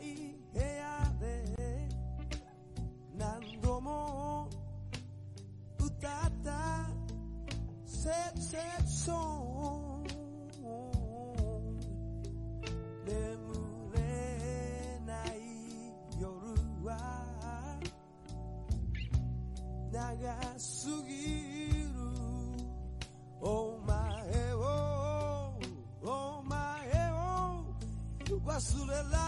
[0.00, 0.66] い部屋
[1.20, 1.44] で
[3.16, 4.48] 何度も
[5.78, 6.10] 歌っ
[6.44, 6.88] た
[7.84, 10.04] セクセクション
[13.04, 13.14] 眠
[13.94, 14.00] れ
[15.06, 15.28] ない
[16.20, 16.28] 夜
[16.84, 16.96] は
[19.92, 21.88] 長すぎる
[23.40, 24.56] お前を
[26.02, 26.58] お前
[27.12, 27.64] を
[28.46, 29.27] 忘れら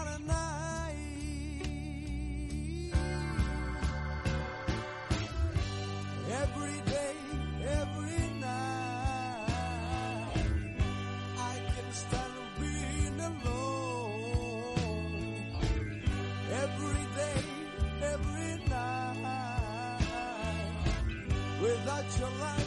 [21.85, 22.60] that you love.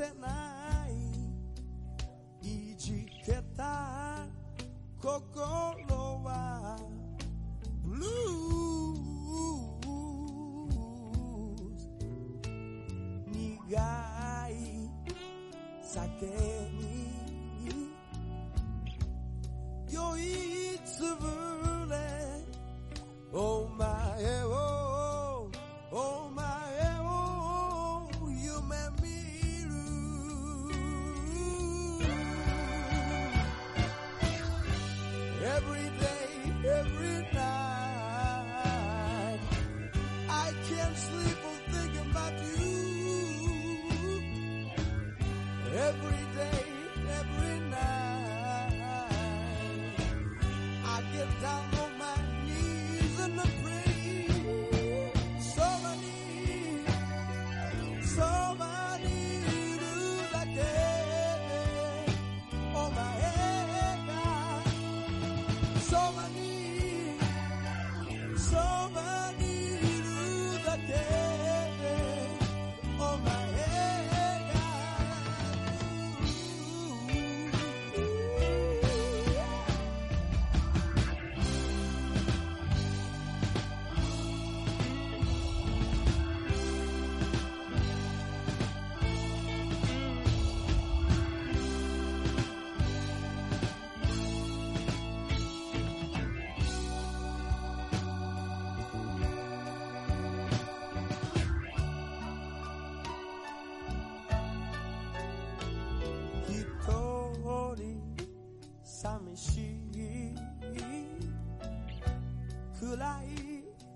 [0.00, 0.92] せない」
[2.72, 4.26] 「いじけた
[4.98, 5.89] 心。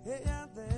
[0.07, 0.74] ella te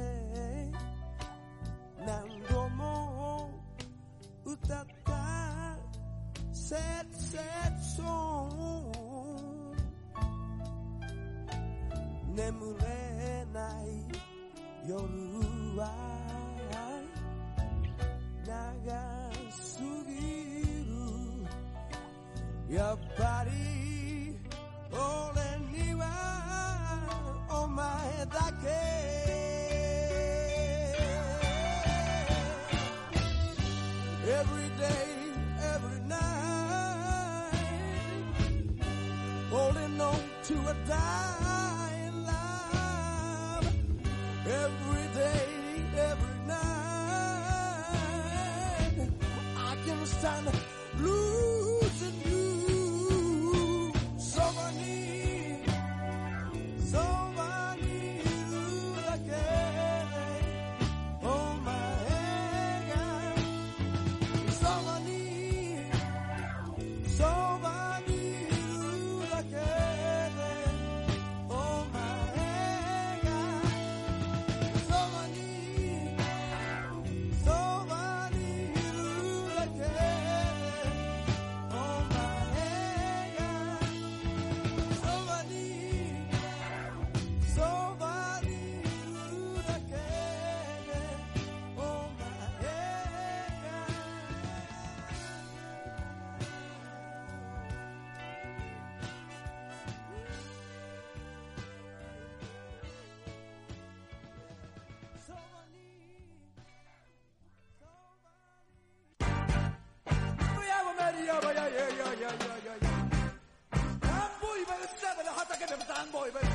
[115.97, 116.47] Satan boy, baby.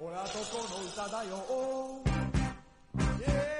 [0.00, 1.38] Ora toko no utada yo.
[1.50, 2.02] Oh,
[3.18, 3.57] yeah.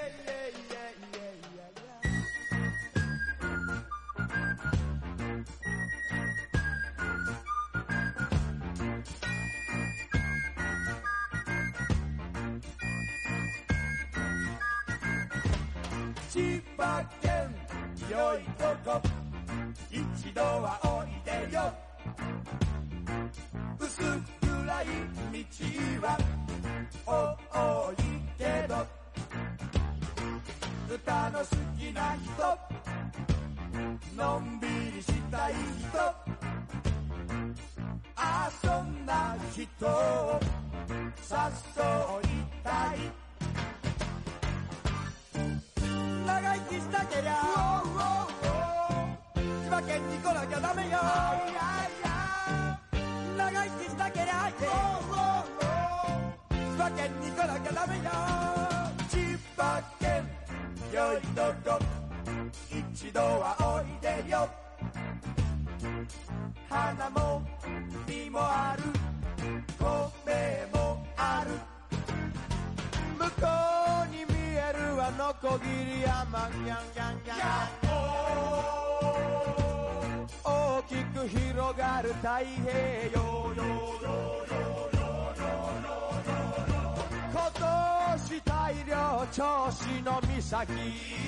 [90.53, 91.28] aqui.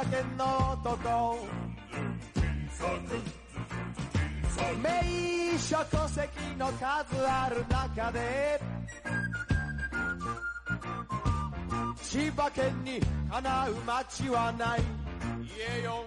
[0.00, 0.44] 葉県の
[0.82, 1.38] 男。
[4.82, 6.28] 名所戸籍
[6.58, 8.60] の数ある中で
[12.02, 14.80] 千葉県にかなう街はない。
[15.44, 16.04] 家よ。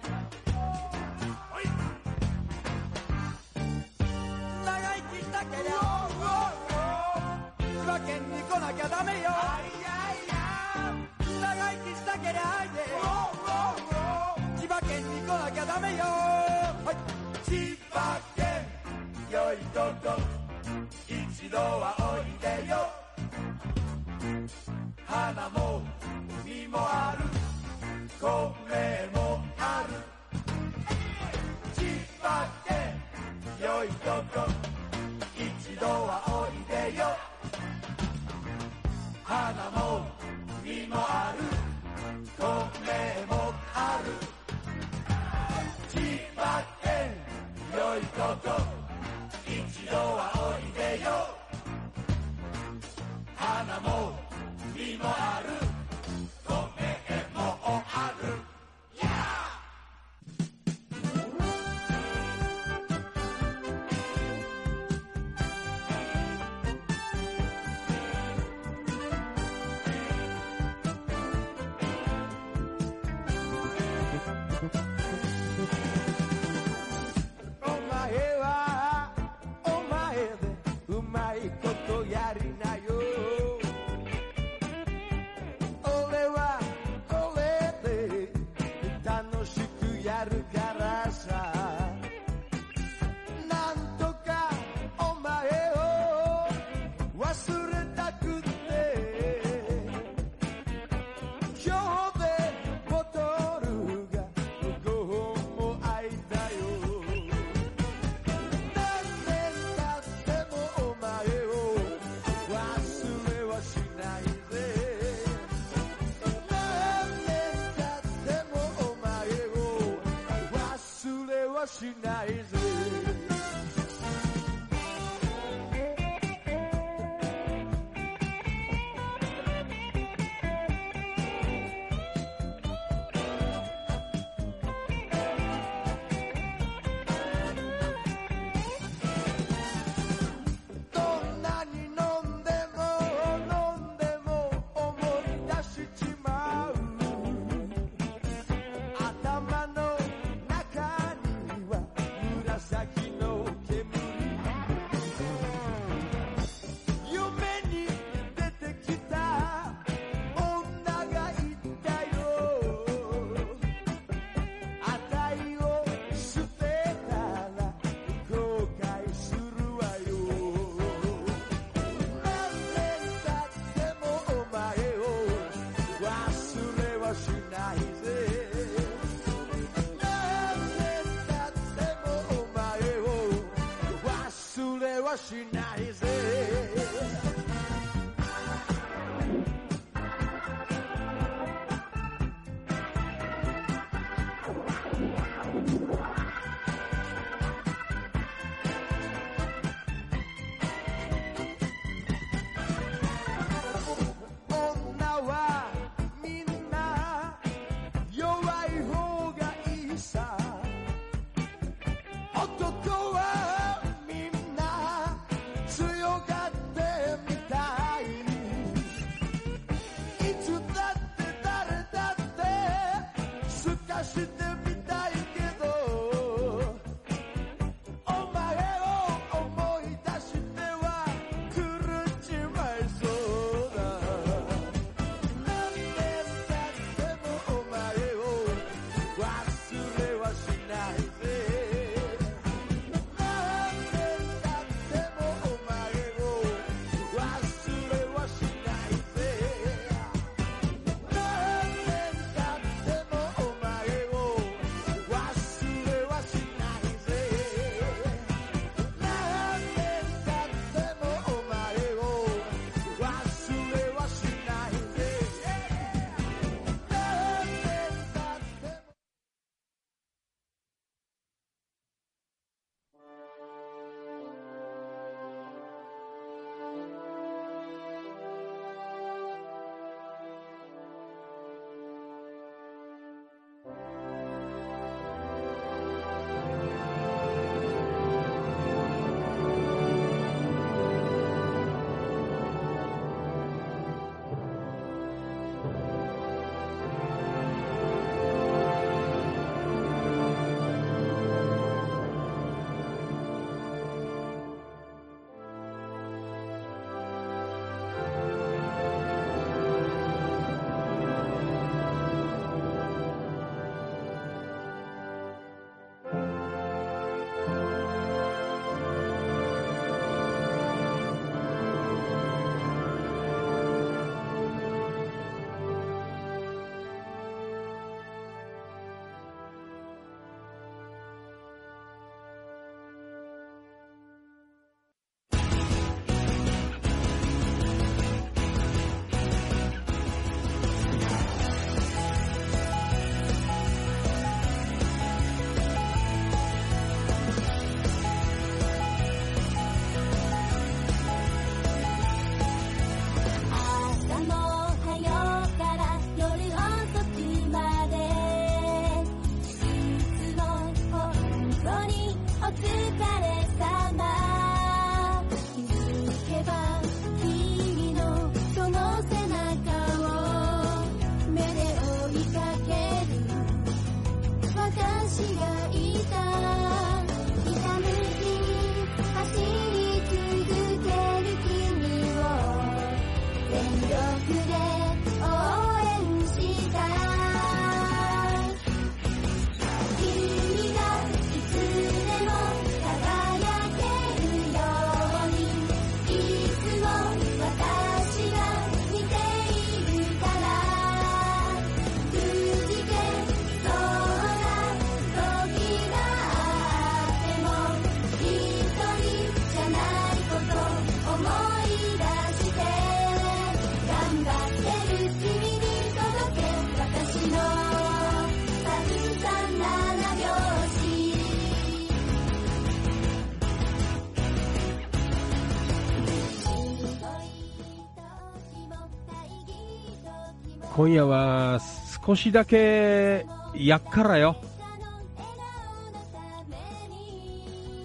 [430.84, 431.60] 今夜は
[432.04, 434.36] 少しだけやっからよ。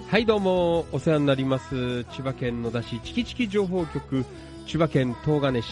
[0.09, 2.03] はい、どうも、お世話になります。
[2.03, 4.25] 千葉県野田市チキチキ情報局、
[4.67, 5.69] 千葉県東金市、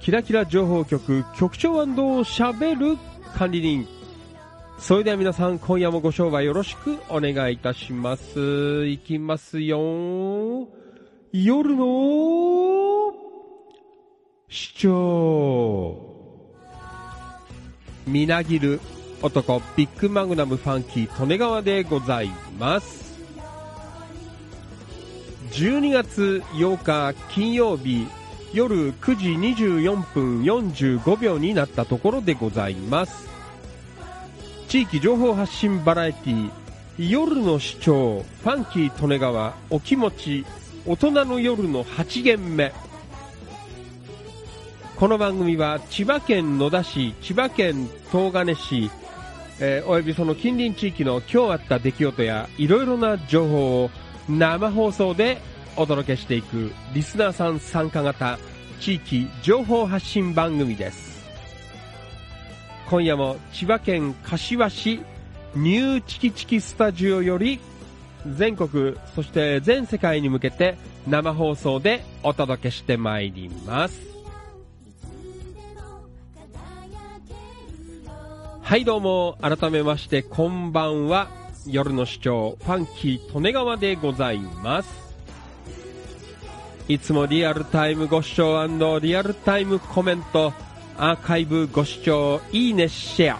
[0.00, 2.98] キラキラ情報局、局長しゃべる
[3.34, 3.88] 管理人。
[4.78, 8.84] それでは皆さん、今夜もご商売よろしくお願いいたします。
[8.86, 10.68] いきますよ。
[11.32, 13.14] 夜の
[14.50, 16.05] 市長。
[18.06, 18.80] みなぎる
[19.20, 23.16] 男、ビッグマグナムファンキー、利根川でございます。
[25.50, 28.06] 12月8日金曜日
[28.52, 29.28] 夜9時
[29.64, 33.28] 24分45秒になったところでございます。
[34.68, 40.46] 地域情報発信バラエティー夜の市長、ファンキー利根川、お気持ち、
[40.86, 42.72] 大人の夜の8限目。
[44.96, 48.90] この番組は千葉県野田市、千葉県東金市、
[49.60, 53.90] えーおよびその近隣地域の今日あった出来事やいろいろな情報を
[54.26, 55.42] 生放送で
[55.76, 58.38] お届けしていくリスナーさん参加型
[58.80, 61.26] 地域情報発信番組です。
[62.88, 65.00] 今夜も千葉県柏市
[65.54, 67.60] ニューチキチキスタジオより
[68.26, 74.15] 全国そして全世界に向けて生放送でお届けしてまいります。
[78.66, 81.28] はいどうも、改めましてこんばんは。
[81.68, 84.88] 夜の市長、ファンキー利根川でございます。
[86.88, 88.66] いつもリアルタイムご視聴
[89.00, 90.52] リアルタイムコメント、
[90.98, 93.38] アーカイブご視聴、いいね、シェア。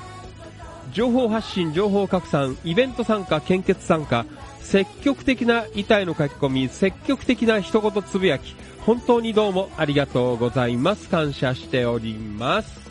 [0.93, 4.27] 情報発信、情報拡散、イベント参加、献血参加、
[4.61, 11.09] 積極的な痛いの書き込み、積極的な一言つぶやき、本当にどうもありがとうございます。
[11.09, 12.86] 感謝しております。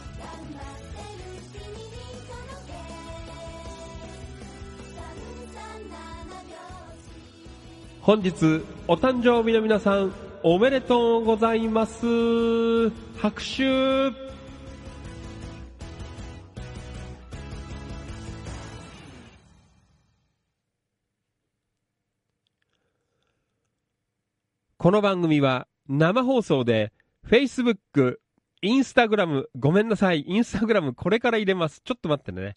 [8.05, 10.13] 本日、お誕生日の皆さん、
[10.43, 12.91] おめでとうございます。
[13.17, 14.11] 拍手
[24.77, 26.93] この番組は生放送で
[27.27, 28.17] Facebook、
[28.61, 31.81] Instagram、ごめんなさい、Instagram これから入れます。
[31.83, 32.55] ちょっと待ってね。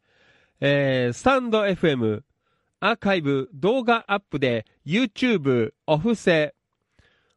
[0.61, 2.21] えー、スタンド FM、
[2.81, 6.55] アーカイブ、動画アップで YouTube、オフセ、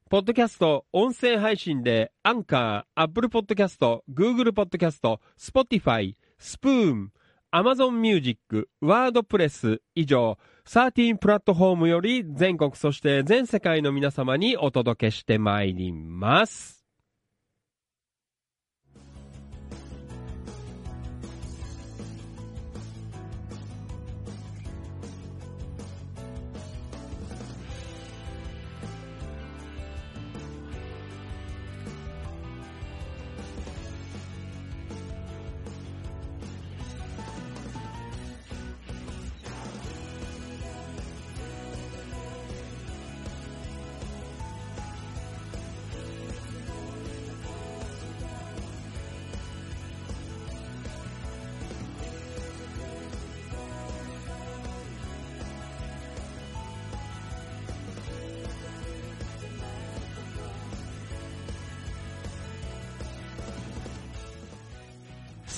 [0.07, 7.11] ポッドキャスト、音声配信でアンカー、Apple Podcast、Google Podcast、Spotify、スプーン、
[7.51, 16.80] Amazon Music、ワードプレス以上、13プラットフォームより全国そして全世界の皆様にお届けしてまいります。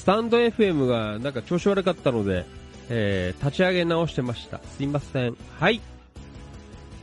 [0.04, 2.46] スタンド FM がなんか調子悪かったので、
[2.90, 4.60] えー立ち上げ直してました。
[4.76, 5.38] すいません。
[5.58, 5.80] はい。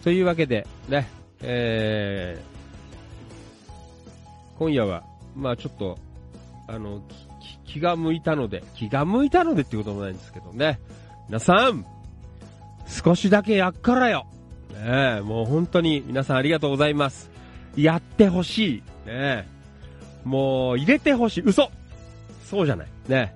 [0.04, 1.08] というわけで、ね、
[1.40, 2.42] えー
[4.58, 5.02] 今夜は、
[5.34, 5.96] まあちょっと、
[6.68, 7.00] あの、
[7.64, 10.78] 気が向いたので、気が向いたのでってこともないんですけどね。
[11.26, 11.86] 皆さん、
[12.86, 14.26] 少しだけやっからよ。
[14.74, 17.30] ねえもう本当に皆さんありがとうございます。
[17.78, 18.76] やってほしい。
[19.06, 19.46] ねえ
[20.24, 21.44] もう、入れてほしい。
[21.46, 21.70] 嘘
[22.50, 22.88] そうじゃない。
[23.08, 23.32] ね。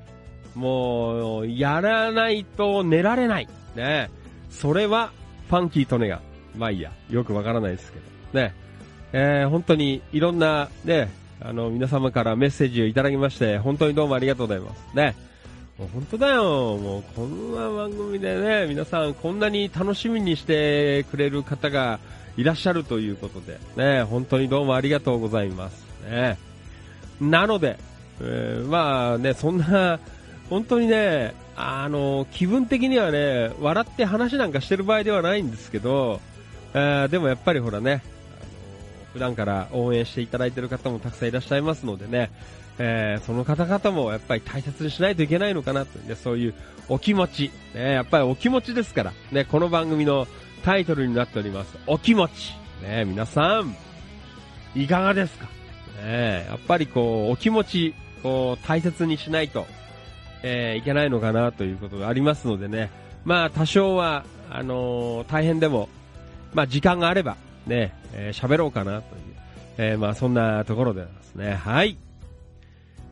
[0.56, 3.48] もう、やらないと寝られない。
[3.76, 4.10] ね。
[4.50, 5.12] それは、
[5.48, 6.20] ファンキートネガ。
[6.56, 6.90] まあいいや。
[7.10, 7.98] よくわからないですけ
[8.32, 8.40] ど。
[8.40, 8.54] ね。
[9.12, 11.08] えー、本当にいろんな、ね、
[11.40, 14.96] あの、皆様からメッセージをいただきまして、本当にどうもありがとうございます。
[14.96, 15.14] ね。
[15.78, 16.76] もう本当だよ。
[16.76, 22.00] もうこんな番組でね、皆さんこんなに楽しみにしてくれる方が
[22.36, 25.84] いらっしゃるということで、ね、本当にどうもありがとうございます。
[26.08, 26.38] ね。
[27.20, 27.78] なので、
[28.20, 29.98] えーまあね、そんな、
[30.50, 36.20] 本当にね、あの、気分的にはね、笑って話なんかしてる場合ではないんですけど、
[36.74, 38.02] えーでもやっぱりほらね、
[39.12, 42.30] 普段から応援していただいている方もたくさんいらっしゃいますのでね、
[42.78, 46.54] えーその方々もやっぱり大切にしないといけないのかなとね、そういう
[46.88, 50.26] お気持ち、ね、やっぱりお気持ちですから、ね、この番組の
[50.64, 52.32] タイトルになっております、お気持ち。
[52.82, 53.76] ね、皆さん、
[54.74, 55.46] いかがですか？
[56.02, 59.66] ね、やっぱりこう、お気持ち、こう、大切にしないと、
[60.42, 62.90] えーいけないのかなということがありますのでね、
[63.24, 65.88] まあ多少は、あのー大変でも、
[66.54, 69.22] まあ時間があれば、ね、えー喋ろうかなという、
[69.76, 71.98] えーまあそんなところでですね、はい。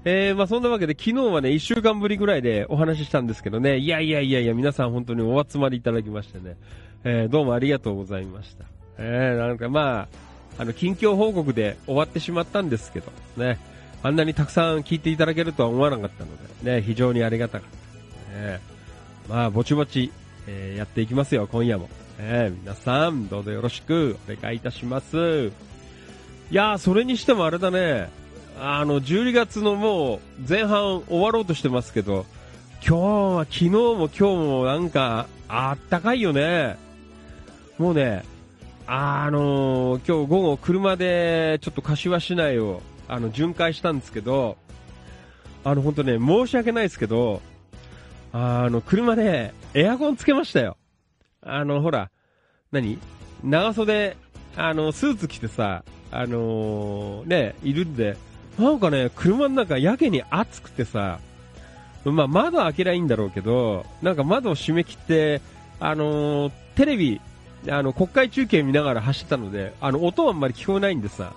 [0.05, 6.57] えー、まあそんなわけで昨日はね、一週間ぶりぐらいでお話ししたんですけどね、いやいやいやいや、皆さん本当にお集まりいただきましてね、
[7.05, 8.65] えどうもありがとうございました。
[8.99, 10.09] え、なんかま
[10.59, 13.59] あ、あの、近況報告で終わってしまったんですけど、ね、
[14.03, 16.31] あんなにたくさん聞いていただけるとは思わなかったの
[16.65, 17.71] で、ね、非常にありがたかっ
[18.33, 18.39] た。
[18.39, 18.61] ね、
[19.29, 20.11] まあ、ぼちぼち、
[20.47, 21.89] えーやっていきますよ、今夜も。
[22.19, 25.53] ね、皆さん、どうぞよろしくお願いいたします。
[26.51, 28.11] いやー、それにしてもあれだね、
[28.61, 32.27] あの、12月のもう前半終わろうとしてますけど、
[32.87, 32.97] 今日
[33.37, 36.77] は昨日も今日もなんか、あったかいよね。
[37.79, 38.25] もうね、
[38.87, 44.57] あのー今日午後車でちょっと柏市内をあの巡回したんですけど、
[45.65, 47.43] あの本当ね、申し訳ないですけど、
[48.33, 50.79] あの車でエアコンつけましたよ。
[51.43, 52.11] あのほら、
[52.71, 52.99] 何？
[53.45, 54.17] 長袖、
[54.57, 58.17] あのスーツ着てさ、あのーね、いるんで、
[58.59, 61.19] なんかね、車の中やけに暑くてさ、
[62.07, 65.43] まあ窓開けりゃいいんだろうけど、なんか窓を閉め切って、
[65.81, 67.21] あのーテレビ、
[67.69, 71.35] あの、国会中継見ながら走ったので、あの、音はあんまり聞こえないんでさ、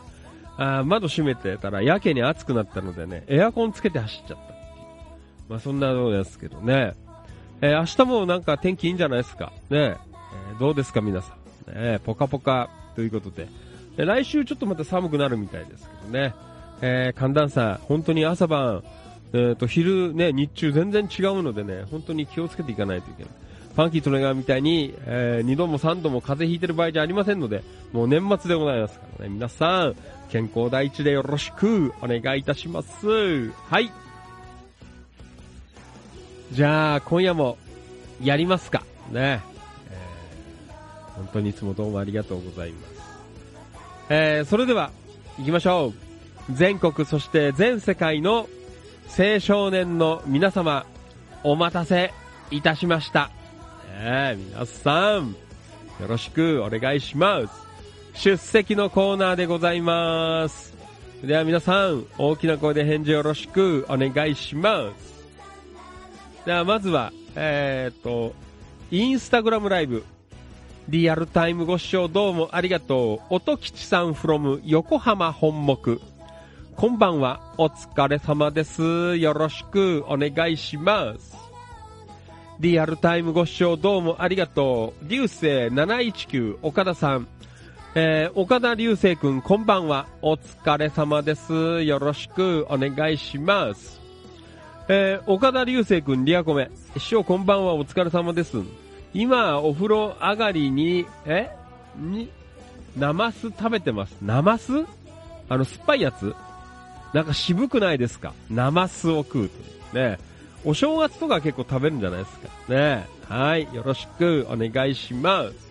[0.57, 4.55] あ窓閉めてたらやけに暑くなったのでね、エアコンつけて走っちゃったっ。
[5.49, 6.93] まあそんなのですけどね。
[7.61, 9.51] えー明日もなんか天気いいんじゃないですか？
[9.69, 11.33] ね、えーどうですか皆さ
[11.69, 11.73] ん？
[11.73, 13.47] ね、ポカポカということで。
[13.97, 16.33] で来週ちょっとまた寒くなるみたいですけどね。
[16.81, 18.83] えー寒暖差、本当に朝晩、
[19.33, 23.31] えーと、昼ね、日中全然違うのでね、本当に気をつけていかないといけない。
[23.75, 27.61] ファンキートレガーみたいに、え2度も3度も風邪ひいてる場合じゃありませんので、
[27.91, 29.95] もう年末でございますからね、皆さん、
[30.29, 33.49] 健康第一でよろしくお願いいたします。
[33.49, 33.91] はい。
[36.53, 37.57] じゃあ、今夜も
[38.23, 38.81] やりますか。
[39.11, 39.41] ね。
[39.89, 42.93] えー本当にいつもどうもありがとうございます。
[44.09, 44.91] えーそれでは、
[45.37, 45.93] 行きましょ
[46.49, 46.53] う。
[46.53, 48.47] 全国、そして全世界の
[49.17, 50.85] 青少年の皆様、
[51.43, 52.13] お待たせ
[52.51, 53.31] いたしました。
[53.95, 55.29] ねえ皆さん、
[56.01, 57.53] よろしくお願いします。
[58.13, 60.75] 出席のコーナーでございます。
[61.23, 65.25] では皆さん、大きな声で返事よろしくお願いします。
[66.45, 68.35] ではまずは、えーっと、
[68.91, 70.03] インスタグラムライブ、
[70.89, 73.35] リアルタイムご視聴どうもありがとう。
[73.35, 76.01] 音吉さん from 横浜本木。
[76.75, 77.53] こんばんは。
[77.57, 79.15] お疲れ様です。
[79.15, 81.44] よろしくお願いします。
[82.59, 85.07] リアルタイムご視聴どうもありがとう。
[85.09, 87.27] 流星719岡田さん。
[87.95, 90.07] えー、岡田流星くんこんばんは。
[90.21, 91.83] お疲れ様です。
[91.83, 93.99] よろしくお願いします。
[94.87, 96.71] えー、岡田流星くんリアコメ。
[96.97, 97.73] 師匠こんばんは。
[97.73, 98.57] お疲れ様です。
[99.13, 101.49] 今、お風呂上がりに、え？
[101.97, 102.29] に、
[102.97, 104.15] ナマス食べてます。
[104.21, 104.71] ナマス？
[105.49, 106.33] あの、酸っぱいやつ？
[107.11, 108.33] なんか渋くないですか？
[108.49, 109.97] ナマスを食うと。
[109.97, 110.19] ね。
[110.65, 112.49] お正月とか結構食べるんじゃないですか。
[112.73, 113.05] ね。
[113.29, 113.63] はい。
[113.73, 115.65] よろしくお願いします。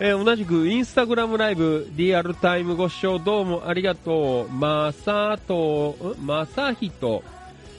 [0.00, 4.48] えー同じくインスタグラムライブリアルタイムご視聴どうもありがとう。
[4.48, 7.24] まさと、まさひと、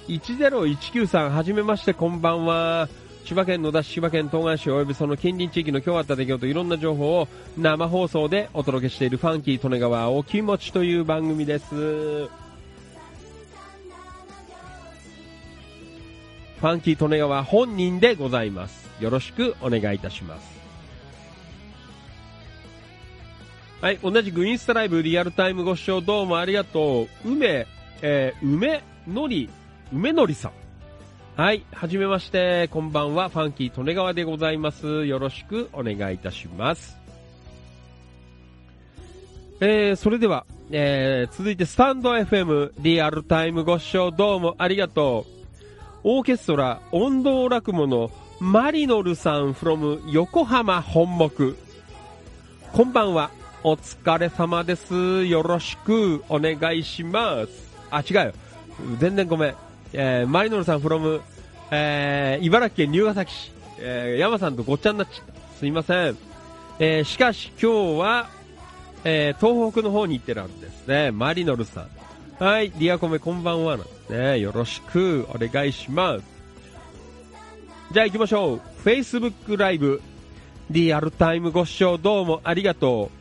[0.10, 2.90] 1019さん、はじめまして、こんばんは。
[3.24, 12.49] 千葉県野田市、千葉県東岸市及びその近隣地域の今日あった出来事、いろんな情報を生放送でお届けしているファンキー利根川お気持ちという番組です。
[16.60, 18.90] ファンキー利根川本人でございます。
[19.00, 20.60] よろしくお願いいたします。
[23.82, 27.30] はい、同じくインスタライブリアルタイムご視聴どうもありがとう。
[27.30, 27.66] 梅、
[28.02, 29.50] えー、梅のり、
[29.94, 30.52] 梅のりさん。
[31.38, 35.06] はい、はじめまして、こんばんは、ファンキー利根川でございます。
[35.06, 36.98] よろしくお願いいたします。
[39.62, 45.39] えー、それでは、えー、続いてスタンド FM リアルタイムご視聴どうもありがとう。
[46.02, 48.10] オーケストラ音頭落語の
[48.40, 51.58] マリノルさん from 横浜本木。
[52.72, 53.32] こんばんは。
[53.66, 55.26] お疲れ様です。
[55.26, 57.50] よろしくお願いします。
[57.92, 58.34] あ、違うよ。
[58.98, 59.56] 全然ごめん。
[59.92, 61.20] えー、マリノルさん from、
[61.70, 63.52] えー、茨城県龍ケ崎市。
[63.80, 65.58] えー、山さんとごっちゃになっちゃった。
[65.58, 66.18] すいません。
[66.80, 68.30] えー、しかし今日は、
[69.04, 71.12] えー、東北の方に行ってるんですね。
[71.12, 71.90] マリノルさん。
[72.40, 74.40] はい、リアコメこんばんはなんね。
[74.40, 76.24] よろしくお願いします。
[77.92, 78.62] じゃあ行きましょう。
[78.86, 80.02] Facebook ライブ。
[80.70, 83.12] リアルタイムご視聴どうもありがと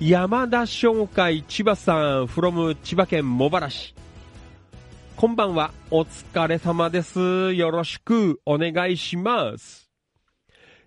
[0.00, 0.04] う。
[0.04, 3.96] 山田商会千葉さん from 千葉県茂原市。
[5.16, 5.72] こんばんは。
[5.90, 7.52] お疲れ様です。
[7.54, 9.87] よろしくお願いします。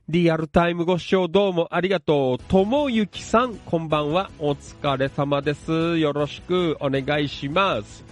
[0.09, 2.43] リアルタイムご視聴どうもありがとう。
[2.49, 4.31] ともゆきさん、こんばんは。
[4.39, 5.99] お疲れ様です。
[5.99, 8.03] よろしくお願いします。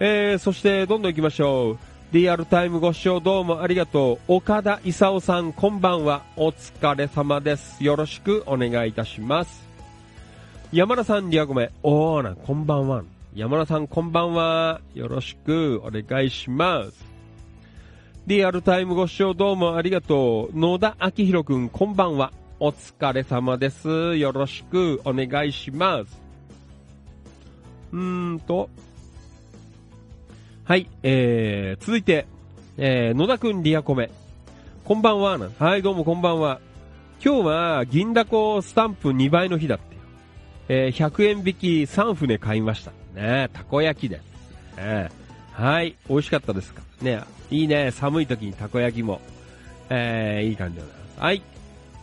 [0.00, 1.78] えー、そして、どんどん行きましょう。
[2.12, 4.34] リアルタイムご視聴どうもありがとう。
[4.34, 6.24] 岡田勲さん、こんばんは。
[6.36, 7.84] お疲れ様です。
[7.84, 9.68] よろしくお願いいたします。
[10.72, 11.70] 山田さん、リアコメ。
[11.82, 13.04] おーな、こんばんは。
[13.34, 14.80] 山田さん、こんばんは。
[14.94, 17.11] よろしくお願いします。
[18.24, 20.56] リアルタイムご視聴どうもありがとう。
[20.56, 22.32] 野田明宏くん、こんばんは。
[22.60, 24.16] お疲れ様です。
[24.16, 26.20] よろしくお願いします。
[27.90, 28.70] うーんと。
[30.62, 32.26] はい、えー、続いて、
[32.76, 34.08] えー、野田くんリアコメ。
[34.84, 35.36] こんばんは。
[35.58, 36.60] はい、どうもこんばんは。
[37.24, 39.96] 今日は銀だこスタンプ2倍の日だって。
[40.68, 42.92] えー、100円引き3船買いました。
[43.20, 44.76] ねたこ焼きです。
[44.76, 45.21] ね
[45.52, 46.82] はい、美味しかったですか？
[47.02, 49.20] ねいいね、寒い時にたこ焼きも。
[49.90, 51.20] えー、いい感じでございます。
[51.20, 51.42] はい。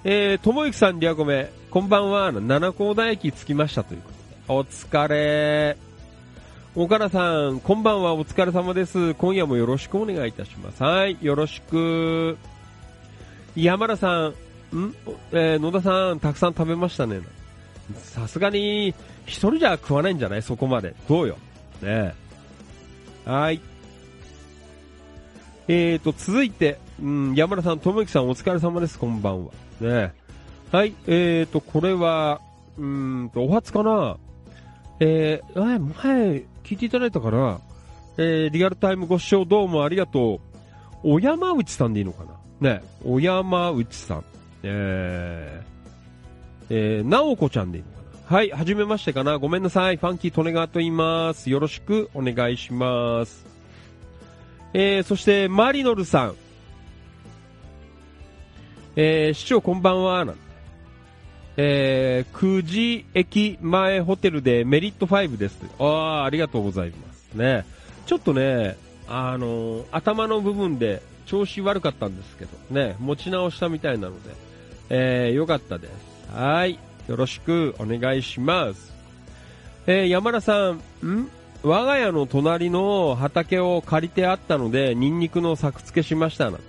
[0.03, 2.31] えー、ともゆきさん、リアコメ、こんばんは。
[2.31, 4.09] 七高田駅着きましたというこ
[4.47, 4.59] とで。
[4.59, 5.77] お疲れ。
[6.75, 8.13] 岡田さん、こんばんは。
[8.13, 9.15] お疲れ様です。
[9.15, 10.83] 今夜もよろしくお願いいたします。
[10.83, 12.37] はい、よろしく。
[13.55, 14.33] 山田さん、ん？
[15.31, 17.21] えー、野田さん、たくさん食べましたね。
[17.95, 18.93] さすがに、
[19.25, 20.43] 一人じゃ食わないんじゃない？
[20.43, 20.93] そこまで。
[21.07, 21.37] どうよ？
[21.81, 22.13] ねえ
[23.29, 23.61] はい。
[25.67, 28.97] えーと、続いて、うん、山田さん、ともゆきさん、お疲れ様です。
[28.97, 29.51] こんばんは。
[29.79, 30.13] ね
[30.71, 30.95] はい。
[31.05, 32.41] えーと、これは、
[32.79, 34.17] うんと、お初かな
[34.99, 37.59] えー、前、前、聞いていただいたかな
[38.17, 40.41] えー、リアルタイムご視聴どうもありがと
[41.03, 41.11] う。
[41.11, 42.23] お山内さんでいいのか
[42.61, 44.23] なね、お山内さん。
[44.63, 47.98] えー、えー、なおこちゃんでいいのか
[48.29, 49.97] はい、はじめましてかなごめんなさい。
[49.97, 51.49] ファンキー利根川と言います。
[51.49, 53.43] よろしくお願いします。
[54.71, 56.35] えー、そして、マリノルさん。
[58.95, 60.25] えー、市長こんばんは。
[60.25, 60.41] なんて
[61.57, 65.57] えー、9時駅前ホテルでメリット5です。
[65.79, 67.33] ああ、ありがとうございます。
[67.33, 67.65] ね。
[68.05, 74.35] ちょっとね、あのー頭の部分で調子悪かったんですけど、ね、持ち直したみたいなので、
[74.91, 75.91] えー、よかったです。
[76.31, 76.77] はい。
[77.09, 78.93] よろしくお願いします。
[79.87, 81.29] えー、山田さん、ん？
[81.63, 86.59] 我が家の隣の畑を借りてあったので、ニンニクの作付けしましたな。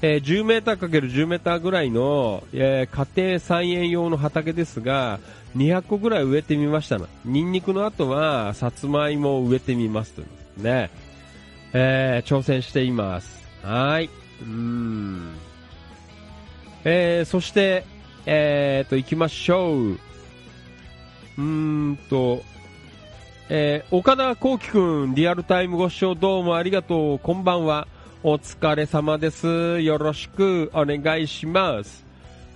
[0.00, 5.18] えー10メーター ×10 メーターぐらいの、えー家庭菜園用の畑ですが、
[5.56, 7.06] 200個ぐらい植えてみましたな。
[7.24, 10.24] ニンニクの後は、さつまいもを植えてみますとい
[10.58, 10.90] うね。
[11.72, 13.44] えー挑戦しています。
[13.62, 14.08] はい。
[14.40, 15.34] うーん。
[16.84, 17.84] えーそして、
[18.26, 19.78] えーと、行きましょう。
[19.92, 22.42] うーんと、
[23.48, 27.18] えー岡田幸輝くん、リアルタイムご視聴どうもありがとう。
[27.18, 27.88] こんばんは。
[28.22, 29.80] お疲れ様です。
[29.80, 32.06] よろしくお願いします。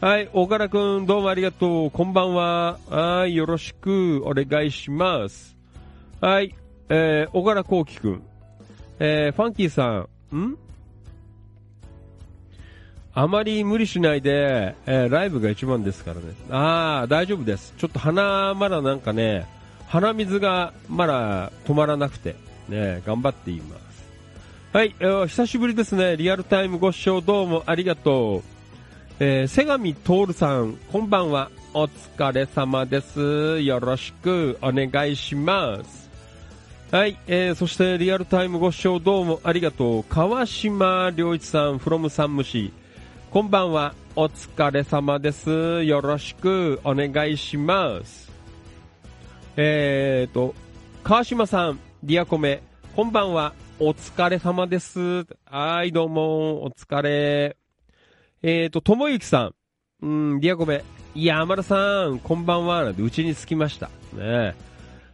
[0.01, 1.91] はい、岡田くん、どうもありがとう。
[1.91, 2.79] こんばんは。
[2.89, 5.57] はい、よろしくお願いします。
[6.21, 6.55] はい、
[6.89, 8.23] えー、岡田幸輝くん。
[9.01, 10.57] えー、ファンキーさん、ん？
[13.19, 16.35] あまり無理しないで、えーライブが一番ですからね。
[16.51, 17.73] ああ、大丈夫です。
[17.79, 19.47] ちょっと鼻、まだなんかね、
[19.87, 22.37] 鼻水がまだ止まらなくて、
[22.69, 24.05] ね、頑張っています。
[24.75, 26.19] はい、えー久しぶりですね。
[26.19, 28.57] リアルタイムご視聴どうもありがとう。
[29.19, 31.51] えー、瀬上徹さん、こんばんは。
[31.73, 33.61] お疲れ様です。
[33.63, 36.11] よろしくお願いします。
[36.91, 40.05] はい、えー、そしてリアルタイムご視聴どうもありがとう。
[40.05, 42.75] 川島良一さん、from 山武市。
[43.37, 43.95] こんばんは。
[44.15, 45.85] お疲れ様です。
[45.85, 48.33] よろしくお願いします。
[49.59, 50.55] えーと、
[51.05, 52.63] 川島さん、ディアコメ、
[52.95, 53.53] こんばんは。
[53.79, 55.27] お疲れ様です。
[55.45, 57.59] はい、どうも、お疲れ。
[58.43, 59.55] えーと、ともゆきさん、
[60.01, 60.83] うん、ディアコメ、
[61.15, 62.85] 山田さん、こんばんは。
[62.85, 63.91] なんて、うちに着きました。
[64.15, 64.55] ね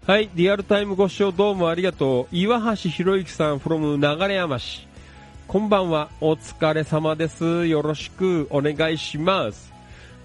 [0.06, 2.36] はい、リアルタイムご視聴どうもありがとう。
[2.36, 3.96] 岩橋博之さん from
[4.28, 4.91] 流山市。
[5.52, 7.66] こんばんは、お疲れ様です。
[7.66, 9.70] よろしくお願いします。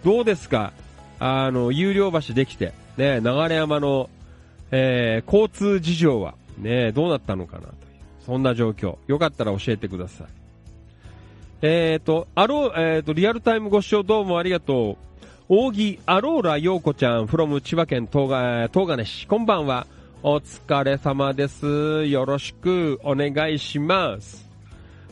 [0.02, 0.72] どうですか？
[1.20, 4.10] あの、有料橋できて、ね、流山の、
[4.72, 7.64] えー、交通事情は、ね、どうなったのかな？
[7.64, 7.74] という、
[8.26, 9.00] そんな状況。
[9.08, 10.28] よかったら教えてください。
[11.62, 14.96] えーと、アロー、えーと、リアルタイムご視聴どうもありがと
[15.50, 15.54] う。
[15.54, 19.28] 扇アローラ陽子ちゃん from 千葉県東金東金市。
[19.28, 19.88] こんばんは。
[20.24, 22.06] お疲れ様です。
[22.06, 24.47] よろしくお願いします。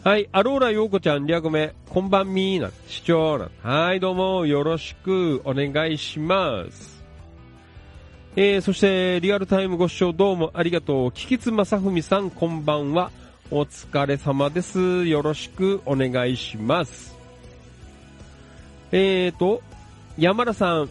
[0.05, 3.49] はい、アローラ陽子ちゃん、リアコメ、こんばんみーな、視聴な。
[3.63, 7.03] はい、どうも、よろしくお願いします。
[8.35, 11.11] えー、そして、リアルタイムご視聴どうもありがとう。
[11.11, 13.09] キキツマサフミさん、こんばんは。
[13.49, 15.07] お疲れ様です。
[15.07, 17.15] よろしくお願いします。
[18.91, 19.63] えーと、
[20.19, 20.87] 山田さん、ん？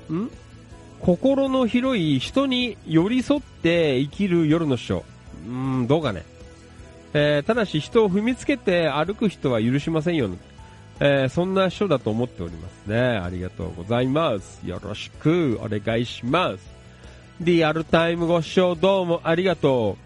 [0.99, 5.05] 心の広い人に寄り添って生きる夜の書。
[5.47, 6.25] うーん、どうかね。
[7.15, 10.29] えーただし人を踏みつけて歩く人は許しませんよ、
[11.01, 12.99] えーそんな人だと思っておりますね。
[12.99, 14.61] ありがとうございます。
[14.67, 16.75] よろしくお願いします。
[17.41, 20.05] リアルタイムご視聴どうもありがとう。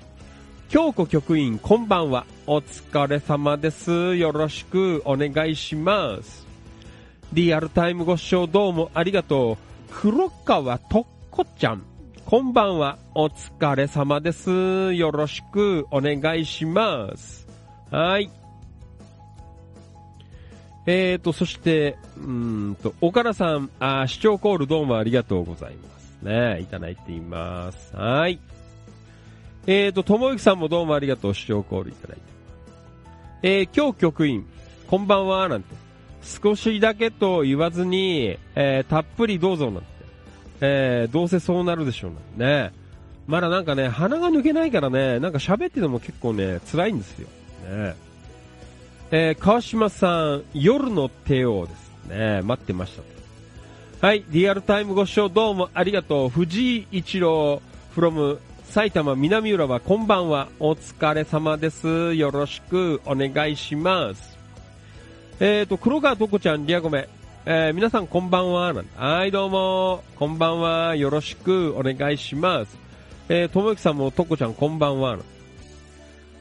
[0.71, 2.27] 京子局員こんばんは。
[2.47, 4.17] お疲れ様です。
[4.17, 6.47] よろしくお願いします。
[7.33, 9.57] リアルタイムご視聴どうもありがとう。
[9.91, 11.88] 黒川とっこちゃん。
[12.31, 12.99] こんばんは。
[13.14, 14.93] お疲れ様です。
[14.93, 17.49] よろしくお願いします。
[17.91, 18.31] はい。
[20.85, 26.18] えーと、そして、うんと、岡田さん、あ視聴コールどうもありがとうございます。
[26.20, 27.97] ね、いただいています。
[27.97, 28.39] はい。
[29.66, 31.35] えーと、ともゆきさんもどうもありがとう。
[31.35, 32.22] 視聴コールいただいて。
[33.43, 34.47] えー、今日局員、
[34.87, 35.74] こんばんは、なんて。
[36.22, 39.97] 少しだけと言わずに、えーたっぷりどうぞ、なんて。
[40.61, 42.73] えーどうせそうなるでしょうね。
[43.27, 47.29] まだなんかね、鼻が抜けないからね、なんか喋ってても結構ね、辛いんですよ。
[47.69, 47.95] ね。
[49.11, 52.43] えー川島さん、夜の帝王ですね。
[52.43, 53.09] 待ってましたと。
[54.01, 56.29] はい、リアルタイムご視聴どうもありがとう。
[56.29, 57.61] 藤井一郎
[57.97, 60.49] from 埼玉南浦和こんばんは。
[60.61, 62.15] お疲れ様です。
[62.15, 64.39] よろしくお願いします。
[65.41, 67.09] えーと、黒川とこちゃん、リアゴメ。
[67.51, 68.74] えー皆さんこんばんは。
[68.94, 70.05] はい、どうも。
[70.16, 70.96] こんばんは。
[70.96, 72.76] よろしくお願いします。
[73.30, 75.12] えー、ともゆきさんもとこちゃんこんばんは。
[75.12, 75.24] なんて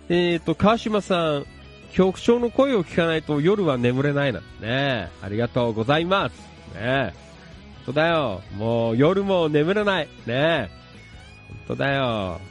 [0.09, 1.45] えーと、川島さん、
[1.93, 5.07] 局長の声を聞かないと夜は眠れないなね。
[5.21, 6.33] ありがとうございます。
[6.75, 7.13] ね
[7.85, 8.41] 本当だよ。
[8.57, 10.09] もう夜も眠れない。
[10.25, 10.69] ね
[11.47, 12.41] 本当だよ。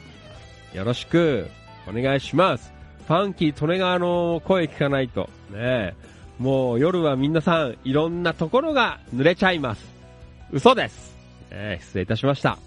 [0.73, 1.47] よろしく
[1.87, 2.73] お願いします。
[3.07, 5.29] ファンキー・利根川の声聞かないと。
[5.51, 5.93] ね
[6.39, 9.83] もう夜は皆さんいろんなところが濡れちゃいます。
[10.51, 11.15] 嘘です。
[11.49, 12.57] えー失礼いたしました。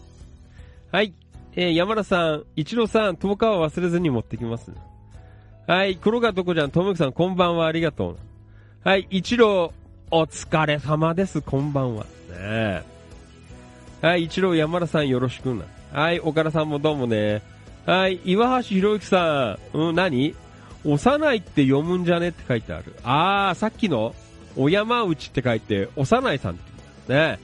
[0.90, 1.12] はい。
[1.54, 4.72] えー山田さん、一郎さん、10日は忘れずに持ってきます。
[5.66, 5.96] はい。
[5.96, 8.16] 黒川とこちゃん、ともきさん、こんばんは、ありがとう。
[8.82, 9.06] はい。
[9.10, 9.72] 一郎、
[10.10, 12.04] お疲れ様です、こんばんは。
[12.30, 12.82] ね
[14.02, 14.24] はい。
[14.24, 15.64] 一郎、山田さん、よろしくな。
[15.92, 16.18] はい。
[16.18, 17.42] 岡田さんもどうもね。
[17.86, 18.20] はい。
[18.24, 20.34] 岩橋博之さん、うん、何？
[20.84, 22.94] 幼いって読むんじゃねって書いてある。
[23.04, 24.14] あー、さっきの、
[24.56, 26.56] お山内って書いて、幼いさんっ
[27.06, 27.38] てね。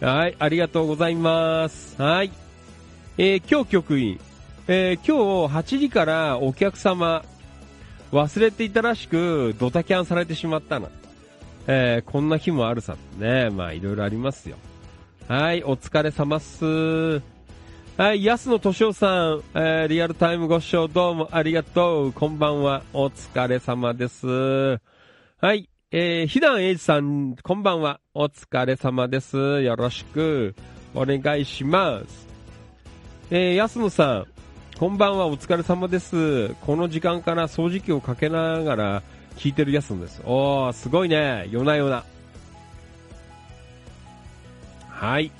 [0.00, 0.36] はい。
[0.38, 2.00] ありがとうございます。
[2.00, 2.30] はい。
[3.18, 4.18] えー今日局員、
[4.66, 7.24] えー今日8時からお客様、
[8.12, 10.88] 忘れていたらしく、ドタキャンされてしまったな。
[11.66, 12.96] えーこんな日もあるさ。
[13.18, 13.50] ね。
[13.50, 14.56] まあ、いろいろありますよ。
[15.28, 17.22] はい、お疲れ様っす。
[18.00, 22.12] はい、安野敏夫さん、えーリアルタイムご視聴どうもありがとう。
[22.14, 22.82] こんばんは。
[22.94, 24.26] お疲れ様です。
[24.26, 24.78] は
[25.52, 28.00] い、えー、ひだんえいじさん、こんばんは。
[28.14, 29.36] お疲れ様です。
[29.36, 30.54] よろしく
[30.94, 32.26] お願いします。
[33.30, 34.26] えー、安野さん、
[34.78, 35.26] こんばんは。
[35.26, 36.54] お疲れ様です。
[36.62, 39.02] この時間から掃除機をかけながら
[39.36, 40.22] 聞いてる安野です。
[40.24, 41.48] おー、すごいね。
[41.50, 42.02] 夜な夜な。
[44.88, 45.30] はい。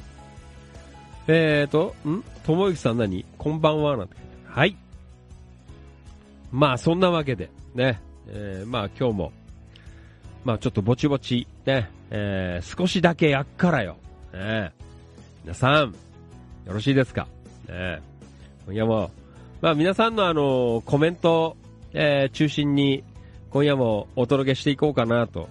[1.32, 2.24] えーと、ん？
[2.44, 3.24] ともゆきさん何？
[3.38, 4.16] こんばんはなんて。
[4.46, 4.76] はい。
[6.50, 8.00] まあ、そんなわけで、ね。
[8.26, 9.32] えー、まあ今日も、
[10.44, 11.88] まあちょっとぼちぼち、ね。
[12.10, 13.96] えー、少しだけやっからよ。
[14.32, 14.72] ね。
[15.44, 15.92] 皆さん、よ
[16.66, 17.28] ろしいですか？
[17.68, 18.00] ね。
[18.66, 19.12] 今夜も、
[19.60, 21.56] まあ皆さんのあの、コメント、
[21.92, 23.04] えー、中心に、
[23.50, 25.48] 今夜もお届けしていこうかなと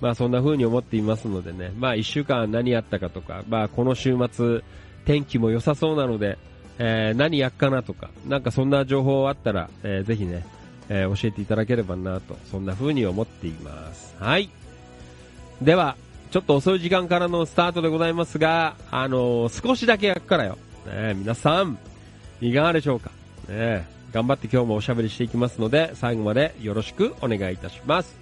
[0.00, 4.62] まあそんな風に思っていますのでね、まあ一週間何やったかとか、まあこの週末
[5.10, 6.38] 天気も良さそうなので、
[6.78, 10.46] えー何やっかなとか、なんかそんな情報あったら、えーぜひね、
[10.88, 14.14] えー教えていただければなと、そんな風に思っています。
[14.20, 14.48] はい。
[15.60, 15.96] では、
[16.30, 20.58] ちょっと遅い時間からのスタートでございますが、あのー少しだけやっからよ。
[20.86, 21.76] ね、皆さん、
[22.40, 23.10] いかがでしょうか
[23.48, 28.16] ね、頑張って今日もおしゃべりしていきますので、最後までよろしくお願いいたします。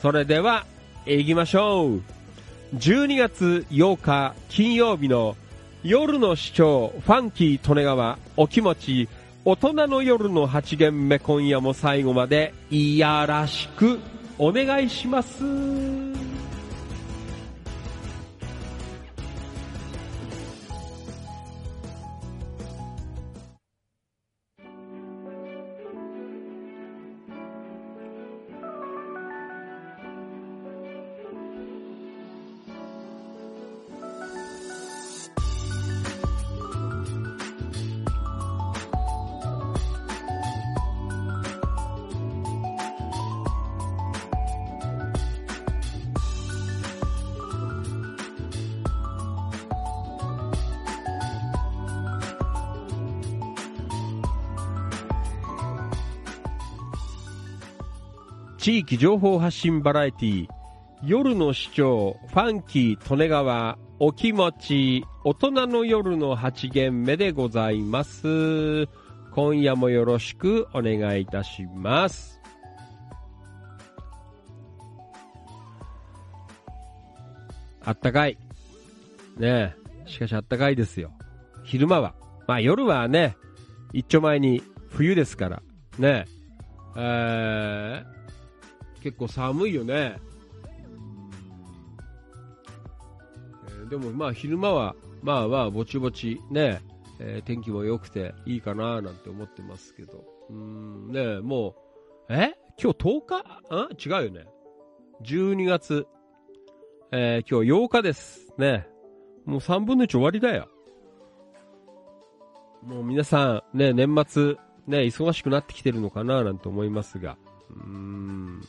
[0.00, 0.66] それでは、
[1.04, 2.00] 行きましょう。
[2.76, 5.36] 12月8日金曜日の
[5.84, 9.08] 夜の市長、ファンキー利根川、お気持ち、
[9.44, 13.98] 大人の夜の8限目今夜も最後までいやらしく
[14.38, 16.21] お願いします。
[58.62, 60.46] 地域情報発信バラエティ
[61.02, 68.86] 夜の市長ファンキー利根川お気持ち大人の夜の8限目でございます。
[69.32, 72.40] 今夜もよろしくお願いいたします。
[77.84, 78.38] あったかい。
[79.38, 79.74] ね
[80.06, 80.08] え。
[80.08, 81.10] しかしあったかいですよ。
[81.64, 82.14] 昼間は。
[82.46, 83.36] まあ夜はね
[83.92, 85.62] 一丁前に冬ですから。
[85.98, 86.26] ね
[86.96, 88.21] えー
[89.02, 90.16] 結構寒いよね。
[93.68, 96.80] えーでもまあ昼間は、まあまあぼちぼちね、
[97.18, 100.24] えー天気も良くていいかななんて思ってますけど。
[100.50, 101.74] うん、ねも
[102.28, 102.54] う、え？
[102.82, 103.44] 今日10日？
[103.70, 103.88] あ？
[103.98, 104.46] 違うよね。
[105.24, 106.06] 12月、
[107.10, 108.52] えー今日8日です。
[108.56, 108.86] ね。
[109.44, 110.68] もう3分の1終わりだよ。
[112.82, 117.36] もう皆さん、ね、年末、ね、忙しくなってきてるのかななんて思いますが。
[117.70, 118.60] うーん。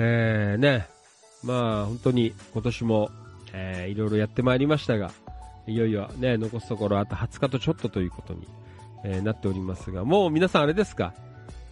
[0.00, 0.86] えー、ね、
[1.42, 3.10] まあ本当に今年も、
[3.52, 5.10] えーいろいろやってまいりましたが、
[5.66, 8.46] いよいよね、残すところあと20日とちょっとということに、
[9.04, 11.14] えーなっておりますが、もう皆さんあれですか？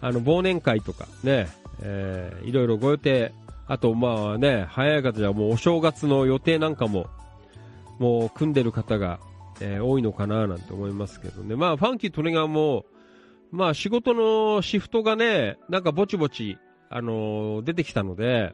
[0.01, 1.47] あの、忘年会とかね、
[1.81, 3.31] えーいろいろご予定、
[3.65, 7.07] あとまあね、早い方じゃもうお正月の予定なんかも、
[7.97, 9.19] もう組んでる方が、
[9.61, 11.55] えー多いのかななんて思いますけどね。
[11.55, 12.85] まあファンキー・トレガーも、
[13.51, 16.57] まあ仕事のシフトがね、なんかぼちぼち、
[16.89, 18.53] あのー出てきたので、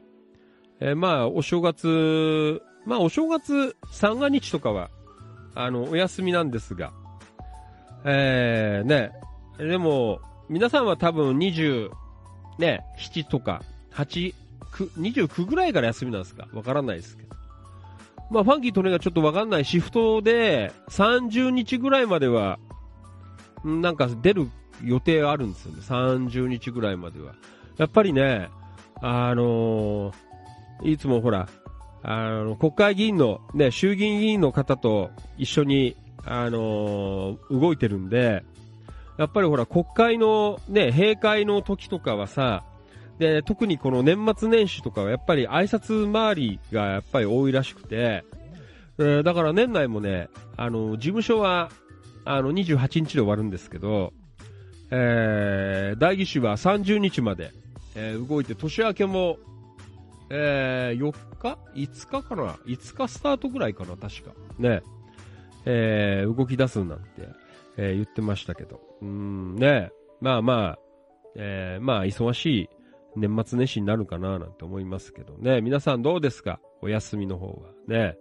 [0.80, 4.90] えーまあ、お正月、まあ、お正月三が日とかは、
[5.54, 6.92] あの、お休みなんですが、
[8.04, 9.12] えー、ね、
[9.58, 11.90] でも、皆さんは多分20、
[12.58, 13.62] ね、7とか、
[13.92, 14.34] 8、
[14.98, 16.48] 29ぐらいから休みなんですか？
[16.52, 17.28] わからないですけど。
[18.30, 22.58] まあ、ファンキートレがちょっとわかんないシフトで、30日ぐらいまでは、
[23.64, 24.48] なんか出る
[24.82, 25.78] 予定あるんですよね。
[25.80, 27.34] 30日ぐらいまでは。
[27.78, 28.48] やっぱりね、
[29.00, 30.14] あのー
[30.82, 31.48] いつもほら、
[32.02, 38.44] あの、国会議員の、ね、衆議院議員の方と一緒に、あのー動いてるんで、
[39.16, 42.64] やっぱりほら、国会のね、閉会の時とかはさ、
[43.18, 48.24] で、特にこの年末年始とかはやっぱり挨拶回りがやっぱり多いらしくて、
[48.98, 51.70] えだから年内もね、あの、事務所は、
[52.24, 54.12] あの、28日で終わるんですけど、
[54.90, 57.52] えー、代議士は30日まで、
[57.94, 59.38] えー動いて、年明けも、
[60.30, 64.32] えー、4日 ?5 日かな ?5 日スタートぐらいかな確か。
[64.58, 64.82] ね。
[65.66, 67.04] えー、動き出すなんて、
[67.76, 68.80] えー言ってましたけど。
[69.02, 69.90] うん、ね。
[70.20, 70.78] まあまあ、
[71.36, 72.68] えー、まあ、忙しい
[73.16, 75.60] 年末年始になるかななんて思いますけどね。
[75.60, 76.60] 皆さんどうですか？
[76.82, 77.70] お休みの方は。
[77.88, 78.16] ね。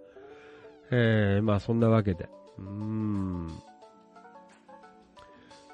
[0.91, 2.29] えー、まあそんなわけで。
[2.59, 3.49] うーん。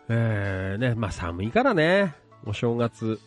[0.09, 2.13] えー、ね、まあ寒いからね。
[2.45, 3.19] お正月。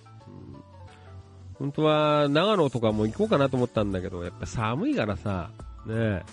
[1.63, 5.53] 本当は長野とかも行こうかなと思ったんだけど、やっぱ寒いからさ、
[5.87, 6.25] ね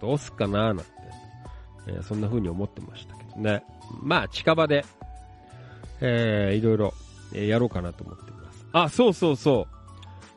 [0.00, 0.84] どうすっかなーなんて、
[1.88, 3.64] えーそんな風に思ってましたけどね。
[4.00, 4.84] まあ近場で、
[6.00, 6.94] えー、いろいろ、
[7.34, 8.66] えーやろうかなと思っています。
[8.72, 9.74] あ、そうそうそう。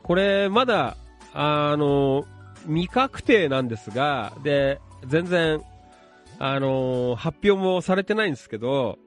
[0.02, 0.96] これ、まだ、
[1.32, 2.24] あの、
[2.66, 5.62] 未確定なんですが、で、全然、
[6.40, 8.98] あの、発表もされてないんですけど、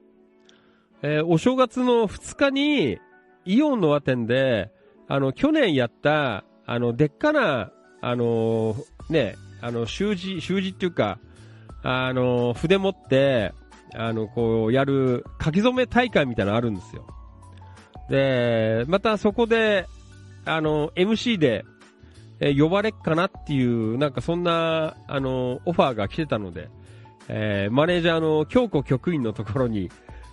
[1.02, 2.98] えーお正月の2日に、
[3.44, 4.74] イオンの和店で、
[5.08, 8.76] あの、去年やった、あの、でっかな、あの
[9.08, 11.18] ね、あの、習字、習字っていうか、
[11.82, 13.52] あの、筆持って、
[13.94, 17.06] あの、こう、やる、書き初め大会みたいなのあるんですよ。
[18.10, 19.86] で、またそこで、
[20.44, 21.64] あの、MC で、
[22.38, 26.68] え呼ばれっかなっていう、なんかそんな、あの、オファーが来てたので、
[27.28, 29.90] えーマネージャーの京子局員のところに、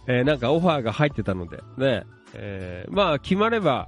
[0.08, 2.04] えーなんかオファーが入ってたので、ね、
[2.34, 3.88] えーまあ、決まれば、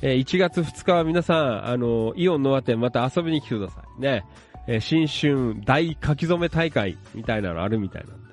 [0.00, 4.00] えー1月2日は皆さん、あの、イオンノア店また遊びに来てください。
[4.00, 4.24] ね、
[4.66, 8.28] えー新春大書き初め大会みたいなのあるみたいなんで、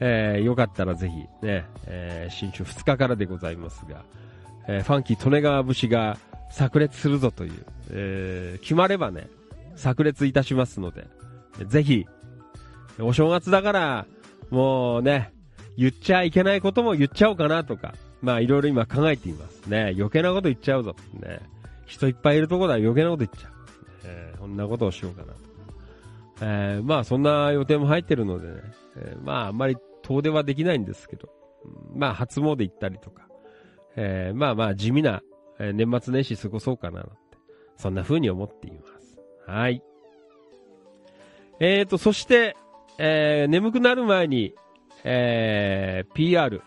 [0.00, 4.02] えーよかったらぜひ、ね、え新春2日からでございますが、
[4.68, 6.18] えファンキー利根川節が
[6.50, 7.52] 炸裂するぞという、
[7.90, 9.28] え決まればね、
[9.76, 11.06] 炸裂いたしますので、
[11.66, 12.06] ぜひ、
[13.00, 14.06] お正月だから、
[14.50, 15.32] もうね、
[15.76, 19.66] 言っちゃいけないことも言っちゃおうかなとか、まあいろいろ今考えています。
[19.66, 20.96] ね、余計なこと言っちゃうぞ。
[21.14, 21.40] ね、
[21.86, 23.52] 人いっぱいいるとこだ余計なこと言っちゃう。
[24.04, 25.38] えーこんなことをしようかなと。
[26.42, 28.54] えーまあそんな予定も入ってるのでね、
[28.96, 31.28] えーまああんまり遠出はできないんですけど、
[31.94, 33.28] まあ初詣行ったりとか、
[33.96, 35.22] えーまあまあ地味な、
[35.58, 37.12] え年末年始過ごそうかななんて、
[37.76, 39.18] そんな風に思っています。
[39.46, 39.82] はい。
[41.60, 42.56] えーと、そして、
[42.98, 44.54] えー眠くなる前に、
[45.04, 46.62] えー PR、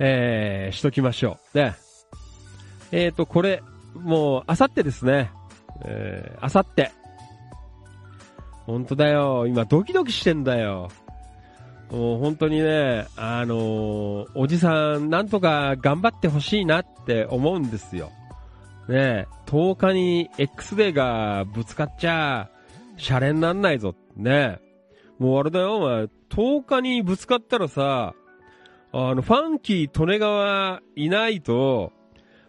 [0.00, 1.58] えーしときましょう。
[1.58, 1.76] ね。
[2.90, 3.62] えーと、これ、
[3.94, 5.30] もう、あさってですね。
[5.84, 6.90] えー、あさって。
[8.66, 9.46] 本当だよ。
[9.46, 10.88] 今、ドキドキしてんだよ。
[11.90, 18.10] もう本当にね、あのーおじさん、なんとか頑張ってほしいなって思うんですよ。
[18.88, 22.48] ね、10日に X デーがぶつかっちゃ、
[22.96, 23.94] シャレになんないぞ。
[24.16, 24.60] ね。
[25.18, 28.14] もうあれだよ、お前、10日にぶつかったらさ、
[28.92, 31.92] あの、ファンキー利根川いないと、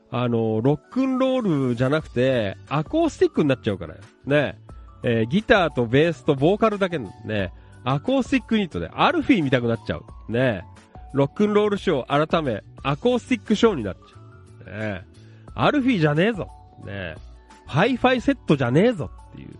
[0.10, 3.96] あの、ロックンロールじゃなくて、アコースティックになっちゃうから。
[3.96, 4.56] ねえ。
[5.04, 10.32] えーギターとベースとボーカルだけのね、アコースティックユニットで、アルフィーみたくなっちゃう。
[10.32, 10.64] ね
[11.14, 14.80] ロックンロールショー改め、アコースティックショーになっちゃう。
[14.80, 15.02] ね
[15.56, 16.48] アルフィーじゃねえぞ。
[16.86, 17.16] ね
[17.66, 19.56] ハイファイセットじゃねえぞっていう。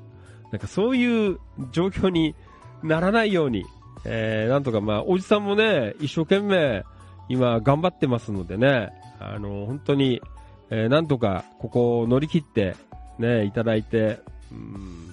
[0.52, 1.40] なんかそういう
[1.72, 2.36] 状況に
[2.84, 3.66] ならないように、
[4.06, 6.84] えー、なんとかまあ、おじさんもね、一生懸命
[7.30, 10.22] 今頑張ってますのでね、あの、本当に、
[10.70, 12.76] えー、なんとかここを乗り切って
[13.20, 14.20] ね、いただいて、
[14.52, 15.12] うん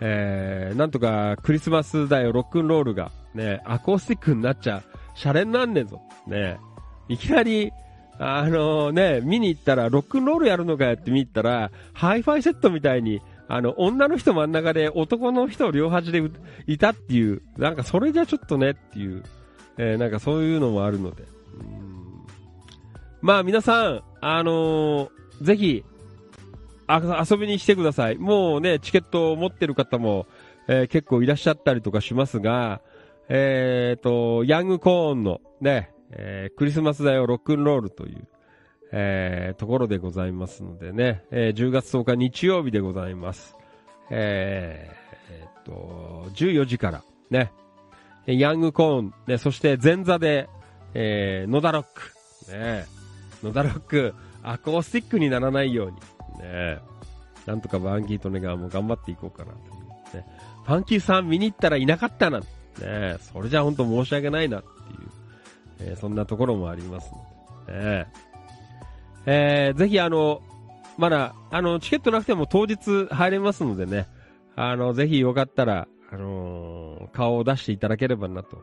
[0.00, 4.82] えー、なんとかクリスマスだよ、ロックンロールが、ね、アコースティックになっちゃ、
[5.14, 6.58] シャレになんねんぞ、ね、
[7.08, 7.72] いきなり、
[8.18, 16.22] あのね、見に行ったら、ロックンロールやるのかやって見に行ったら、ハイファイセットみたいに、あの、女の人真ん中で男の人両端で
[16.66, 19.22] いたっていう、なんかそれじゃちょっとねっていう、
[19.76, 21.24] えーなんかそういうのもあるので。
[21.60, 21.94] うん
[23.24, 25.82] まあ皆さん、あのーぜひ、
[26.88, 28.18] 遊びに来てください。
[28.18, 30.26] もうね、チケットを持ってる方も、
[30.68, 32.82] えー結構いらっしゃったりとかしますが、
[33.30, 38.28] えっ、と、ヤングコーンのね、えークリスマスだよロックンロールという、
[38.96, 43.56] えーところでございますのでね、えー10月10日日曜日でございます。
[44.08, 47.50] えーえーっと、14時からね、
[48.26, 50.48] ヤングコーン、ね、そして前座で、
[50.94, 52.86] えー、野田ロック、ね、
[53.42, 54.14] 野田ロック、
[54.44, 55.96] アコースティックにならないように、
[56.40, 56.78] ね、
[57.46, 59.58] なんとかバンキーとねがも頑張っていこうかなと、
[60.16, 60.24] ね。
[60.64, 62.46] ファンキーさん見に行ったらいなかったな、ね、
[63.18, 67.10] それじゃ本当申し訳ないなっていう、えーそんなところもあります
[67.66, 68.06] ので、ね。
[69.26, 70.42] えーぜひあの、
[70.98, 74.06] まだ、あの、チケットなくても当日入れますのでね、
[74.56, 78.62] あの、ぜひよかったら、あのー顔を出していただければなと、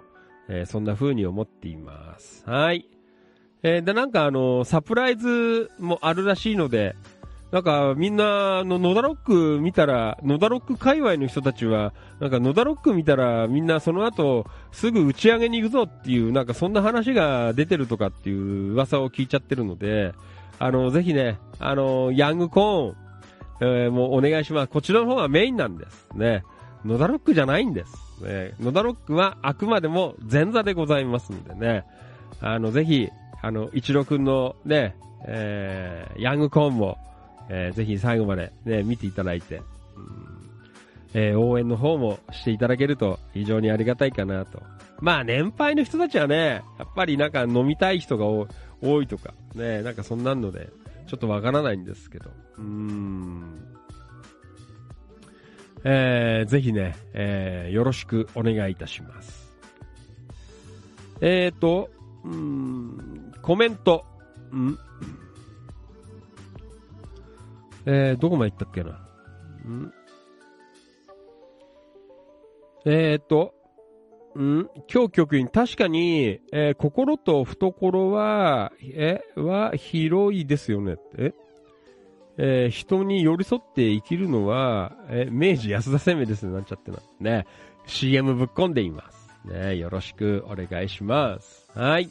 [0.49, 2.43] えーそんな風に思っています。
[2.49, 2.87] はい。
[3.63, 6.95] えーで、なんかあのサプライズもあるらしいので、
[7.51, 20.13] なんかみんな、あの、野田ロック見たら、野田ロック界隈の人たちは、なんか野田ロック見たらみんなその後、すぐ打ち上げに行くぞっていう、なんかそんな話が出てるとかっていう噂を聞いちゃってるので、
[20.61, 22.95] あの、ぜひね、あの、ヤングコーン、
[23.61, 24.67] えーもうお願いします。
[24.67, 26.07] こちらの方がメインなんです。
[26.13, 26.43] ね。
[26.85, 28.23] 野田ロックじゃないんです。
[28.23, 31.83] ね、野田ロックはあくまでも前座でございますのでね。
[32.41, 33.09] あの、ぜひ、
[33.41, 34.95] あの、一郎くんのね、
[35.25, 36.99] えー、ヤングコーンも、
[37.49, 39.63] えーぜひ最後までね、見ていただいて、うん
[41.15, 44.61] えー応援の方もしていただけると非常にありがたいかなと。
[44.99, 48.25] まあ、年配の人たちはね、やっぱりなんか飲みたい人が
[48.81, 50.69] 多いとか、ね、なんかそんなんので、
[51.07, 52.31] ちょっとわからないんですけど。
[52.57, 53.67] うーん。
[55.83, 59.51] えー、ぜひね、えー、よろしくお願いいたします。
[61.21, 61.89] えーと、
[62.23, 64.05] うーん、コメント。
[64.53, 64.77] ん
[67.85, 68.91] えー、どこまで行ったっけな。
[69.67, 69.93] ん
[72.85, 73.53] えー、と、
[74.39, 74.69] ん？
[74.93, 80.95] 今日局員、確かに、えー心と懐は、え、は広いですよね。
[81.17, 81.33] え？
[82.37, 86.99] えー人に寄り添って生きるのは、え明治安田生命ですね、なんちゃってな。
[87.19, 87.45] ね。
[87.85, 89.29] CM ぶっ込んでいます。
[89.45, 89.75] ね。
[89.75, 91.67] よろしくお願いします。
[91.73, 92.09] はい。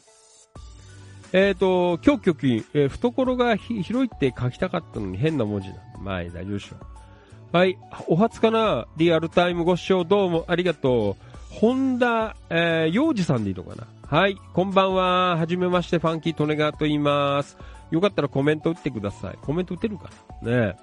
[1.33, 5.75] えっ、と、今日局員、えー懐が広いって書きたかったのに変な文字だ。
[5.99, 7.57] まあ、大丈夫でしょう。
[7.57, 7.77] はい。
[8.07, 8.87] お初かな？
[8.95, 11.30] リアルタイムご視聴どうもありがとう。
[11.51, 13.85] 本田、えー、洋二さんでいいのかな？
[14.07, 14.35] はい。
[14.53, 15.35] こんばんは。
[15.37, 17.57] はじめまして、ファンキートネガーと言います。
[17.91, 19.37] よかったらコメント打ってください。
[19.41, 20.09] コメント打てるか
[20.41, 20.49] な？
[20.69, 20.77] ね。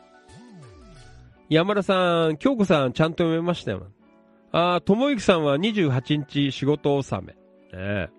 [1.48, 3.86] 山田さん、京子さん、ちゃんと読めましたよ。
[4.52, 7.26] あー、ともゆきさんは28日仕事納
[7.72, 7.78] め。
[7.78, 8.10] ね。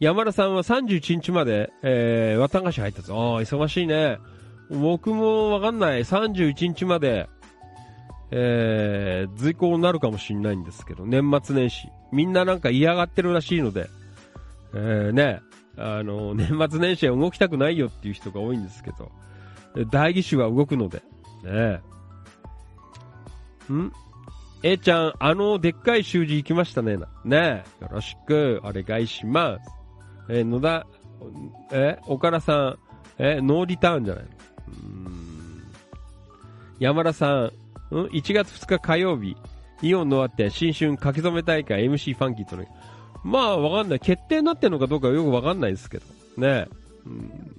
[0.00, 3.14] 山田さんは31日まで、えー、綿菓子入ったぞ。
[3.14, 4.18] ああ、忙しいね。
[4.70, 6.00] 僕もわかんない。
[6.00, 7.28] 31日まで、
[8.30, 11.88] えー、随行になるかもしれないんですけど、年末年始。
[12.12, 13.88] みんななんか嫌がってるらしいので、
[14.74, 15.40] えー、ね、
[15.76, 19.10] あの、年末年始は動きたくないよっていう人が多いんですけど、
[19.90, 21.02] 代議士は動くので、
[21.44, 21.80] ね。
[23.72, 23.92] ん
[24.62, 26.98] ?A ちゃん、あの、でっかい習字行きましたね。
[27.24, 27.64] ね。
[27.80, 28.60] よろしく。
[28.64, 29.70] お願いします。
[30.28, 30.86] えー野田、
[31.72, 32.78] え岡田さん、
[33.18, 34.30] えノーリターンじゃないの？
[34.30, 35.62] うーん。
[36.78, 37.52] 山田さん、
[37.96, 39.36] ん ?1 月2日火曜日、
[39.82, 42.68] イオンのあって新春書き初め大会 MC ファンキーとね。
[43.24, 44.00] まあわかんない。
[44.00, 46.04] 決定になってるのかどうかよくわかんないですけど。
[46.36, 46.66] ね
[47.06, 47.56] うん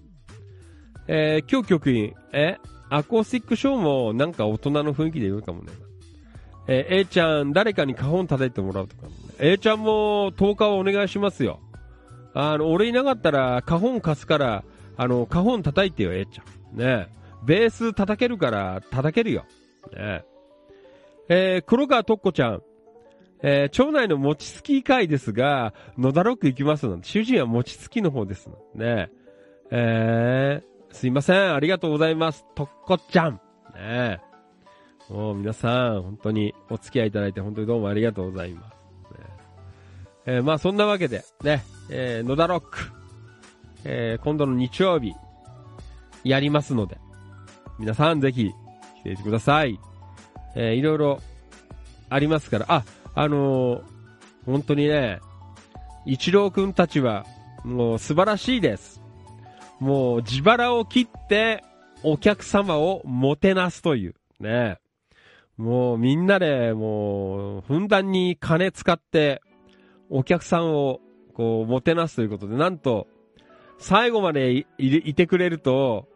[1.08, 2.58] えー今日局員、え？
[2.90, 5.72] アコースティックショーもなんか大人の雰囲気で言うかもね。
[6.68, 9.14] えー A ちゃん、誰かに花本叩いてもらうとか、ね。
[9.40, 11.60] A ちゃんも10日はお願いしますよ。
[12.34, 14.64] あの、俺いなかったら花本貸すから、
[14.96, 16.44] あの、花本叩いてよ、A ちゃ
[16.76, 16.78] ん。
[16.78, 17.08] ね
[17.44, 19.46] ベース叩けるから叩けるよ。
[19.96, 20.24] ね
[21.30, 22.64] えー黒川とっこちゃん。
[23.44, 29.10] えー町内の餅つき会ですが、野田ロック行きますなんて、主人は餅つきの方ですね。
[29.72, 32.46] えー、すいません、ありがとうございます。
[32.56, 33.34] とっこちゃん。
[33.34, 33.40] ね
[33.80, 34.20] え
[35.10, 38.74] もう皆さん、本当にお付き合いいただいて本当にどうもありがとうございます。
[38.74, 38.76] ね
[40.26, 42.78] えーまあそんなわけで、ね、えー野田ロック、
[43.86, 45.14] えー今度の日曜日、
[46.24, 46.98] やりますので、
[47.80, 48.52] 皆さんぜひ
[49.02, 49.80] 来ていてください。
[50.56, 51.22] えーいろいろ
[52.10, 52.84] ありますから、あ、
[53.16, 53.84] あのー
[54.46, 55.20] 本当にね、
[56.06, 57.26] 一郎くんたちは、
[57.64, 59.02] もう素晴らしいです。
[59.80, 61.64] もう自腹を切って、
[62.04, 64.80] お客様をもてなすという、ね。
[65.58, 69.42] もうみんなで、もう、ふんだんに金使って、
[70.10, 71.00] お客さんを、
[71.36, 73.08] こう、もてなすということで、なんと、
[73.78, 76.08] 最後までいてくれると、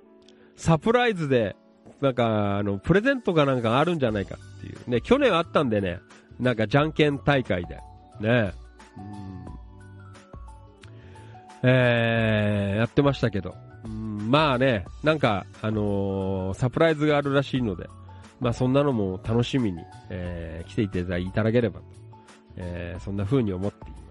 [0.55, 1.55] サプライズで、
[2.01, 4.89] なんか、あの、プレゼントがなんかあるんじゃないかっていう。
[4.89, 5.99] ね、去年あったんでね、
[6.39, 7.79] なんかじゃんけん大会で。
[8.19, 8.53] ね。
[8.97, 9.45] うん
[11.67, 13.55] えー、やってましたけど。
[13.85, 17.87] うんまあね、なんか、あのーサプライズがあるらしいので、
[18.39, 21.85] まあそんなのも楽しみに、えー来ていただいただければと、
[22.57, 24.05] えーそんな風に思っています。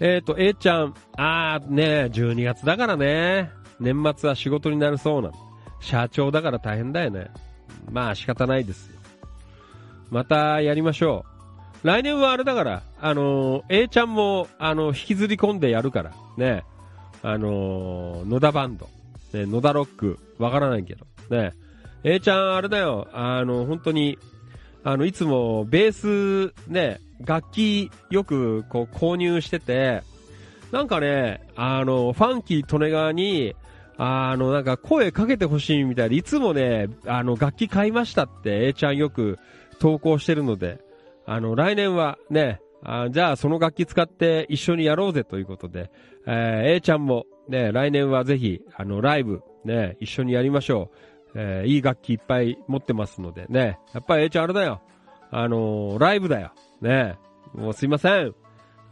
[0.00, 3.50] えっ、ー、と、A ちゃん、あーね、12月だからね、
[3.80, 5.34] 年末は仕事になるそうなの。
[5.80, 7.30] 社長だから大変だよね。
[7.90, 8.98] まあ仕方ないですよ。
[10.10, 11.24] またやりましょ
[11.84, 11.86] う。
[11.86, 16.64] 来年はあれだから、あのー A ちゃんも、あの、引きずり込んでやるから、ね。
[17.22, 18.88] あのー野田バンド、
[19.32, 21.52] ね、野田ロック、わからないけど、ね。
[22.02, 24.18] A ちゃん、あれだよ、あの、本当に、
[24.82, 30.02] あの、いつも、ベース、ね、楽器、よく、こう、購入してて、
[30.72, 33.54] なんかね、あの、ファンキー・トネガーに、
[33.98, 39.38] あの、なんか声かけてほしいみたいで、いつもね、あの、楽器買いましたって A ちゃんよく
[39.80, 40.80] 投稿してるので、
[41.26, 45.90] あの、来年はね、あじゃあその楽器使って一緒にやろうぜということで、
[46.26, 50.98] えー A ちゃんもね、来年はぜひ、あの、ライブ、ね、一緒にやりましょう。
[51.34, 54.80] えーいい楽器いっぱい持ってますのでね、やっぱり A ちゃんあれだよ。
[55.30, 56.52] あのライブだよ。
[56.80, 57.16] ね、
[57.52, 58.34] もうすいません。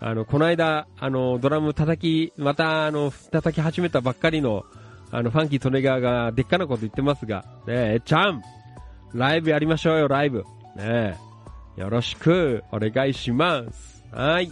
[0.01, 4.65] あの、この間、あの、ドラム叩き、また、あの、叩き始めたばっかりの、
[5.11, 8.43] あの、ファンキー・トネガーが、でっかなこと言ってますが、ねえ、えちゃん、
[9.15, 10.45] ライブやりましょうよ、ライブ。
[10.77, 11.17] ね
[11.77, 14.05] え、よろしく、お願いします。
[14.13, 14.51] はい。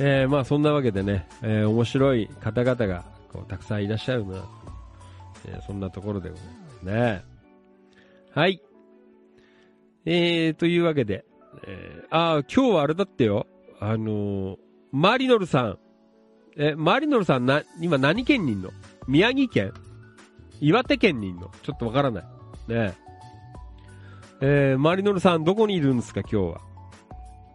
[0.00, 4.44] えー、まあ、そんなわけでね、えー面白い方々が、こう、たくさんいらっしゃるな、
[5.46, 7.24] えーそんなところでございますね。
[8.34, 8.62] はい。
[10.04, 11.24] えー、というわけで、
[11.66, 13.46] えー、あー今日はあれだってよ。
[13.80, 14.56] あのー
[14.92, 15.78] マリノルさん、
[16.58, 18.70] え、マリノルさんな、今何県にいんの？
[19.06, 19.72] 宮城県？
[20.60, 21.52] 岩手県にいんの？
[21.62, 22.24] ちょっとわからない。
[22.24, 22.30] ね
[22.68, 22.94] え。
[24.40, 26.20] えー、マリノルさんどこにいるんですか？
[26.20, 26.60] 今日は。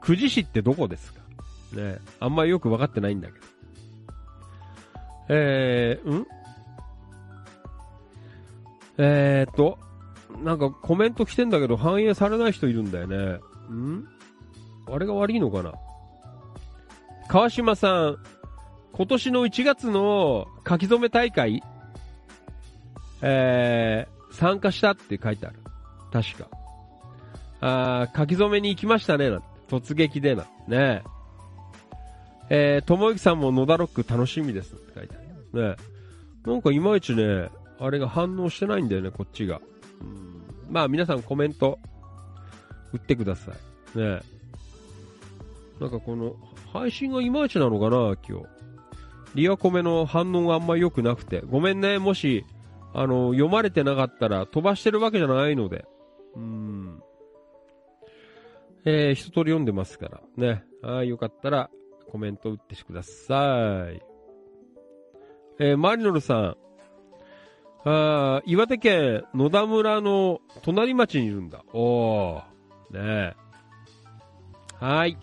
[0.01, 1.21] 久慈市ってどこですか？
[1.73, 3.45] ねあんまりよくわかってないんだけど。
[5.29, 6.27] えー、ん？
[8.97, 9.79] えーっと、
[10.43, 13.17] なんかコメント来てんだけど反映されない人いるんだよね。
[13.69, 14.07] ん？
[14.89, 15.73] あれが悪いのかな？
[17.27, 18.17] 川島さん、
[18.93, 21.63] 今年の1月の書き初め大会、
[23.23, 25.55] えー、参加したって書いてある。
[26.11, 26.47] 確か。
[27.59, 29.41] あ書き初めに行きましたね、な。
[29.67, 30.43] 突撃でな。
[30.43, 31.03] ねえ。
[32.49, 35.69] えー、ともゆきさんも野田ロック楽しみですって書いてある。
[35.69, 35.75] ね
[36.45, 39.59] なんかいまいちね、あれが反応してないんだよね、こっちが。
[40.01, 41.79] うんまあ皆さんコメント、
[42.91, 43.53] 打ってくださ
[43.95, 43.97] い。
[43.97, 44.19] ね
[45.79, 46.35] なんかこの、
[46.71, 48.62] 配信がいまいちなのかな、今日。
[49.35, 51.41] リアコメの反応があんまり良くなくて。
[51.41, 52.45] ごめんね、もし、
[52.93, 55.85] あの、読まれてなかったら飛ばしてるわけじゃないので。
[56.35, 57.03] うーん。
[58.85, 60.21] えー、一通り読んでますから。
[60.37, 60.63] ね。
[60.81, 61.69] はい、よかったら
[62.11, 64.01] コメント打ってください。
[65.59, 66.57] えー、マリノルさん。
[67.85, 71.63] あー岩手県野田村の隣町にいるんだ。
[71.73, 72.93] おー。
[72.93, 73.35] ね
[74.81, 74.85] え。
[74.85, 75.17] はい。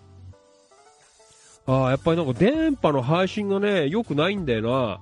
[1.71, 4.99] ああ、やっぱりなんか電波の配信がね、良くないんだよな。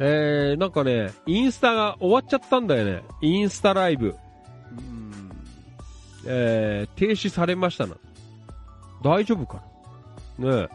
[0.00, 3.02] えー、なんかね、インスタが終わっちゃったんだよね。
[3.20, 4.16] インスタライブ。
[4.72, 5.30] うん
[6.24, 7.96] えー、停止されましたな。
[9.02, 9.62] 大丈夫か
[10.38, 10.62] な？
[10.62, 10.68] ね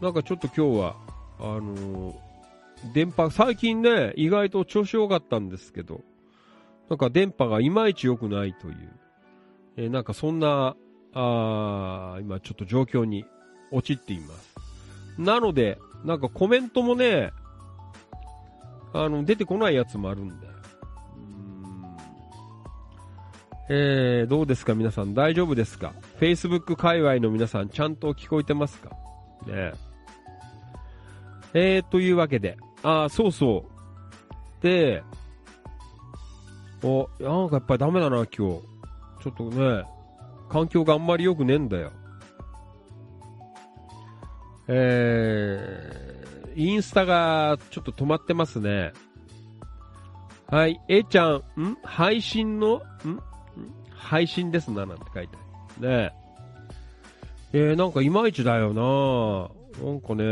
[0.00, 0.02] え。
[0.02, 0.96] なんかちょっと今日は、
[1.38, 2.14] あのー
[2.94, 6.00] 電波、最近ね、意外と調子良かったんですけど、
[6.88, 8.92] なんか電波がいまいち良くないという、
[9.76, 10.74] えーなんかそんな、
[11.14, 13.24] あー今ちょっと状況に
[13.70, 14.54] 陥っています。
[15.18, 17.32] なので、なんかコメントもね、
[18.92, 20.46] あの、出てこないやつもあるんで。
[20.46, 20.52] うん
[23.70, 25.14] えー、どうですか皆さん？
[25.14, 28.90] 大丈夫ですか ?Facebook 界隈の皆さんちゃんと聞こえてますか？
[29.46, 29.72] ね
[31.54, 33.64] えー、というわけで、あー、そうそ
[34.60, 34.62] う。
[34.62, 35.02] で、
[36.82, 38.36] お、なんかやっぱりダメだな、今日。
[38.36, 38.60] ちょ
[39.30, 39.84] っとね、
[40.54, 41.90] 環境があんまり良くねえんだよ。
[44.68, 48.92] えー、インスタがちょっと止まってますね。
[50.46, 51.76] はい、A ちゃん、ん？
[51.82, 53.08] 配信の、ん？
[53.08, 53.20] ん？
[53.96, 55.88] 配信ですな、なんて書いてある。
[55.88, 56.12] ね
[57.52, 57.58] え。
[57.58, 60.22] えー、なんかいまいちだよななんかね、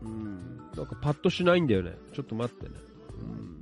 [0.00, 1.90] うん、なんかパッとしないんだよね。
[2.14, 2.70] ちょっと待ってね。
[3.20, 3.57] うん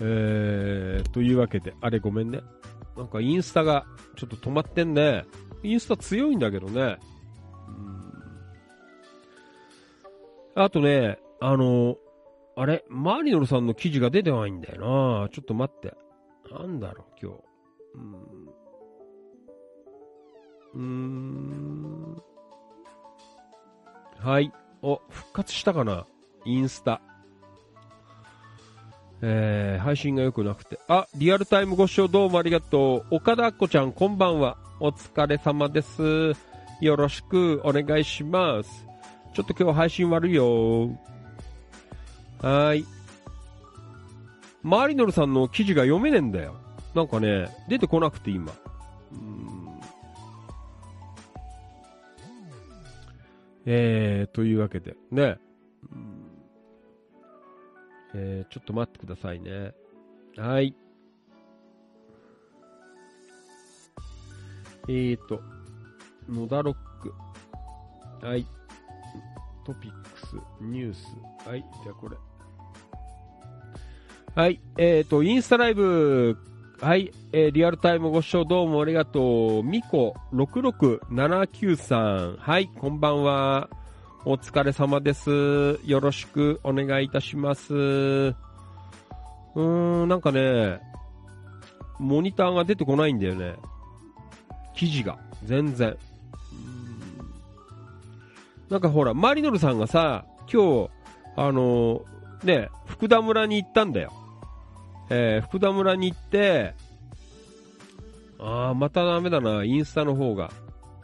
[0.00, 2.40] えー、というわけで、あれごめんね。
[2.96, 3.86] なんかインスタが
[4.16, 5.24] ちょっと止まってんね。
[5.62, 6.98] インスタ強いんだけどね。
[10.54, 11.96] あとね、あの、
[12.56, 14.80] あれ、マリノルさんの記事が出てないんだよ
[15.22, 15.94] なちょっと待って。
[16.50, 17.38] なんだろう、今日。
[17.94, 18.14] うん。
[20.74, 22.22] うーん。
[24.18, 24.52] はい。
[24.82, 26.06] お、復活したかな？
[26.44, 27.00] インスタ。
[29.22, 30.78] えー、配信が良くなくて。
[30.88, 33.16] あ、リアルタイムご視聴どうもありがとう。
[33.16, 34.56] 岡田あっこちゃん、こんばんは。
[34.80, 36.32] お疲れ様です。
[36.80, 38.86] よろしくお願いします。
[39.34, 40.88] ちょっと今日配信悪いよ。
[42.40, 42.86] はーい。
[44.62, 46.54] マリノルさんの記事が読めねえんだよ。
[46.94, 48.52] なんかね、出てこなくて今。
[53.66, 55.36] えー、というわけで、ね。
[55.92, 56.29] うん
[58.14, 59.72] えー、ちょっと待ってくださいね。
[60.36, 60.74] はい。
[64.88, 65.40] えーと、
[66.28, 68.26] 野田ロック。
[68.26, 68.46] はい。
[69.64, 71.48] トピックス、ニュース。
[71.48, 71.64] はい。
[71.82, 72.16] じゃあこれ。
[74.34, 74.60] はい。
[74.78, 76.36] えーと、インスタライブ。
[76.80, 77.12] はい。
[77.32, 79.62] えーリアルタイムご視聴どうもありがとう。
[79.62, 82.36] ミコ6679さん。
[82.36, 82.68] はい。
[82.68, 83.68] こんばんは。
[84.26, 85.80] お疲れ様です。
[85.84, 87.74] よろしくお願いいたします。
[87.74, 90.78] うーん、なんかね、
[91.98, 93.54] モニターが出てこないんだよね。
[94.74, 95.18] 記事が。
[95.44, 95.96] 全然。
[98.68, 100.90] なんかほら、マリノルさんがさ、今日、
[101.36, 102.02] あの
[102.44, 104.12] ね、福田村に行ったんだよ。
[105.08, 106.74] えー福田村に行って、
[108.38, 110.52] あー、またダメだな、インスタの方が。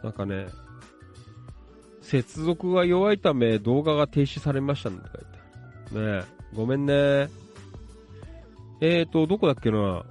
[0.03, 0.45] なんかね、
[2.07, 5.27] 接続が弱いため動画が停止されましたなんて書いて
[5.91, 6.19] ある。
[6.19, 6.93] ねえ、ごめんね。
[8.79, 10.05] えーと、どこだっけな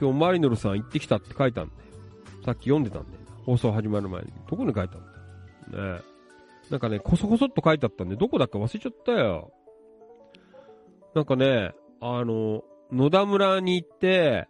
[0.00, 1.78] 今日マリノルさん行ってきたって書いたんだよ。
[2.44, 3.20] さっき読んでたんだよ。
[3.46, 4.32] 放送始まる前に。
[4.50, 6.00] どこに書いてあったのね
[6.70, 9.52] なんかね、こそこそっと書いてあったんで、どこだか忘れちゃったよ。
[11.14, 14.48] なんかね、あの、野田村に行って、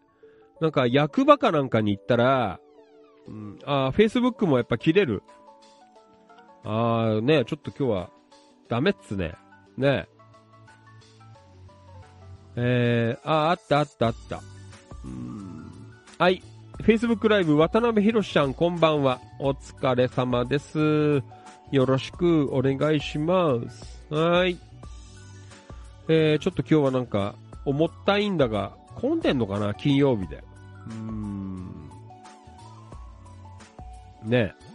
[0.61, 2.61] なんか役場かなんかに行ったら、
[3.26, 5.22] うん、あ、Facebook もやっぱ切れる。
[6.64, 8.11] あーね、ちょっと今日は、
[8.68, 9.34] ダメっつね。
[9.76, 10.06] ね
[12.56, 14.42] えー、あー、あったあったあった。
[15.04, 15.72] うん
[16.18, 16.42] はい。
[16.80, 19.20] Facebook ライブ、渡辺博さん、こんばんは。
[19.38, 21.22] お疲れ様です。
[21.70, 24.04] よろしくお願いします。
[24.12, 24.59] はい。
[26.09, 27.34] えー、ちょっと今日はなんか、
[27.64, 29.74] 重たいんだが、混んでんのかな？
[29.74, 30.42] 金曜日で。
[30.88, 31.90] うーん。
[34.24, 34.67] ねえ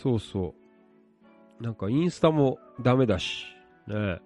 [0.00, 0.54] そうそ
[1.60, 1.62] う。
[1.62, 3.46] なんかインスタもダメだし。
[3.88, 4.20] ね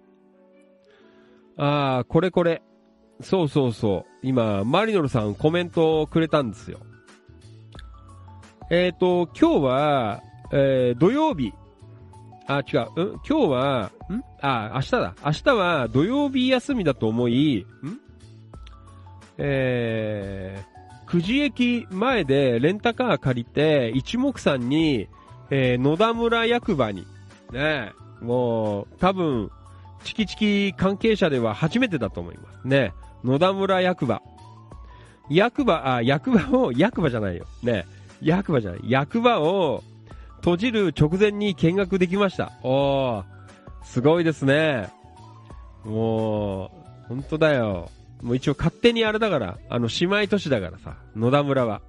[1.57, 2.61] あー、これこれ。
[3.21, 4.11] そうそうそう。
[4.21, 6.79] 今、マリノルさんコメントをくれたんですよ。
[8.69, 11.53] えっ、と、今日は、えー土曜日。
[12.47, 12.89] あ、違う。
[12.95, 13.11] うん？
[13.13, 14.23] 今日は、ん？
[14.41, 15.15] あ、明日だ。
[15.25, 17.99] 明日は土曜日休みだと思い、ん？
[19.37, 25.07] えー、久慈駅前でレンタカー借りて、一目散に、
[25.55, 27.05] えー野田村役場に、
[27.51, 29.51] ね、もう、多分、
[30.03, 32.67] チキチキ関係者では初めてだと思います。
[32.67, 32.91] ね、
[33.23, 34.23] 野田村役場。
[35.29, 37.45] 役場、あ、役場を、役場じゃないよ。
[37.61, 37.85] ね、
[38.19, 38.79] 役場じゃない。
[38.87, 39.83] 役場を
[40.37, 42.51] 閉じる直前に見学できました。
[42.63, 43.23] おー、
[43.83, 44.89] すごいですね。
[45.85, 46.69] もう、
[47.09, 47.91] 本当だよ。
[48.23, 51.81] もう一応勝手にあれだから、あの、姉妹都市だからさ、野田村は。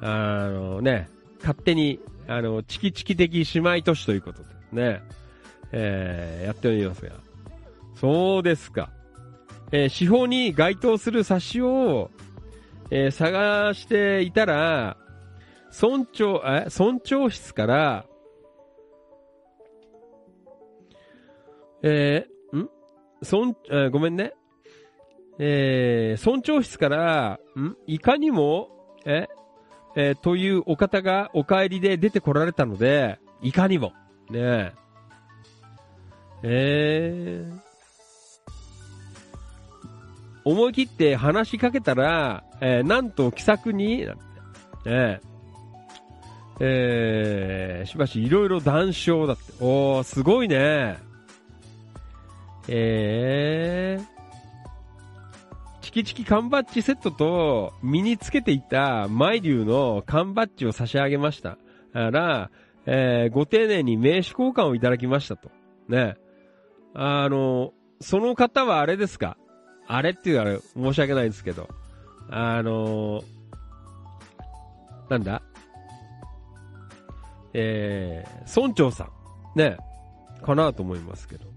[0.00, 1.08] あのね、
[1.38, 5.02] 勝手に、あの、チキチキ的姉妹都市ということですね、
[5.72, 7.12] えー、やっておりますが。
[7.94, 8.90] そうですか。
[9.72, 12.10] えー司法に該当する冊子を、
[12.90, 14.96] えー探していたら、
[15.80, 18.06] 村長、え村長室から、
[21.82, 22.70] えーん？
[23.22, 24.32] 村、えーごめんね。
[25.38, 27.76] えー村長室から、ん？
[27.86, 28.68] いかにも、
[29.04, 29.26] え
[29.96, 33.92] えーというお方がお帰りで出てこられたので、いかにも。
[34.30, 34.72] ねえ。
[36.42, 37.66] えー
[40.44, 44.22] 思い切って話しかけたら、えーなんと気さくに、なんて
[44.84, 45.20] ね
[46.60, 49.42] えーしばしいろいろ談笑だって。
[49.60, 50.98] おー、すごいね。
[52.68, 54.15] えー、
[55.96, 61.56] チキチキ缶バッジセットと身につけていたマイリュウの缶バッジを差し上げました。
[61.94, 62.50] あら、
[62.84, 65.50] えーご丁寧に名刺交換をいただきましたと。
[65.88, 66.18] ね。
[66.92, 67.72] あの、
[68.02, 69.38] その方はあれですか？
[69.86, 71.66] あれっていうあれ、申し訳ないんですけど。
[72.28, 73.22] あの
[75.08, 75.40] なんだ？
[77.54, 79.58] えー、村長さん。
[79.58, 79.78] ね。
[80.44, 81.55] かなと思いますけど。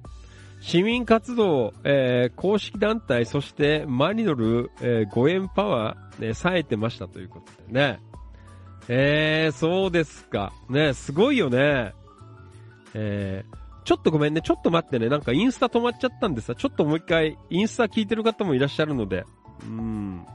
[0.62, 8.00] 市民活動、えー公式団体、そしてマリノル、えー、ご縁パワー、ね、冴えてましたということでね。
[8.88, 10.52] えー、そうですか。
[10.70, 11.94] ね、すごいよね。
[12.94, 19.26] えー、ちょっとごめんね、ちょっと待ってね、なんかインスタ止まっちゃったんでさ、ちょっともう一回、インスタ聞いてる方もいらっしゃるので、
[19.64, 20.26] うん。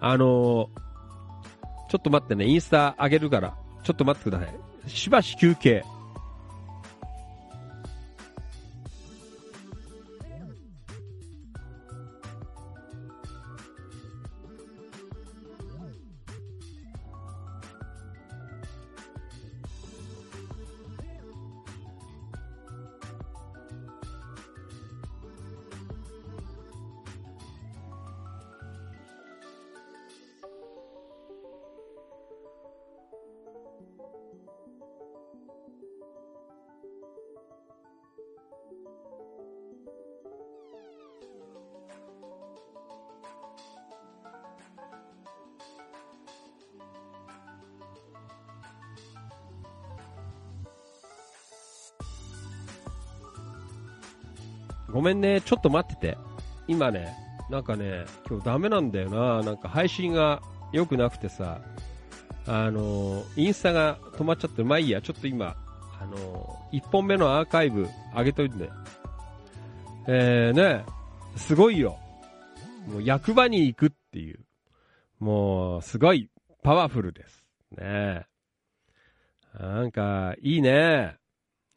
[0.00, 0.84] あのー
[1.94, 4.90] ちょっと待ってね、インスタ上げるから、ちょっと待ってください。
[4.90, 5.84] しばし休憩。
[55.04, 56.18] めんね、ちょっと待ってて。
[56.66, 57.14] 今ね、
[57.50, 59.42] なんかね、今日ダメなんだよな。
[59.42, 60.42] なんか配信が
[60.72, 61.60] 良くなくてさ、
[62.46, 65.56] あのインスタが止まっちゃって、まあいいや、ちょっと今、
[66.00, 68.70] あの、1本目のアーカイブ上げといてね。
[70.06, 70.84] えー、ね、
[71.36, 71.98] すごいよ。
[72.86, 74.40] もう役場に行くっていう。
[75.18, 76.28] もう、すごい
[76.62, 77.46] パワフルです。
[77.70, 78.26] ね
[79.58, 81.16] なんか、いいね。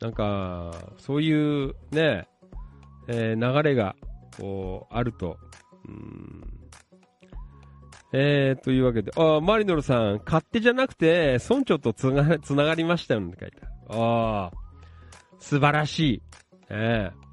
[0.01, 2.27] なんか、そういうね、
[3.07, 3.95] えー流れが、
[4.37, 5.37] こう、あると、
[5.87, 6.57] うん、
[8.13, 13.71] えー、というわけで、あマリノルさん、勝手じゃなくて、村長とつなつながりましたよって書いてある。
[13.89, 14.57] ああ、
[15.39, 16.21] 素晴らしい。
[16.69, 17.27] ええ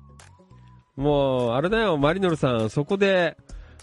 [0.96, 3.36] もう、あれだよ、マリノルさん、そこで、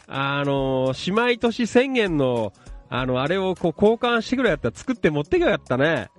[0.07, 2.53] あの姉妹都市宣言の、
[2.89, 6.09] あの、あれをこう交換してくれやったら作って持ってけばやったね。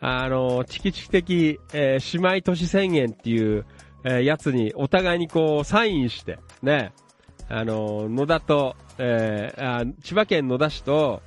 [0.00, 3.66] あのチキチキ的、えー姉妹都市宣言っていう、
[4.04, 6.92] えーやつにお互いにこうサインして、ね。
[7.48, 11.22] あの野田と、えーあ千葉県野田市と、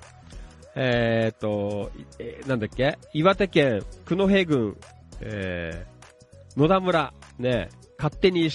[0.76, 2.98] えー、と、えーなんだっけ？
[3.14, 4.78] 岩手県九戸郡、
[5.22, 7.70] えー野田村、ね。
[8.00, 8.50] 勝手に姉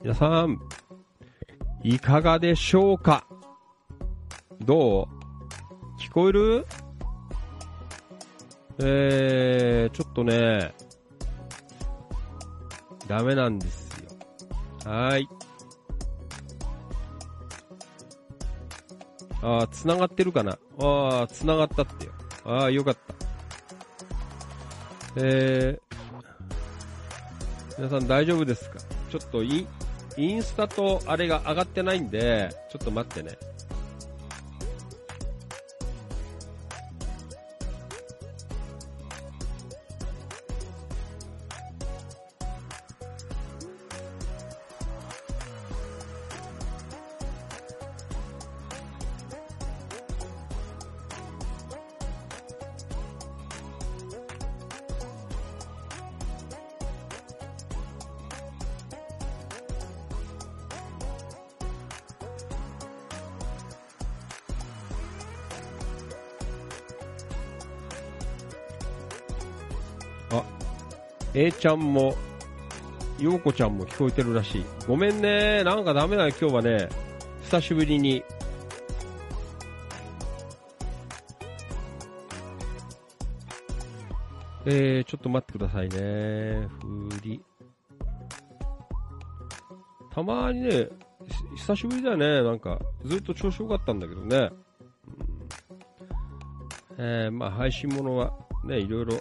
[0.00, 0.60] 皆さん、
[1.82, 3.26] いかがでしょうか？
[4.60, 5.06] どう？
[6.00, 6.64] 聞こえる？
[8.80, 10.72] えー、ちょっとね、
[13.08, 14.08] ダメなんですよ。
[14.84, 15.28] はーい。
[19.42, 20.56] あー、繋がってるかな？
[20.78, 22.12] あー、繋がったってよ。
[22.44, 23.00] あー、よかった。
[25.16, 25.80] えー、
[27.76, 28.78] 皆さん大丈夫ですか？
[29.10, 29.66] ちょっとイン、
[30.18, 33.38] インスタとあれが上がってないんで、ちょっと待ってね。
[71.58, 72.14] ちゃんも、
[73.18, 74.64] ようこちゃんも聞こえてるらしい。
[74.86, 75.62] ごめんね。
[75.64, 76.88] なんかダメだよ、今日はね。
[77.42, 78.22] 久しぶりに。
[84.66, 86.68] えー、ちょっと待ってくださいね。
[86.80, 87.42] ふり。
[90.12, 90.88] たまにね、
[91.56, 92.42] 久しぶりだよね。
[92.42, 94.36] なんか、ずっと調子良かったんだけどね。
[94.36, 94.68] うん
[97.00, 98.32] えー、まあ、配信ものは
[98.64, 99.20] ね、いろいろ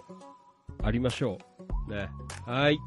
[0.84, 1.47] ありましょう。
[1.88, 2.09] ね。
[2.45, 2.80] はい。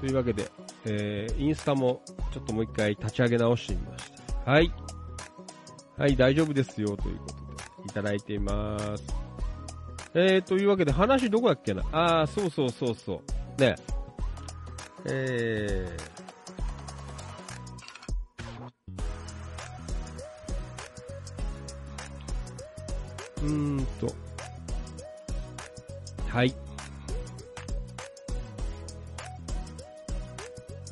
[0.00, 0.50] というわけで、
[0.84, 2.02] えー、インスタも
[2.32, 4.12] ちょっともう一回立ち上げ直してみまし
[4.44, 4.50] た。
[4.50, 4.72] はい。
[5.96, 7.42] はい、大丈夫ですよ、ということで、
[7.86, 9.02] いただいています。
[10.12, 11.82] えー、というわけで、話どこだっけな？
[11.92, 13.22] あー、そうそうそうそ
[13.58, 13.60] う。
[13.60, 13.74] ね。
[15.06, 24.14] えー、うーんと、
[26.28, 26.54] はい。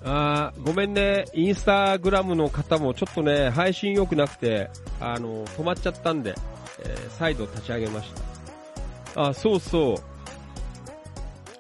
[0.07, 4.71] あーごめんね、インスタグラムの方もちょっとね、配信良くなくて、
[5.01, 6.35] あの、止まっちゃったんで、
[6.81, 8.13] えー再度立ち上げまし
[9.15, 9.29] た。
[9.29, 9.97] あ、そうそう。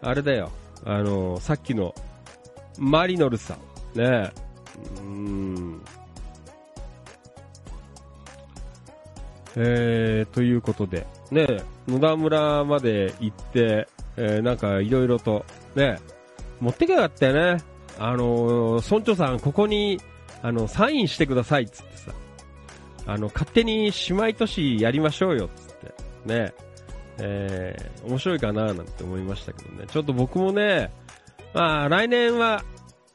[0.02, 0.50] あれだよ。
[0.84, 1.94] あの、さっきの、
[2.78, 3.98] マリノルさん。
[3.98, 4.30] ね
[4.98, 5.84] うーん。
[9.56, 15.46] えー、ということで、ねえ、野田村まで行って、えー、なんかいろいろと、
[15.76, 16.14] ねえ、
[16.60, 17.73] 持ってけばよかったよね。
[17.98, 20.00] あのー、村長さん、ここに、
[20.42, 22.12] あの、サインしてくださいつってさ、
[23.06, 25.94] あの、勝手に姉妹都市やりましょうよっつって、
[26.24, 26.54] ね、
[27.18, 29.86] えー、面白いかななんて思いましたけどね。
[29.86, 30.92] ちょっと僕もね、
[31.52, 32.64] まあ、来年は、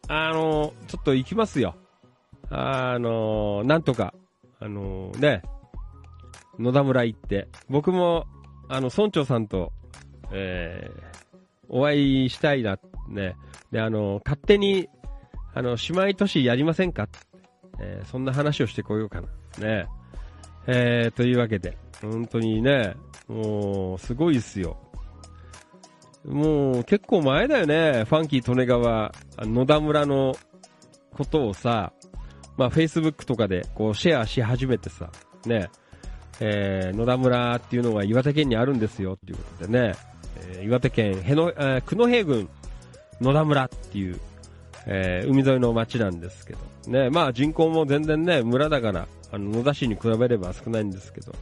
[0.08, 1.76] あのー、ちょっと行きますよ。
[2.50, 4.14] あのー、なんとか、
[4.60, 5.42] あの、ね、
[6.58, 8.26] 野田村行って、僕も、
[8.70, 9.72] あの、村長さんと、
[10.32, 11.04] えー、
[11.70, 12.78] お会いしたいな、
[13.08, 13.36] ね。
[13.72, 14.90] で、あの、勝手に、
[15.54, 17.08] あの、姉妹都市やりませんか？
[17.80, 19.28] えー、そんな話をしてこようかな。
[19.60, 19.88] ね。
[20.68, 22.96] えー、というわけで、本当にね、
[23.28, 24.78] もう、すごいっすよ。
[26.26, 30.36] もう、結構前だよね、ファンキー利根川、野田村の
[31.14, 31.94] ことをさ、
[32.58, 35.12] まあ、Facebook とかで、こう、シェアし始めてさ、
[35.46, 35.70] ね。
[36.42, 39.94] えー、野田村っていうのが岩手県にあるんですよっていうことでね、
[40.54, 42.50] えー、岩手県への、えー、久野平郡
[43.22, 44.20] 野田村っていう、
[44.86, 51.34] えー、海沿いの町なんですけど、ね、まあ人口も全然ね、村だから、あの、野田市に比べれば少ないんですけど、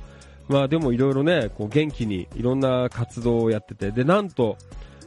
[0.47, 4.57] まあでもいろいろね、こう元気にいろんな活動をやってて、で、なんと、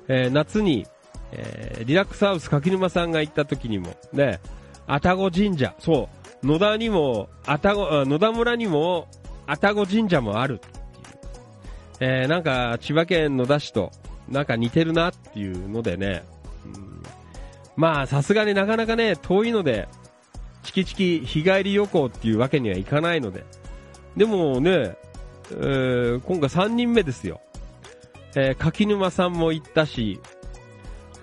[0.08, 0.86] えー、夏に、
[1.32, 4.40] えー、リラックスハウス柿沼さんが行った時にも、ね、
[4.86, 6.08] 愛宕神社、そ
[6.42, 9.08] う、野田にも、愛宕、野田村にも、
[9.46, 10.74] 愛宕神社もあるっていう。
[12.00, 13.92] えー、なんか、千葉県野田市と、
[14.28, 16.24] なんか似てるなっていうのでね、
[17.76, 19.88] まあ、さすがになかなかね、遠いので、
[20.62, 23.44] チキチキ日帰り旅行っていうわけにはいかないので、
[24.16, 24.96] でもね、
[25.50, 27.40] えー、今回3人目ですよ。
[28.36, 30.20] えー、柿沼さんも行ったし、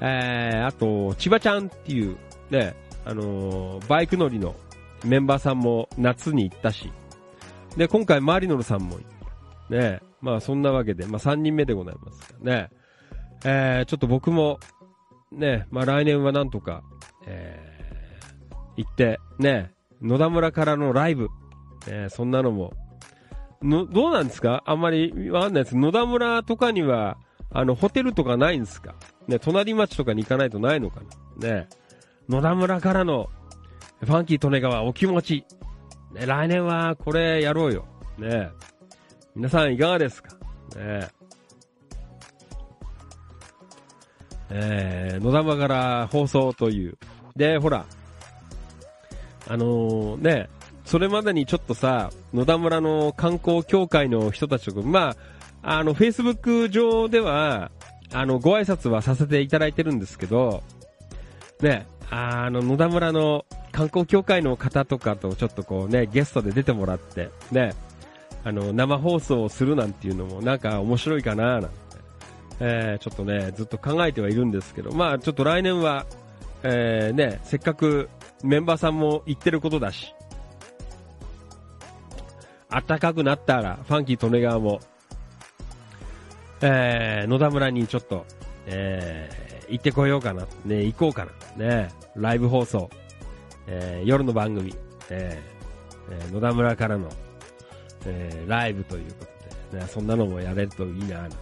[0.01, 2.17] えー、あと、千葉ちゃんっていう、
[2.49, 4.55] ね、あのー、バイク乗りの
[5.05, 6.91] メンバーさんも夏に行ったし、
[7.77, 8.97] で、今回マリノルさんも、
[9.69, 12.69] ね、まあそんなわけで、まあ3人目でございますね。
[13.45, 14.59] えー、ちょっと僕も、
[15.31, 16.83] ね、まあ来年はなんとか、
[17.25, 19.71] えー、行って、ね、
[20.01, 21.27] 野田村からのライブ、
[21.87, 22.73] えー、そんなのも、
[23.61, 24.63] の、どうなんですか？
[24.65, 25.77] あんまりわかんないです。
[25.77, 27.17] 野田村とかには、
[27.51, 28.95] あの、ホテルとかないんですか？
[29.27, 31.01] ね、隣町とかに行かないとないのか
[31.39, 31.55] な？
[31.61, 31.67] ね、
[32.29, 33.29] 野田村からの、
[33.99, 35.45] ファンキー利根川お気持ち、
[36.13, 37.85] ね、来年はこれやろうよ。
[38.19, 38.49] ね
[39.35, 40.35] 皆さんいかがですか？
[40.75, 41.07] ね。
[44.49, 46.97] えー、野玉から放送という。
[47.35, 47.85] で、ほら、
[49.47, 50.49] あのー、ね、
[50.85, 55.15] それまでにちょっとさ、野田村の観光協会の人たちとか、ま
[55.61, 57.71] あ、あの、Facebook 上では、
[58.13, 60.63] あの、ご挨拶はさせていただいてるんですけど、
[61.61, 67.73] ね、あの、野田村の観光協会の方とかとちょっとこうね、ゲストで出てもらって、ね、
[68.43, 71.69] あの、生放送をするなんていうのもなんか面白いかななん、
[72.59, 76.05] えー、ちょっとね、ずっと考えてはいるんですけど、まあちょっと来年は、
[76.63, 78.09] えー、ね、せっかく
[78.43, 80.13] メンバーさんも言ってることだし、
[82.69, 84.79] 暖かくなったら、ファンキー利根川も、
[86.61, 88.25] えー、野田村にちょっと、
[88.65, 90.47] えー、行ってこようかな。
[90.65, 91.27] ね、行こうか
[91.57, 91.65] な。
[91.65, 92.89] ね、ライブ放送。
[93.67, 94.75] えー、夜の番組。
[95.09, 97.09] えー、えー、野田村からの、
[98.05, 99.25] えー、ライブというこ
[99.71, 101.37] とで、ね、そんなのもやれるといいななんて、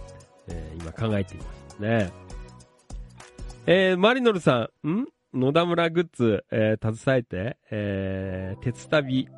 [0.48, 1.78] えー、今考えています。
[1.80, 2.12] ね。
[3.66, 5.06] えー、マリノルさん、ん？
[5.34, 9.28] 野田村グッズ、えー、携えて、えー、鉄旅、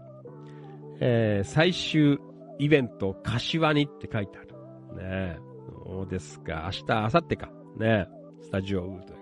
[1.00, 2.18] えー、最終
[2.58, 4.48] イベント、柏にって書いてある。
[4.96, 5.38] ね
[5.84, 6.64] そうですか。
[6.66, 7.50] 明日、明後日か。
[7.78, 8.06] ね
[8.42, 9.18] スタジオウーということで。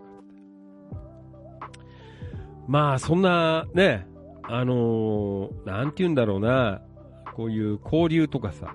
[2.67, 4.07] まあ、そんな、ね、
[4.43, 6.83] あのー、なんて言うんだろうな、
[7.35, 8.75] こういう交流とかさ。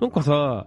[0.00, 0.66] なんかさ、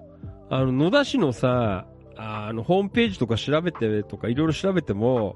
[0.50, 1.86] あの、野田市のさ、
[2.16, 5.36] あの、ホームページとか調べてとかいろいろ調べても、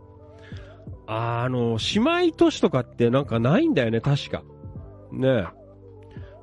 [1.07, 4.44] あの、姉妹都市とかってなんかないんだよね、確か。
[5.11, 5.45] ねえ。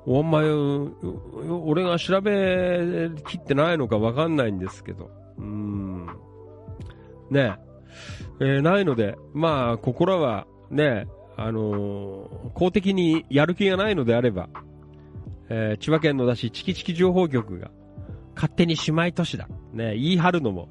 [0.07, 0.49] お前、
[1.63, 5.11] 俺が調べきってないのかわかんないんですけど。
[5.39, 6.07] うん。
[7.31, 7.71] ねえ。
[8.41, 11.07] えーないので、まあ、ここらは、ね、
[11.37, 14.49] あのー公的にやる気がないのであれば、
[15.49, 17.71] えー千葉県野田市チキチキ情報局が、
[18.35, 19.49] 勝手に姉妹都市だ。
[19.73, 20.69] ね、言い張るのも。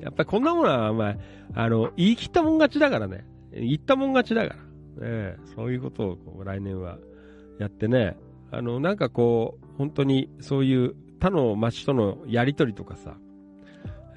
[0.00, 1.16] やっぱりこんなものは、まあ、
[1.54, 3.24] あの、言い切ったもん勝ちだからね。
[3.52, 4.56] 言ったもん勝ちだか
[4.98, 5.06] ら。
[5.06, 6.98] ね、そういうことをこう来年は
[7.58, 8.16] やってね。
[8.50, 13.16] あの、なんかこう、本当にそういう他の町とのやりとりとかさ、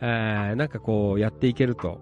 [0.01, 1.99] えー、なんかこうやっていけると。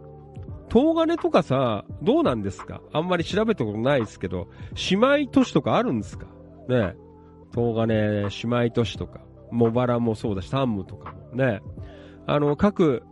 [0.72, 2.82] 東金とかさ、どうなんですか？
[2.94, 4.48] あんまり調べたことないですけど、
[4.90, 6.26] 姉妹都市とかあるんですか？
[6.68, 6.96] ね
[7.54, 9.22] 東金、姉妹都市とか、
[9.54, 11.62] 茂原もそうだし、山武とかもね、
[12.26, 13.04] あの、各、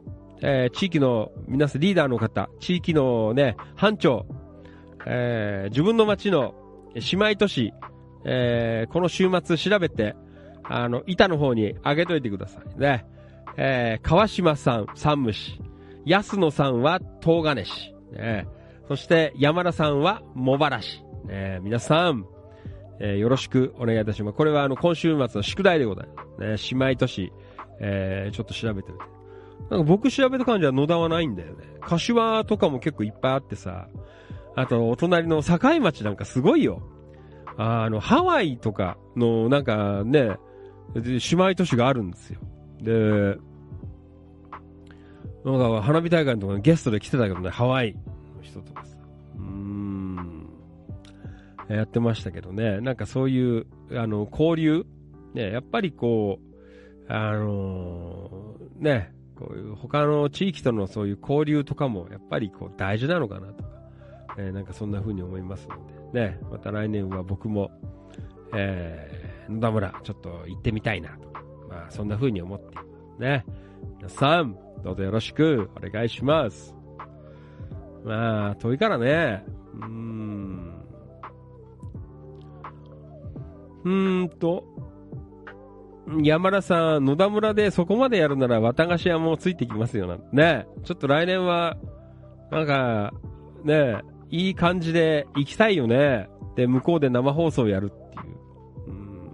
[0.41, 4.26] えー地域の皆さん、リーダーの方、地域のね、班長、
[5.05, 6.55] えー自分の町の
[6.95, 7.73] 姉妹都市、
[8.26, 10.15] えーこの週末調べて、
[10.63, 13.05] あの、板の方に上げといてくださいね。
[13.57, 15.61] えー川島さん、山武市。
[16.05, 17.93] 安野さんは東金市。
[18.11, 18.47] ね、
[18.88, 21.03] そして山田さんは茂原市。
[21.26, 22.26] ね、皆さん、
[23.03, 24.38] えーよろしくお願いいたします。
[24.38, 26.07] これはあの、今週末の宿題でござい
[26.40, 26.72] ます。
[26.72, 27.34] ね、姉妹都市、
[27.80, 29.06] えーちょっと調べてみて。
[29.69, 31.65] なんか僕調べた感じは野田はないんだよね。
[31.82, 33.88] 柏とかも結構いっぱいあってさ、
[34.56, 36.82] あとお隣の境町なんかすごいよ。
[37.57, 40.38] あの、ハワイとかのなんかね、
[40.95, 42.40] 姉妹都市があるんですよ。
[42.82, 43.38] で、
[45.45, 48.90] なんか花火大会のところにゲストで来てたけどね、ハワイの人とかさ。
[51.73, 54.85] やってましたけどね、なんかそういう、あの、交流
[55.34, 56.52] ね、やっぱりこう、
[57.07, 63.69] あのーね、こういう他の地域とのそういう交流とかもやっぱりこう大事なのかなとか、
[64.38, 67.72] えーなんかそんな風に思いますので、ね、また来年は僕も、
[68.56, 71.27] えー野田村ちょっと行ってみたいなと、
[71.68, 73.45] まあそんな風に思っていますね。
[73.98, 76.76] 皆さん、どうぞよろしくお願いします。
[78.06, 79.43] まあ、遠いからね、
[79.76, 80.70] うーん。
[83.83, 84.63] うーんと、
[86.23, 90.67] 山田さん、野田村でそこまでやるなら綿菓子屋もついてきますよなんてね。
[90.83, 91.77] ちょっと来年は、
[92.51, 93.13] なんか、
[93.63, 96.29] ね、いい感じで行きたいよね。
[96.55, 98.35] で、向こうで生放送やるっていう。
[98.87, 99.31] うん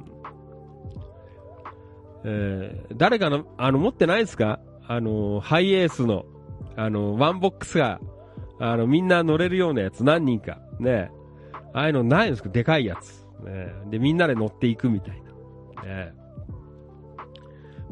[2.26, 4.60] えー誰かの、あの、持ってないですか？
[4.88, 6.26] あの、ハイエースの、
[6.76, 8.00] あの、ワンボックスが、
[8.60, 10.60] あの、みんな乗れるようなやつ何人か。
[10.80, 11.12] ね。
[11.74, 12.50] ああいうのないんですか？
[12.50, 13.27] でかいやつ。
[13.44, 13.74] ね。
[13.90, 15.22] で、みんなで乗っていくみたい
[15.76, 15.84] な。
[15.84, 16.14] ね。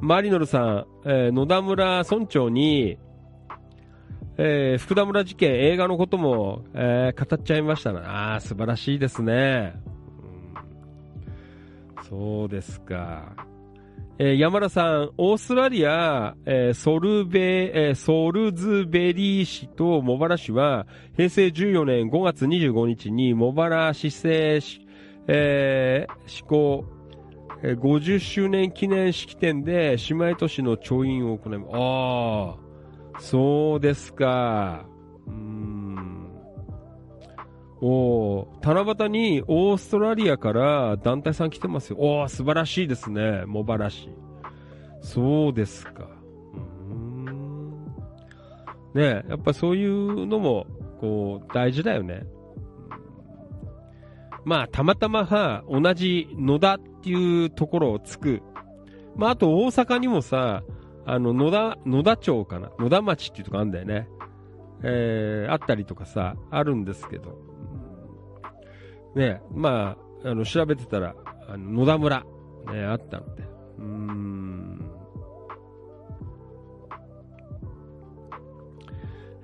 [0.01, 2.97] マリノルさん、えー野田村村長に、
[4.37, 8.35] えー福田村事件、映画のことも、えー語っちゃいましたな。
[8.35, 9.73] あ、素晴らしいですね。
[11.99, 13.33] うんそうですか。
[14.19, 20.85] えー山田さん、オーストラリア、えーソルベ、えーソルズベリー市と茂原市は、
[21.15, 24.61] 平成14年5月25日に茂原市政、
[25.27, 26.85] えー施行、
[27.63, 31.69] えー50周年記念式典で姉妹都市の調印を行います。
[31.73, 32.55] あ
[33.17, 34.85] あ、そうですか。
[35.27, 36.27] うん。
[37.81, 41.97] おー七夕にオーストラリアから団体さん来てますよ。
[41.99, 43.43] おー素晴らしいですね。
[43.47, 44.09] 茂原市。
[45.01, 46.07] そうですか。
[46.89, 46.93] う
[47.31, 47.85] ん。
[48.93, 50.65] ねやっぱそういうのも、
[50.99, 52.25] こう、大事だよね。
[54.45, 58.41] まあ、たまたまは、同じ野田っていうところをつく。
[59.15, 60.63] まあ、あと大阪にもさ、
[61.05, 62.71] あの、野田、野田町かな？
[62.79, 64.07] 野田町っていうとこあるんだよね。
[64.83, 67.37] えー、あったりとかさ、あるんですけど。
[69.15, 71.15] ねまあ、あの、調べてたら、
[71.47, 72.23] あの、野田村、
[72.71, 73.43] ね、あったので。
[73.79, 74.91] うーん。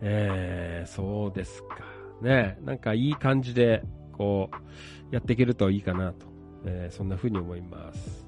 [0.02, 1.78] えー、そうですか。
[2.22, 3.84] ねなんかいい感じで、
[4.22, 6.28] こう、やっていけるといいかなと。
[6.64, 8.24] えーそんな風に思います。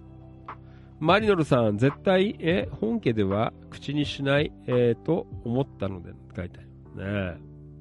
[1.00, 6.62] マリノルさん、絶対、え、本家では口にしない、えーと思ったので、書いてあ
[7.00, 7.06] る。
[7.36, 7.38] ね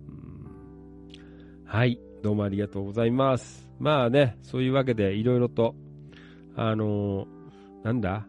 [0.08, 3.66] うんはい、どうもありがとうございます。
[3.78, 5.74] まあね、そういうわけで、いろいろと、
[6.54, 8.26] あのーなんだ？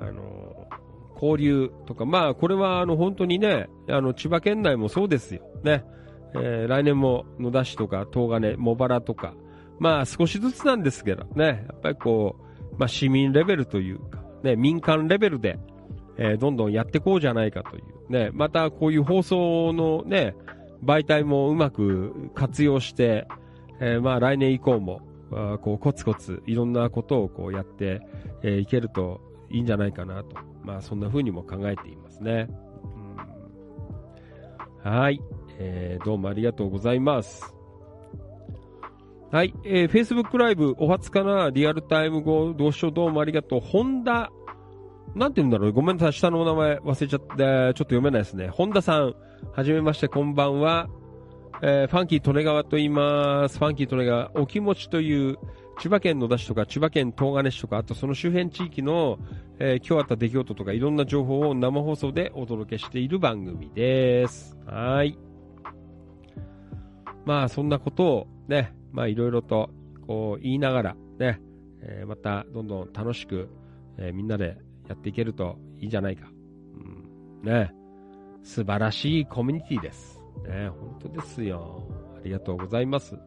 [0.00, 0.82] あのー
[1.14, 5.42] 交流とか、まあ、これは、あの、本当にね、あの、千葉県内もそうですよ。
[5.62, 5.84] ね。
[6.34, 9.34] えー来年も野田市とか東金、茂原とか、
[9.78, 12.36] まあ少しずつなんですけどね、やっぱりこ
[12.72, 15.58] う、まあ市民レベルというか、ね、民間レベルで、
[16.16, 20.34] えーどんどんやっていこうじゃないかという、ね、またこういう放送のね、
[20.84, 23.26] 媒体もうまく活用して、
[23.80, 25.00] えーまあ来年以降も、
[25.32, 28.00] あこうコツコツいろんなことをこうやって、
[28.42, 32.48] えーいけるといいんじゃないかなと、まあそんな風にも考えていますね。
[34.84, 35.20] うんはい。
[35.64, 37.54] えーどうもありがとうございます。
[39.30, 39.54] はい。
[39.64, 41.50] えー、Facebook ライブ、お初かな？
[41.50, 42.92] リアルタイム後、どうしよう？
[42.92, 43.60] どうもありがとう。
[43.60, 44.30] 本田、
[45.14, 45.72] なんて言うんだろう？
[45.72, 46.12] ごめんなさい。
[46.12, 48.48] 下のお名前忘れちゃって、ちょっと読めないですね。
[48.48, 49.14] 本田さん、
[49.52, 50.88] はじめまして、こんばんは。
[51.62, 53.58] えーファンキー利根川と言います。
[53.58, 55.38] ファンキー利根川、お気持ちという、
[55.78, 59.18] 千葉県野田市とか、千葉県東金市とか、あとその周辺地域の、
[59.58, 64.58] えー今日あった出来事とか、いろんな情報を生放送でお届けしている番組です。
[64.66, 65.16] はい。
[67.24, 69.70] まあ、そんなことをね、まあ、いろいろと、
[70.06, 71.40] こう、言いながら、ね、
[71.82, 73.48] えーまたどんどん楽しく、
[73.98, 74.56] えーみんなで
[74.88, 76.28] やっていけるといいじゃないか。
[77.42, 77.72] うん、ね
[78.42, 80.20] 素晴らしいコミュニティです。
[80.46, 81.82] ね本当ですよ。
[82.16, 83.14] ありがとうございます。
[83.14, 83.20] ね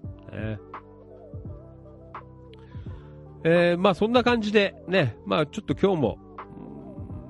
[3.43, 6.17] えーまあそんな感じでね、まあちょっと今日も、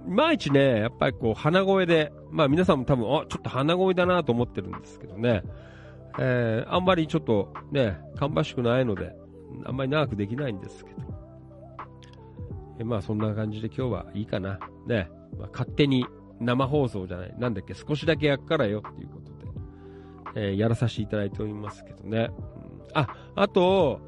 [0.07, 5.43] いまいちね、やっぱりこう鼻声で、まあ皆さんも多分、あ、ちょっと鼻声だなと思ってるんですけどね、
[6.19, 9.15] えーあんまりちょっとね、芳しくないので、
[9.65, 10.97] あんまり長くできないんですけど、
[12.79, 14.59] えまあそんな感じで今日はいいかな。
[14.87, 16.05] ね、まあ、勝手に
[16.39, 22.29] 生放送じゃない、なんだっけ、少しだけやっからよっていうことで、えーやらさせていただいておりますけどね。
[22.31, 22.83] うん。
[22.93, 23.99] あ、あと、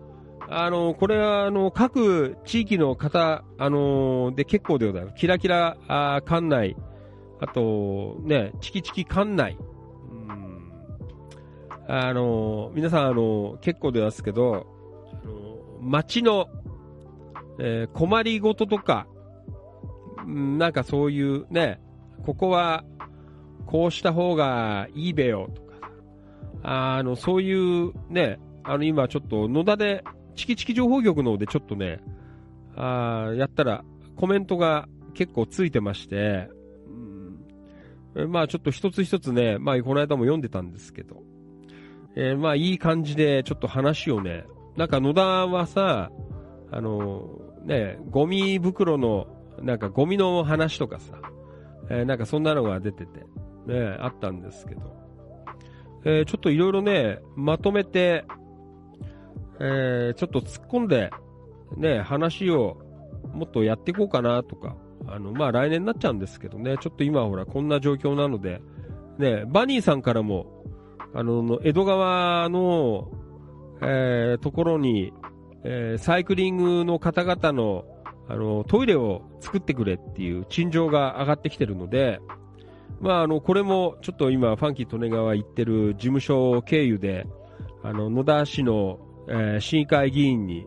[0.50, 5.16] あの、これは、あの、各地域の方、あので結構でございます。
[5.16, 6.78] キラキラ、あ館内、
[7.42, 9.58] あと、ね、チキチキ館内、
[11.88, 14.68] あの、皆さん、あの、結構でますけど、
[15.24, 16.48] あの、街の、
[17.60, 19.08] えー困りごととか、
[20.26, 21.80] なんかそういうね、
[22.26, 22.84] ここは、
[23.66, 25.92] こうした方がいいべよとか、
[26.64, 30.04] あの、そういうね、あの、今ちょっと野田で、
[30.36, 32.02] チキチキ情報局の方でちょっとね、
[32.76, 33.84] あやったら
[34.16, 36.50] コメントが結構ついてまして、
[38.16, 38.32] うん。
[38.32, 41.24] まあちょっと一つ一つね、まあこの間も読んでたんですけど、
[42.20, 44.46] えーまあいい感じでちょっと話をね、
[44.76, 46.12] なんか野田はさ、
[46.72, 47.30] あの
[47.64, 49.28] ね、ゴミ袋の、
[49.62, 51.14] なんかゴミの話とかさ、
[51.92, 53.20] えーなんかそんなのが出てて、
[53.68, 54.82] ね、あったんですけど、
[56.06, 58.26] えーちょっといろいろね、まとめて、
[59.60, 61.12] えーちょっと突っ込んで、
[61.76, 62.78] ね、話を
[63.32, 64.76] もっとやっていこうかなとか、
[65.08, 68.62] あの、まあ、来年になっちゃうんですけどね、ちょっと今ほら、こんな状況なので、
[69.20, 70.57] ね、バニーさんからも、
[71.14, 73.10] あの、江戸川の、
[73.82, 75.14] えーところに、
[75.64, 77.86] えーサイクリングの方々の、
[78.30, 82.20] あの、トイレを作ってくれっていう陳情が上がってきてるので、
[83.00, 87.28] まあ、あの、これも、ちょっと今、ファンキー利根川行ってる事務所経由で、
[87.84, 90.66] あの、野田市の、えー市議会議員に、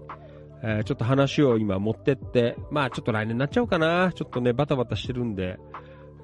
[0.63, 4.13] えーちょっと話を今持ってって、まあちょっと来年になっちゃうかな。
[4.15, 5.59] ちょっとね、バタバタしてるんで、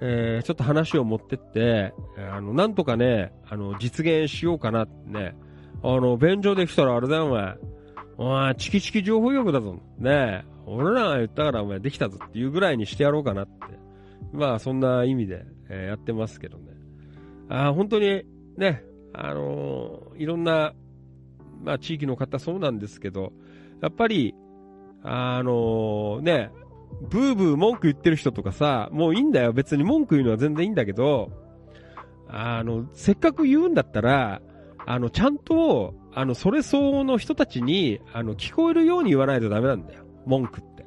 [0.00, 5.34] えーちょっと話を持ってって、えーあの、なんとかね、あの、実現しようかなってね。
[5.82, 7.54] あの、便所できたらあれだよ、お前。
[8.18, 9.74] お前、チキチキ情報局だぞ。
[9.98, 10.44] ねえ。
[10.66, 13.52] 俺らが言ったからお前できたぞっていうぐらいにしてやろうかなって。
[14.32, 16.64] まあ、そんな意味で、えーやってますけどね。
[17.48, 18.24] あー本当に、
[18.56, 18.82] ね、
[19.12, 20.72] あのーいろんな、
[21.62, 23.32] まあ、地域の方そうなんですけど、
[23.80, 24.34] やっぱり、
[25.02, 26.50] あのね、
[27.02, 29.52] ブーブー文句言ってる人とかさ、もういいんだよ。
[29.52, 31.30] 別に文句言うのは全然いいんだけど、
[32.28, 34.40] あの、せっかく言うんだったら、
[34.86, 40.04] あの、ちゃんと、あの、それ相応の人たちに、あの、聞こえるように言わないとダメなんだよ。
[40.26, 40.86] 文句って。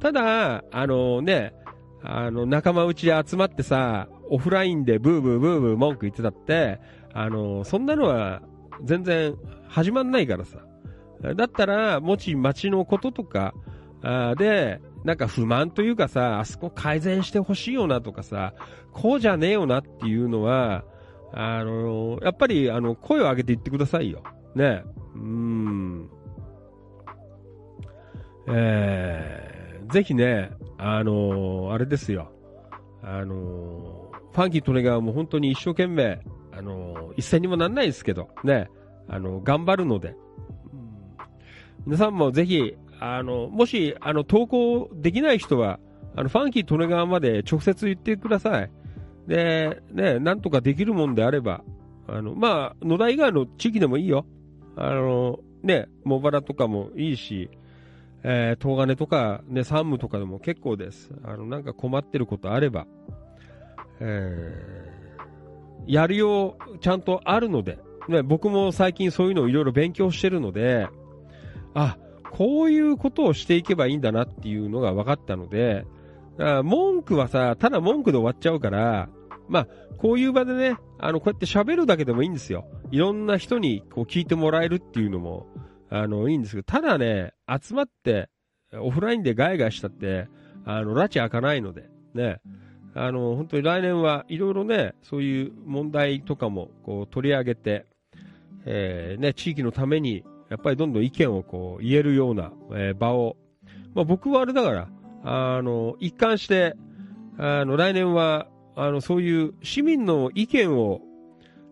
[0.00, 1.54] ただ、あのね、
[2.02, 6.80] あの、仲間内で集まってさ、オフラインでブーブーブーブー文句言ってたって、
[7.12, 8.42] あの、そんなのは
[8.84, 9.36] 全然
[9.68, 10.58] 始まんないからさ。
[11.34, 13.54] だったら、もし街のこととか、
[14.02, 18.54] あで、なんか不満というかさ、あそこ改善してほしいよなとかさ、
[18.92, 20.84] こうじゃねえよなっていうのは、
[21.32, 24.24] あのやっぱり、あの、声を上げて言ってくださいよ。
[24.56, 24.82] ね。
[25.14, 26.10] うん。
[28.48, 32.32] えー、ぜひね、あのあれですよ。
[33.00, 36.20] あのファンキー・利根川も本当に一生懸命、
[36.50, 38.68] あの一銭にもなんないですけど、ね、
[39.08, 40.16] あの、頑張るので、
[41.86, 45.78] 皆さんもぜひ、あの、もし、あの、投稿できない人は、
[46.14, 48.70] あの、ファンキー・利根川まで直接言ってください。
[49.26, 51.62] で、ね、なんとかできるもんであれば、
[52.08, 54.24] あの、まあ、野田以外の地域でもいいよ。
[54.76, 57.50] あの、ね、茂原とかもいいし、
[58.22, 61.10] えー、東金とか、ね、山武とかでも結構です。
[61.24, 62.86] あの、なんか困ってることあれば、
[64.00, 67.78] えー、やるよう、ちゃんとあるので、
[68.08, 70.88] ね、僕も最近そういうのをいろいろ勉強してるので、
[71.74, 71.98] あ、
[72.32, 75.86] こういうことをしていけばいいんだなっていうのが分かったので、
[76.38, 79.08] あ文句はさ、ただ文句で終わっちゃうから、
[79.48, 82.66] まあ、こういう場でね、あの、こうやって喋るだけでもいいんですよ。
[82.90, 85.46] いろんな人にこう聞いてもらえるっていうのも、
[85.88, 88.28] あの、いいんですけど、ただね、集まって、
[88.72, 90.28] オフラインでガイガイしたって、
[90.64, 92.40] あの、拉致開かないので、ね、
[92.94, 97.86] あの、本当に来年はいろいろね、そういう問題とかもこう取り上げて、
[98.64, 103.36] えーね、地域のために、やっぱりどんどん意見をこう言えるような、えー場を、
[103.94, 104.88] まあ、僕はあれだから、
[105.24, 106.76] あの、一貫して、
[107.38, 111.00] あの、来年は、あの、そういう市民の意見を、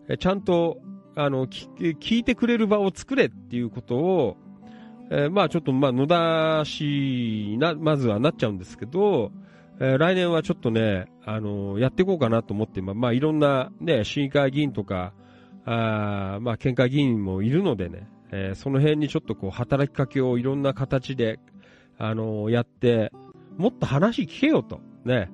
[0.09, 0.79] えちゃんと、
[1.15, 4.37] あの、き聞いてくれる場を作れっていうことを、
[5.11, 9.31] えーまあちょっとまあ野田市な、まずはなっちゃうんですけど、
[9.79, 15.13] えー来年はちょっとね、あのーやっていこうかなと思って、まあ、まあいろんなね、市議会議員とか、
[15.65, 21.39] あまあ県会議員もいるのでね、えーその辺にちょっとこう働きかけをいろんな形で、
[21.97, 23.11] あのーやって、
[23.57, 25.31] もっと話聞けよと、ね、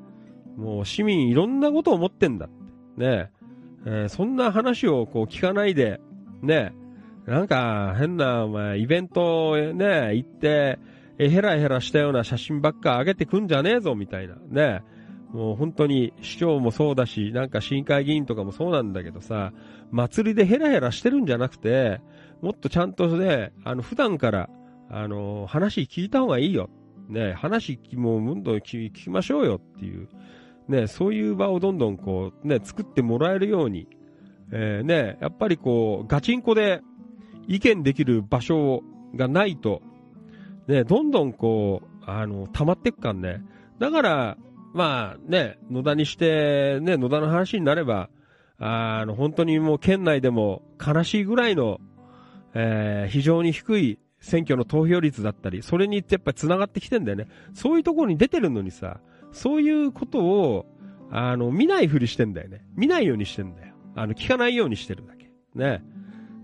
[0.57, 2.55] もう市民いろんなことを思ってんだって、
[2.97, 3.31] ね、
[3.85, 5.99] えーそんな話をこう聞かないで、
[6.41, 6.73] ね、
[7.25, 10.79] なんか変な、お前、イベントね、行って、
[11.17, 14.35] えヘラヘラしたような写真ばっか上げてくんじゃねえぞ、みたいな。
[14.49, 14.81] ね。
[15.31, 19.53] もう本当に市長もそうだし、なんか市議会議員とかもそうなんだけどさ、
[19.91, 22.01] 祭りでヘラヘラしてるんじゃなくて、
[22.41, 24.49] もっとちゃんとね、あの、普段から、
[24.89, 26.69] あの、話聞いた方がいいよ。
[27.07, 30.07] ね、話もうどんどん聞きましょうよっていう、
[30.69, 33.87] ね、そういう場をどんどんこう、ね、作ってもらえるように、
[34.51, 36.81] えーね、やっぱりこう、ガチンコで
[37.47, 38.81] 意見できる場所
[39.15, 39.81] がないと、
[40.67, 43.43] ね、どんどんこう、あの、溜まっていくからね。
[43.79, 44.37] だから、
[44.73, 48.09] まあね、野田にして、ね、野田の話になれば、
[48.57, 51.79] あの、本当にもう県内でも悲しいぐらいの、
[52.53, 57.27] えー非常に低い選挙の投票率だったり、それにやっぱり繋がってきてんだよね。
[57.53, 58.99] そういうところに出てるのにさ、
[59.31, 60.65] そういうことを、
[61.09, 62.63] あの、見ないふりしてんだよね。
[62.75, 63.73] 見ないようにしてんだよ。
[63.95, 65.31] あの、聞かないようにしてるだけ。
[65.55, 65.83] ね。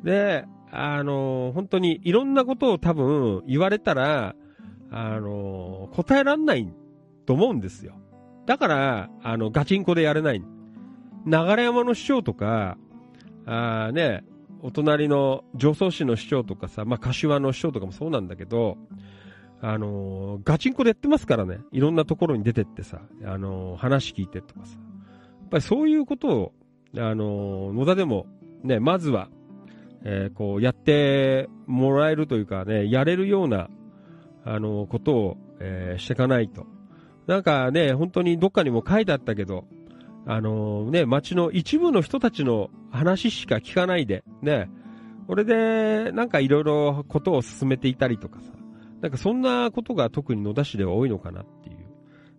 [0.03, 4.35] で、あの、本当にいろんなことを多分言われたら、
[4.89, 6.67] あの、答えらんない
[7.25, 7.93] と思うんですよ。
[8.45, 10.39] だから、あの、ガチンコでやれない。
[10.39, 10.43] 流
[11.25, 12.77] 山の市長とか、
[13.45, 14.23] あね、
[14.61, 18.77] お隣の常総市の市長とかさ、まあ、柏の市長とかもそうなんだけど、
[19.61, 21.59] あのーガチンコでやってますからね。
[21.71, 24.77] いろんなところに出てってさ、あのー話聞いてとかさ。
[24.77, 26.53] やっぱりそういうことを、
[26.95, 28.27] あのー野田でも、
[28.63, 29.29] ね、まずは、
[30.03, 33.69] えこう、やってもらえるというかね、やれるような、
[34.45, 36.65] あのことを、えしていかないと。
[37.25, 39.65] なんかね、本当にどっかにも書いてあったけど、
[40.29, 44.69] あのね、街の一部の人たちの話しか聞かないで、ね、
[45.25, 48.51] これで、なんかいろいろことを進めていたりとかさ、
[49.01, 51.77] なんかそんなことが特に野田市では多いのかなっていう、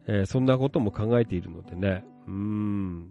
[0.06, 3.08] えーそんなことも考えているのでね、うーん、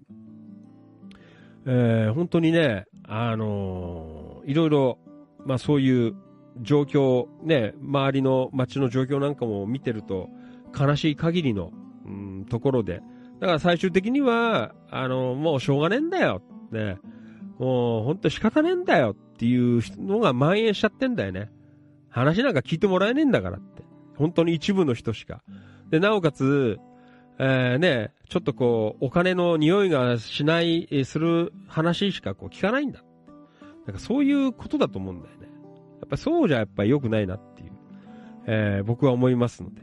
[1.66, 5.00] えー本当にね、あのーいろいろ、
[5.44, 6.16] まあそういう
[6.62, 10.30] 状況、ね、周りの街の状況なんかも見てると、
[10.80, 11.72] 悲しい限りの、
[12.06, 13.02] うん、ところで、
[13.40, 16.42] だから最終的には、あの、もうしょうがねえんだよ。
[16.72, 16.98] ね。
[17.60, 21.52] もう本当仕方ねえんだよっていうのが蔓延しちゃってんだよね。
[22.10, 23.84] 話なんか聞いてもらえねえんだからって。
[24.16, 25.44] 本当に一部の人しか。
[25.90, 26.80] で、なおかつ、
[27.40, 33.04] えーね、ちょっとこう、お金の匂いがしない、する話しかこう聞かないんだ。
[33.86, 35.48] なんかそういうことだと思うんだよね。
[36.00, 37.72] やっぱそうじゃやっぱり良くないなっていう、
[38.48, 39.82] えー僕は思いますので。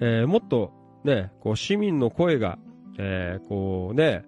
[0.00, 0.72] えーもっと
[1.04, 2.58] ね、こう市民の声が、
[2.98, 4.24] えーこうね、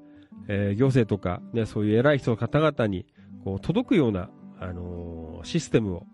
[0.49, 3.05] えー行政とかね、そういう偉い人の方々に
[3.45, 6.07] こう届くような、あのーシステムを、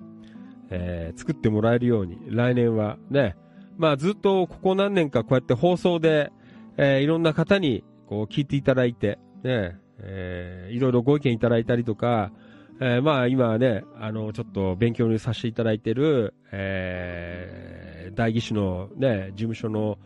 [0.71, 3.37] えー作ってもらえるように、来年はね、
[3.77, 6.33] まあずっとここ何年かこうやって放送で、
[6.77, 12.33] えーいろんな方にこう聞いていただいて、ね、えーいろいろご意見いただいたりとか、
[12.81, 19.99] えーまあ今はね、あの、ちょっと勉強にさせていただいてる、えー、代議士のね、事務所の、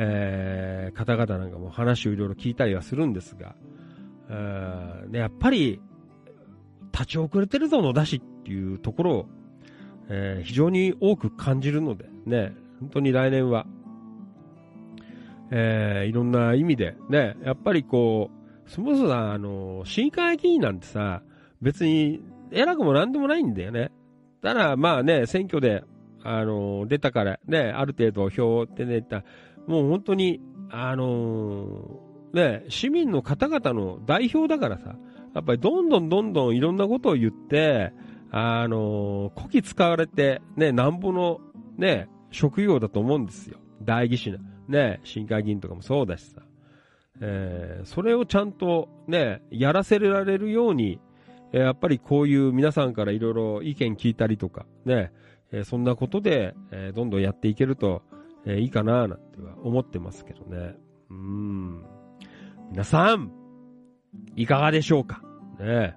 [0.00, 3.54] えー方々なんかも話をいろいろ聞いたりはするんですが、
[4.30, 5.80] えーね、やっぱり、
[6.92, 9.26] 立ち遅れてるぞ野田市っていうところを、
[10.08, 13.66] えー非常に多く感じるので、ね、本当に来年は、
[15.50, 18.30] えーいろんな意味で、ね、やっぱりこ
[18.66, 21.22] う、そもそもさ、あの、市議会議員なんてさ、
[21.60, 22.20] 別に
[22.52, 23.90] 偉くもなんでもないんだよね。
[24.42, 25.82] ただ、まあね、選挙で、
[26.22, 29.02] あの、出たから、ね、ある程度票ってね、
[29.68, 30.40] もう本当に、
[30.70, 32.00] あの
[32.32, 34.96] ね、市民の方々の代表だからさ、
[35.34, 37.92] やっぱりどんどんどんどんいろんなことを言って、
[38.30, 41.40] あのこき使われて、ね、なんぼの、
[41.76, 43.58] ね、職業だと思うんですよ。
[43.82, 44.38] 代議士な、
[44.68, 46.42] ね、市議会議員とかもそうだしさ。
[47.20, 51.00] えーそれをちゃんとね、やらせられるように、
[51.52, 55.12] えやっぱりこういう皆さんからいろいろ意見聞いたりとか、ね、
[55.52, 58.02] えそんなことで、えどんどんやっていけると、
[58.48, 60.74] えーいいかななんては思ってますけどね。
[61.10, 61.84] うん。
[62.70, 63.30] 皆さん、
[64.36, 65.22] いかがでしょうか？
[65.60, 65.96] ね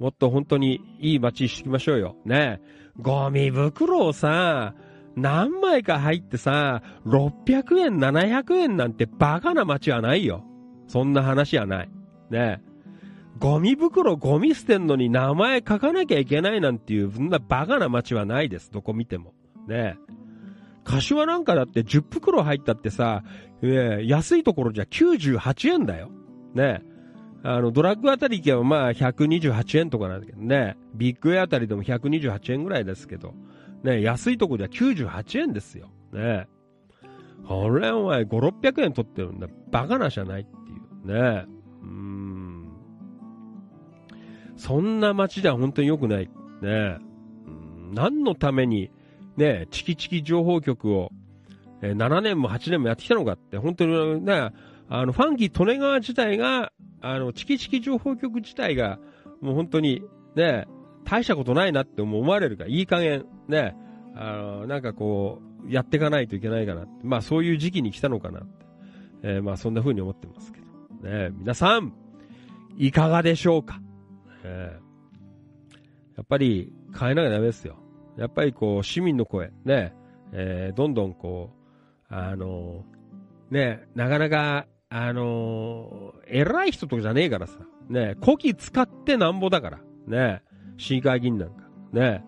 [0.00, 2.16] もっと本当にいい街にしていきましょうよ。
[2.24, 2.60] ね
[3.00, 4.74] ゴミ袋をさ、
[5.14, 10.42] 何枚か入ってさ、600円、700円なんてバカな街はないよ。
[10.88, 11.90] そんな話はない。
[12.30, 12.62] ね
[13.38, 18.70] ゴミ袋、ゴミ捨てんのに名前書かなきゃいけないなんていう、そんなバカな街はないです。
[18.70, 19.34] どこ見ても。
[19.68, 19.98] ね
[20.84, 23.24] 柏なんかだって10袋入ったってさ、
[23.62, 26.10] えー安いところじゃ98円だよ。
[26.54, 26.82] ね
[27.42, 30.76] あの、ドラッグあたり行けばまあ128円とかなんだけどね。
[30.94, 33.34] ビッグウェイあたりでも128円ぐらいですけど。
[33.82, 35.90] ね安いところじゃ98円ですよ。
[36.12, 36.46] ね
[37.46, 39.48] これお前5、600円取ってるんだ。
[39.70, 41.44] バカなじゃないっていうね。
[41.82, 42.68] うん。
[44.56, 46.30] そんな街では本当に良くない。
[46.62, 46.98] ね
[47.46, 48.90] うん何のために、
[49.36, 51.10] ねチキチキ情報局を、
[51.82, 54.52] えー7年も8年もやってきたのかって、本当にね、
[54.88, 58.98] あの、ファンキー利根川自体が、あの、チキチキ情報局自体が、
[59.40, 60.02] もう本当に、
[60.34, 60.66] ね、
[61.04, 63.76] 大したことないなって思われるから、いい加減、ね、
[64.14, 66.86] あの、なんかこう、やっていかないといけないかな。
[67.02, 68.64] まあそういう時期に来たのかなって。
[69.22, 70.60] えーまあそんな風に思ってますけ
[71.02, 71.08] ど。
[71.08, 71.94] ね、皆さん、
[72.76, 73.80] いかがでしょうか、
[74.44, 74.84] えー
[76.16, 77.76] やっぱり変えなきゃダメですよ。
[78.16, 79.94] やっぱりこう、市民の声、ね、
[80.32, 81.50] えーどんどんこ
[82.10, 82.84] う、あの
[83.50, 87.58] ね、なかなか、あの偉い人とかじゃねえからさ、
[87.88, 90.42] ね、古希使ってなんぼだから、ね、
[90.76, 92.24] 市議会議員なんか、ね、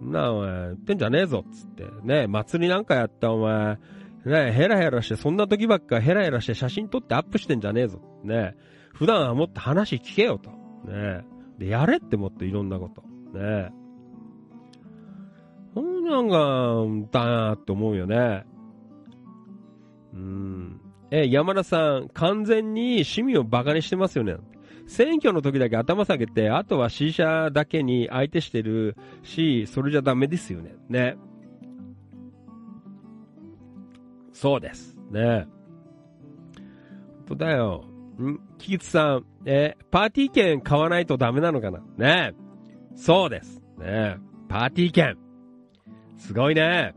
[0.00, 3.78] そんなお前、言ってんじゃねえぞっ、つって、ね、祭りなんかやったお前、
[4.24, 8.56] ね、ヘラヘラして、そんな時ばっかヘラヘラして写真撮ってアップしてんじゃねえぞ、ね、
[8.92, 10.50] 普段はもっと話聞けよと、
[10.90, 11.24] ね、
[11.58, 13.02] で、やれってもっといろんなこと、
[13.38, 13.87] ね、そん
[16.08, 18.44] なんが、だなって思うよね。
[20.12, 20.80] うん。
[21.10, 24.36] え、山田さん、完全に市民をバカにしてますよね。
[24.86, 30.74] 選挙の時だけ頭下げて、あとは C 社だけに相手してるし、それじゃダメですよね。
[30.88, 31.16] ね。
[34.32, 34.98] そうです。
[35.10, 35.46] ね。
[37.28, 37.84] 本当だよ。
[38.20, 42.34] んキキツさん、え、パーティー券買わないとダメなのかなね。
[42.94, 43.62] そうです。
[43.78, 44.16] ね。
[44.48, 45.18] パーティー券。
[46.18, 46.94] すごいね。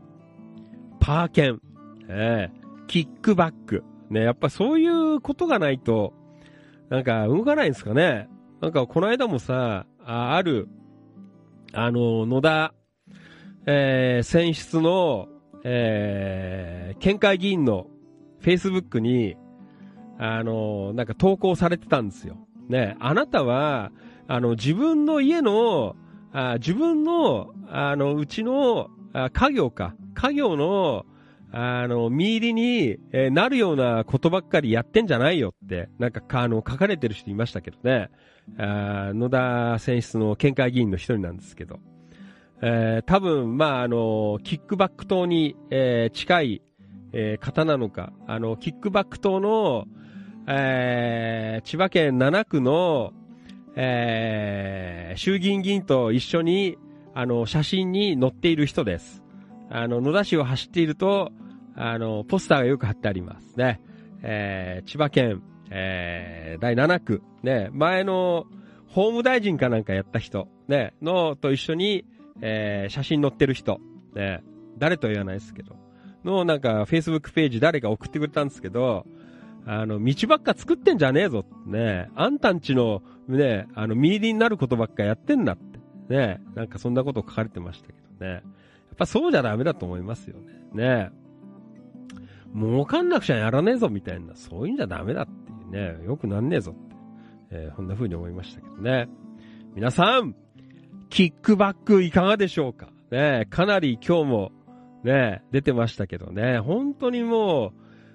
[1.00, 1.60] パー券。
[2.08, 3.84] ええキックバック。
[4.10, 6.12] ね、やっぱそういうことがないと、
[6.90, 8.28] なんか動かないんですかね。
[8.60, 10.68] なんかこの間もさ、あある、
[11.72, 12.74] あの、野田、
[13.66, 15.28] えー選出の、
[15.64, 17.86] えー県会議員の
[18.42, 19.36] Facebook に、
[20.18, 22.36] あの、なんか投稿されてたんですよ。
[22.68, 23.90] ね、あなたは、
[24.28, 25.96] あの、自分の家の、
[26.32, 29.94] あ自分の、あの、うちの、あ家業か。
[30.14, 31.04] 家業の、
[31.50, 38.10] あの、見入りに、えーなるようなことばっかりやってんじゃないよって、なんかか、あの、書かれてる人いましたけどね。
[38.58, 41.78] あ野田選出の県会議員の一人なんですけど。
[42.62, 46.62] えー多分、まあ、あの、キックバック党に、えー近い、
[47.12, 49.86] えー方なのか、あの、キックバック党の、
[50.46, 53.12] えー千葉県7区の、
[53.76, 56.78] えー衆議院議員と一緒に、
[57.14, 59.22] あの、写真に載っている人です。
[59.70, 61.32] あの、野田市を走っていると、
[61.74, 63.80] あの、ポスターがよく貼ってありますね。
[64.22, 68.46] えー千葉県、えー第7区、ね、前の
[68.86, 72.04] 法務大臣かなんかやった人、ね、の、と一緒に、
[72.40, 73.80] えー写真載ってる人、
[74.14, 74.42] ね、
[74.78, 75.76] 誰とは言わないですけど、
[76.24, 79.06] の、なんか、Facebook ページ誰か送ってくれたんですけど、
[79.64, 81.44] あの、道ばっか作ってんじゃねえぞ。
[81.66, 85.56] ね、あんたんちの、ね、あの、見入りになることばっかやってんだっ
[86.08, 88.32] て、ね、なんかそんなこと書かれてましたけどね。
[88.32, 88.42] やっ
[88.96, 90.52] ぱそうじゃダメだと思いますよね。
[90.72, 91.10] ね
[92.54, 96.96] 儲かんなくちゃやらねえぞみたいな、そういうんじゃダメだっていうね、よくなんねえぞって、
[97.50, 99.08] えーこんな風に思いましたけどね。
[99.74, 100.34] 皆さん、
[101.08, 102.88] キックバックいかがでしょうか？
[103.10, 104.52] ねかなり今日も
[105.02, 107.72] ね、出てましたけどね、本当にもう、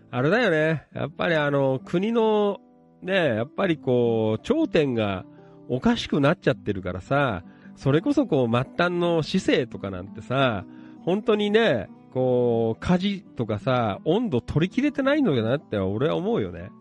[0.09, 2.59] あれだよね、やっぱりあの、国の、
[3.01, 5.26] ね、やっぱりこう、頂点が
[5.68, 7.43] おかしくなっちゃってるからさ、
[7.77, 10.65] それこそこう、末端の市政とかなんてさ、
[11.05, 16.71] 本当にね、こう、火事とかさ、温度取り切れてないのかなって俺は思うよね。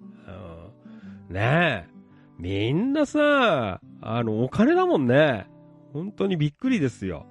[1.28, 1.96] うん、ねえ。
[2.38, 5.46] みんなさ、あの、お金だもんね。
[5.92, 7.26] 本当にびっくりですよ。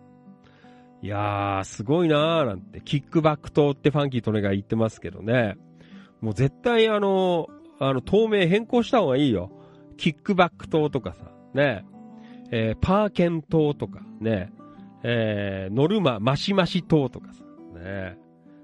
[1.01, 5.55] いやー、すごいなーなんて、キックバック党ってファンキートネが言ってますけどね。
[6.21, 7.47] もう絶対あの、
[7.79, 9.51] あの、透明変更した方がいいよ。
[9.97, 11.83] キックバック党とかさ、ね。
[12.57, 14.49] えーパーケン党とか、ね。
[15.03, 17.44] えーノルママシマシ党とかさ、
[17.77, 18.18] ね。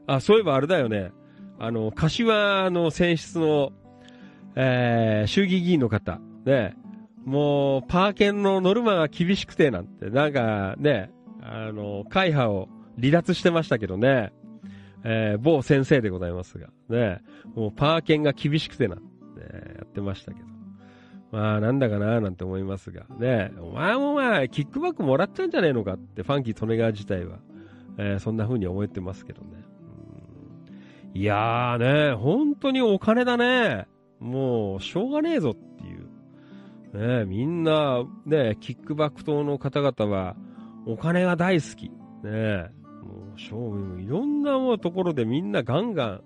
[0.07, 1.11] あ、そういえばあれだよね。
[1.59, 3.73] あの、柏の選出の、
[4.55, 6.77] えー衆議院議員の方、ね。
[7.25, 11.11] もう、パーケンのノルマが厳しくてなんて、なんかね、
[11.41, 14.31] あの、会派を離脱してましたけどね。
[15.03, 17.19] えー某先生でございますが、ね。
[17.55, 19.03] もうパーケンが厳しくてなんて、
[19.75, 20.50] やってましたけど。
[21.31, 23.05] まあ、なんだかななんて思いますが。
[23.17, 23.51] ね。
[23.59, 27.39] お前もまあ、キックバックもらったんじゃねえのかって、ファンキー・トネガー自体は。
[27.97, 29.47] えーそんな風に思ってますけどね。
[31.13, 33.87] いやーね、本当にお金だね。
[34.19, 37.19] もう、しょうがねえぞっていう。
[37.19, 40.35] ねみんな、ねキックバック党の方々は、
[40.85, 41.89] お金が大好き。
[42.23, 42.71] ね
[43.03, 46.23] もう、しょう、いろんなところでみんなガンガン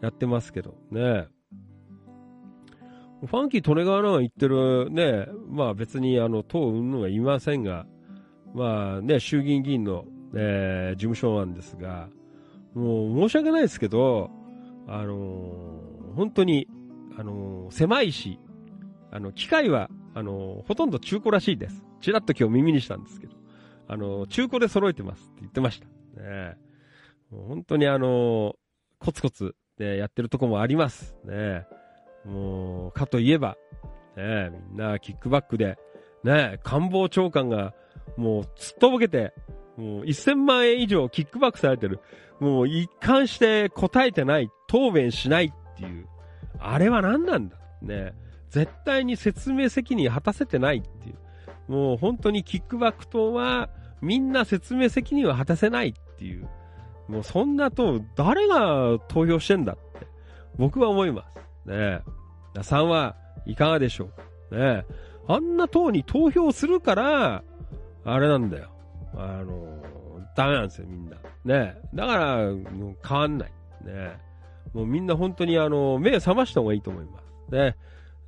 [0.00, 1.28] やってますけど、ね
[3.24, 7.86] ファンキー・トネガーの言ってるね、まあ別にあの、党云々は言いませんが、
[8.54, 12.08] まあね、衆議院議員の、えー事務所なんですが、
[12.74, 14.30] もう申し訳ないですけど、
[14.86, 16.68] あのー本当に、
[17.18, 18.38] あのー狭いし、
[19.10, 21.84] あの、機械は、あのほとんど中古らしいです。
[22.00, 23.34] ちらっと今日耳にしたんですけど、
[23.88, 25.86] あの中古で揃えてますって言ってました。
[26.20, 26.56] ね
[27.30, 28.52] もう本当にあのー
[28.98, 31.16] コツコツ、ね、やってるとこもあります。
[31.24, 31.66] ね
[32.26, 33.56] もう、かといえば、
[34.16, 35.78] ねみんなキックバックで、
[36.24, 37.74] ね官房長官が、
[38.16, 39.32] もう、すっとぼけて、
[39.76, 42.00] もう、1000万円以上キックバックされてる。
[42.40, 46.06] もう、一貫して答えてない、答弁しないっていう。
[46.58, 47.56] あれは何なんだ？
[47.82, 48.14] ね
[48.48, 51.72] 絶対に説明責任果たせてないっていう。
[51.72, 53.68] もう本当にキックバック党は、
[54.00, 56.48] みんな説明責任を果たせないっていう。
[57.08, 60.06] もうそんな党、誰が投票してんだって、
[60.56, 61.38] 僕は思います。
[61.66, 62.00] ね
[62.54, 64.08] 皆さんはいかがでしょう
[64.50, 64.56] か？
[64.56, 64.86] ね
[65.28, 67.42] あんな党に投票するから、
[68.04, 68.70] あれなんだよ。
[69.14, 69.82] あの、
[70.36, 71.16] ダメなんですよ、みんな。
[71.44, 73.52] ねだから、もう変わんない。
[73.84, 74.18] ね
[74.72, 77.18] もうみんな本当にあの、目を覚ました方がいいと思いま
[77.48, 77.52] す。
[77.52, 77.76] ね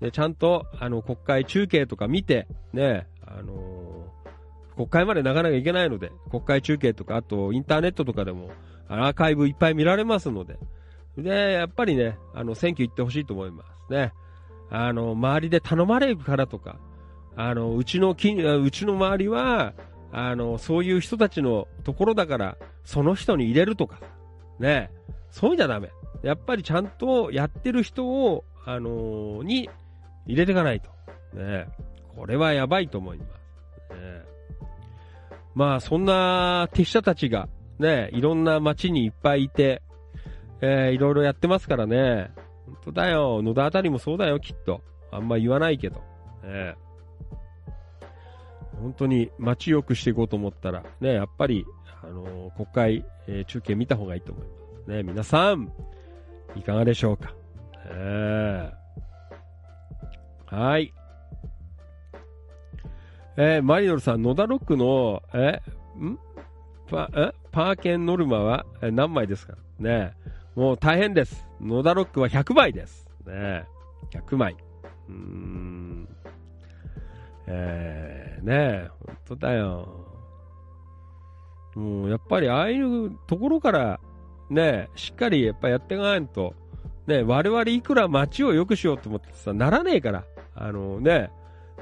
[0.01, 4.07] で、ちゃんと、あの、国会中継とか見て、ねあの
[4.75, 8.51] 国会までなかなか行けないので、国会中継とか、あと、インターネットとかでも、
[8.89, 10.57] アーカイブいっぱい見られますので、
[11.23, 14.13] で、やっぱりね、あの、選挙行ってほしいと思いますね。
[14.71, 16.77] あの、周りで頼まれるからとか、
[17.37, 19.75] あの、うちの近、うちの周りは、
[20.13, 24.01] あの、そういう人たちのところだから、その人に入れるとか、
[24.59, 24.91] ね、
[25.31, 25.91] そういうんじゃダメ。
[26.23, 29.71] やっぱりちゃんとやってる人を、あのに
[30.27, 30.91] 入れていかないと。
[31.33, 31.69] ね、
[32.17, 33.95] これはやばいと思います。
[33.95, 34.23] ね、
[35.55, 39.83] まあ、そんな敵者たちが、ね、いろんな街にいっぱいいて、
[40.61, 42.31] えー、いろいろやってますからね。
[42.67, 43.43] 本当だよ。
[43.43, 44.83] 野田あたりもそうだよ、きっと。
[45.11, 46.03] あんま言わないけど。
[46.43, 46.77] ね、
[48.81, 51.65] 本当に街良くしていこうと思ったら、ね、やっぱり、
[52.03, 54.51] あのー国会、えー中継見た方がいいと思いま
[54.85, 54.91] す。
[54.91, 55.73] ね、皆さん、
[56.57, 57.35] いかがでしょうか？
[57.87, 60.95] えーはい。
[63.37, 65.61] えーマリノルさん、野田ロックの、え、
[65.99, 66.19] ん？
[66.91, 67.33] パ、え？
[67.53, 69.55] パーケンノルマは何枚ですか？
[69.79, 70.15] ね
[70.59, 71.47] もう大変です。
[71.61, 73.09] 野田ロックは100枚です。
[73.25, 73.65] ね
[74.13, 74.57] 100枚。
[75.09, 76.09] うーん。
[77.47, 78.55] えー、ね
[78.87, 79.89] え、本当だよ。
[81.77, 84.01] もう、やっぱりああいうところから、
[84.51, 86.55] ねしっかりやっぱやっていかないと、
[87.07, 90.25] ね我々いくら街を良くしようと思ってさ、ならねえから。
[90.57, 91.23] あのね、や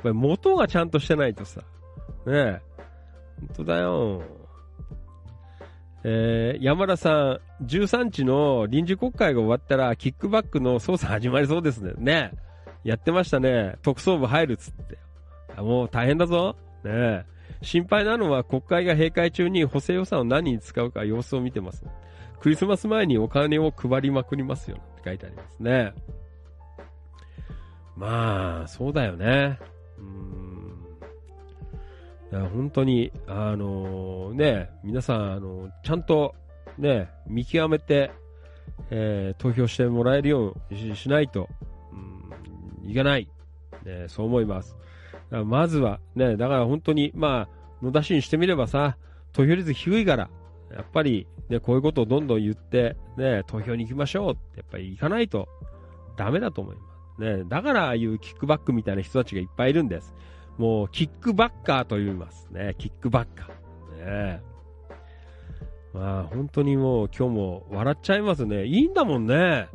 [0.01, 1.63] っぱり元がちゃんとしてないとさ、
[2.27, 2.61] ねえ
[3.41, 4.23] 本当だよ。
[6.09, 11.95] えー、山田さん、13日の臨時国会が終わったら、キックバックの捜査始まりそうですね。
[11.99, 12.31] ね
[12.85, 13.75] やってましたね。
[13.83, 14.99] 特捜部入るっつって。
[15.61, 16.55] もう大変だぞ。
[16.85, 17.27] ね
[17.61, 21.85] 心配なのは国会が閉会中に補正予算を何に使うか様子を見てます。
[22.39, 24.77] クリスマス前にお金を配りまくりますよ。
[24.77, 25.93] って書いてありますね。
[27.97, 29.59] まあ、そうだよね。
[29.99, 30.56] うん。
[32.31, 36.35] 本当に、あのね、皆さん、あのちゃんと、
[36.79, 38.11] ね、見極めて、
[38.91, 41.49] えー投票してもらえるようにしないと、
[41.93, 43.29] うん、いけない。
[43.85, 44.77] ね、そう思います。
[45.31, 48.97] まずは、ね、だから本当に、まあ、野田市にしてみればさ、
[49.33, 50.29] 投票率低いから、
[50.73, 55.49] やっぱり、ね、こういうことをどんどん言って、ね、投票に行きましょうって、やっぱり行かないと
[56.17, 56.83] ダメだと思いま
[57.19, 57.21] す。
[57.21, 60.15] ね、だからああいうキックバックみたいな人たちがいっぱいいるんです。
[60.59, 62.75] もう、キックバッカーと言いますね。
[62.79, 64.37] キックバッカー。
[64.37, 64.41] ね
[65.93, 68.67] まあ、本当にもう今日も笑っちゃいますね。
[68.67, 69.69] いいんだもんね。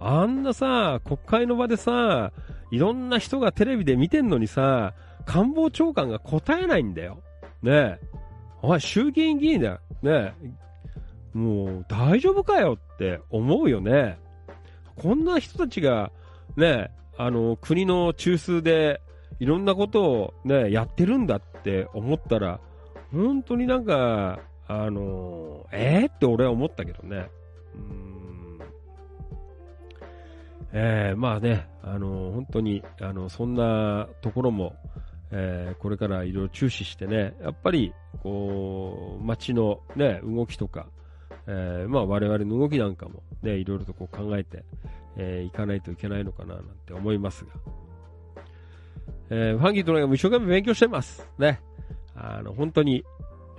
[0.00, 2.32] あんなさ、国会の場でさ、
[2.70, 4.94] いろんな人がテレビで見てんのにさ、
[5.24, 7.22] 官房長官が答えないんだよ。
[7.62, 8.00] ねえ。
[8.62, 9.80] おい、衆議院議員だよ。
[10.02, 11.38] ねえ。
[11.38, 14.18] もう、大丈夫かよって思うよね。
[14.96, 16.10] こんな人たちが、
[16.56, 19.00] ねえ、あの、国の中枢で、
[19.40, 22.60] いろんなことをね、やってるんだって思ったら、
[23.12, 27.30] 本当になんか、あの、えー、って俺は思ったけどね。
[27.74, 28.18] うん
[30.72, 34.76] えー、まあね、あの、本当に、あの、そんなところも、
[35.30, 40.86] えーこれからいろいろ注視してね、やっぱり、こう、街のね、動きとか、
[41.46, 44.64] えーまあ我々の動きなんかもね、いろいろとこう考えて、
[45.16, 47.52] えーいかないといけないのかななんて思いますが。
[49.30, 51.28] えーファンキーとね、一生懸命勉強してます。
[51.38, 51.60] ね。
[52.14, 53.04] あの、本当に、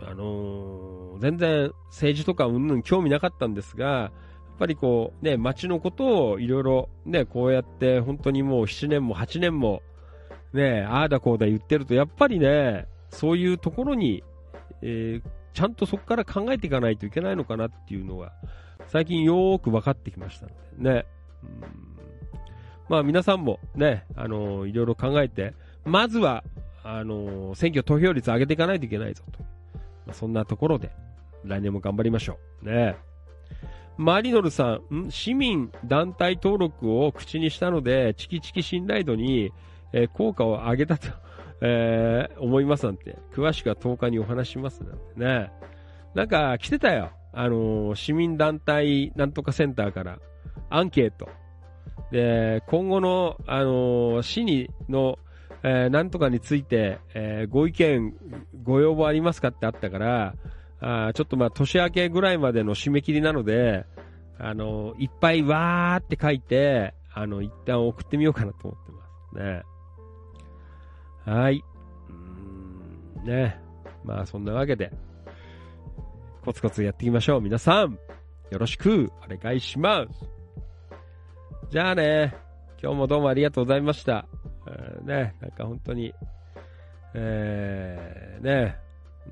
[0.02, 4.12] あのー全然政治とかうんぬん興味なかったんですが、やっ
[4.58, 9.82] ぱりこう、ね、街のことをいろいろね、こうやって本当にもう7年も8年も、
[10.54, 14.24] ね、ああだこうだ言ってると、やっぱりね、そういうところに、
[14.82, 18.32] えーちゃんとそこから考えていかないといけないのかなっていうのが、
[18.88, 20.52] 最近よーく分かってきましたの
[20.84, 21.06] でね。
[21.44, 21.89] うん
[22.90, 25.54] まあ皆さんもね、あのーいろいろ考えて、
[25.86, 26.44] まずは、
[26.84, 29.40] あのー選挙投票率上げていかないといけないぞと。
[30.08, 30.90] まあ、そんなところで、
[31.46, 32.66] 来年も頑張りましょう。
[32.66, 32.98] ね。
[33.98, 35.12] マリノルさん、ん？
[35.12, 39.52] 市民団体登録を口にしたので、チキチキ信頼度に、
[39.94, 41.08] えー効果を上げたと、
[41.62, 45.52] えー思いますなんて、詳しくは10日にお話しますなんてね。
[46.16, 47.12] なんか来てたよ。
[47.34, 50.18] あのー市民団体なんとかセンターから、
[50.72, 51.30] アンケート。
[52.12, 55.20] で、今後の、あのー市にの、
[55.64, 58.14] えーなんとかについて、えーご意見、
[58.64, 60.36] ご要望ありますかってあったから、
[60.82, 63.86] あちょっとまあ年明けぐらいまでの締め切りなので、
[64.38, 69.64] あのーいっぱいわーって書いて、あの、一旦送ってみようかなと思ってますね。
[71.26, 71.64] はい。
[72.10, 72.14] う
[73.22, 73.60] んね。
[74.04, 74.92] まあそんなわけで、
[76.46, 77.42] コツコツやっていきましょう。
[77.42, 78.00] 皆さん、
[78.52, 80.39] よろしくお願いします。
[81.70, 82.36] じゃあね、
[82.82, 84.26] 今日もどうもありがとうございました。
[85.04, 86.16] ね、なんか本当に、
[87.14, 88.76] えー、ね、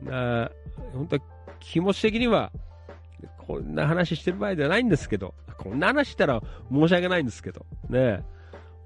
[0.03, 0.51] な、
[0.93, 1.17] 本当
[1.59, 2.51] 気持ち的には、
[3.39, 6.39] こんな話してる場合じゃないんですけど、こんな話したら
[6.71, 8.23] 申し訳ないんですけど、ね、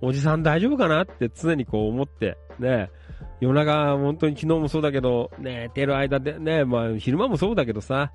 [0.02, 2.90] おじさん大丈夫かなって常にこう思って、ね、
[3.41, 8.14] 夜中、本当に昨日もそうだけど、寝てる間で、ね、まあ昼間もそうだけどさ、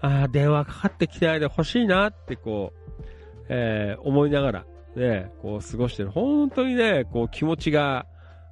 [0.00, 2.92] ああ、電話かかってきてないで欲しいなってこう、
[3.48, 4.66] えー思いながら、
[4.96, 6.10] ね、こう過ごしてる。
[6.10, 8.06] 本当にね、こう気持ちが、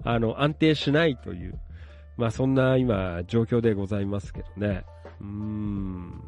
[0.04, 1.58] あの、安定しないという、
[2.16, 4.84] まあそんな今、状況でございますけどね。
[5.20, 6.22] うーん。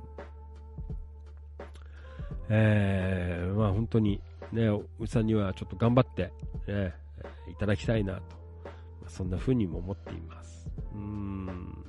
[2.48, 4.20] えー、まあ本当に、
[4.52, 6.32] ね、おじさんにはちょっと頑張って、
[6.66, 6.94] ね、
[7.51, 8.22] いただきたいなと。
[9.09, 10.70] そんな風にも思っています。
[10.94, 11.84] うーん。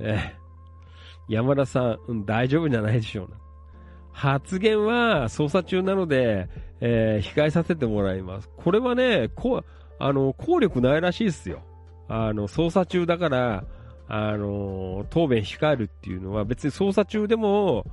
[0.00, 0.42] えー
[1.28, 3.41] 山田さん、うん、大丈夫じゃないでしょうな。
[4.12, 6.48] 発言は捜査中なので、
[6.80, 8.50] えー控えさせてもらいます。
[8.56, 9.64] これはね、こ
[9.98, 11.62] あの、効力ないらしいですよ。
[12.08, 13.64] あの、捜査中だから、
[14.08, 17.86] あの、答弁控えるっていうのは別に捜査中でも、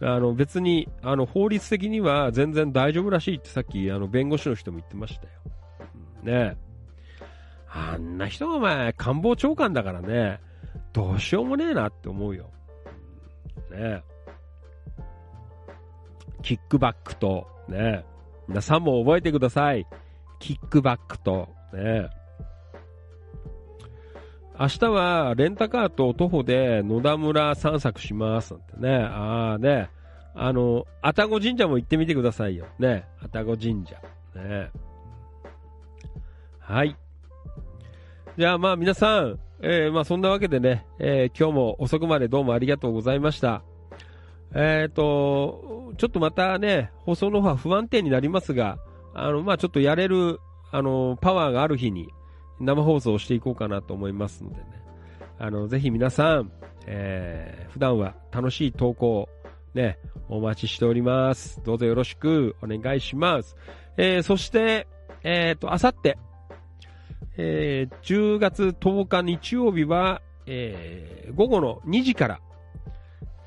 [0.00, 5.30] あの、別に、あの、法律的には全然大丈夫らしいってさっき、あの、弁護士の人も言ってましたよ。
[6.22, 6.56] うんね
[7.74, 10.40] あんな人がお前、官房長官だからね、
[10.92, 12.50] どうしようもねえなって思うよ。
[13.70, 14.02] ねえ
[16.42, 18.04] キックバックと、ね
[18.48, 19.86] 皆さんも覚えてください。
[20.38, 22.08] キックバックと、ね
[24.58, 28.96] 明日はレンタカーと徒歩で野田村散策しますなんてね。
[29.04, 29.90] ああね。
[30.34, 32.66] あの、愛宕神社も行ってみてくださいよ。
[32.78, 33.06] ね。
[33.22, 33.96] 愛宕神社。
[34.34, 34.70] ね。
[36.58, 36.96] はい。
[38.36, 43.62] じゃあまあ皆さん、えーまあそんなわけでね、えー今日も遅くまでどうもありがとうございました。
[44.54, 48.78] えっ、と、ちょっとまたね、放送の方は不安定になりますが、
[49.14, 52.08] あの、まあちょっとやれる、あの、パワーがある日に
[52.60, 54.64] 生放送をしていこうかなと思いますのでね。
[55.38, 56.52] あの、ぜひ皆さん、
[56.86, 59.30] えー普段は楽しい投稿、
[59.72, 59.98] ね、
[60.28, 61.62] お待ちしております。
[61.64, 63.56] どうぞよろしくお願いします。
[63.96, 64.86] えーそして、
[65.24, 66.18] えっ、と、あさって、
[67.38, 72.40] えー10月10日日曜日は、えー午後の2時から、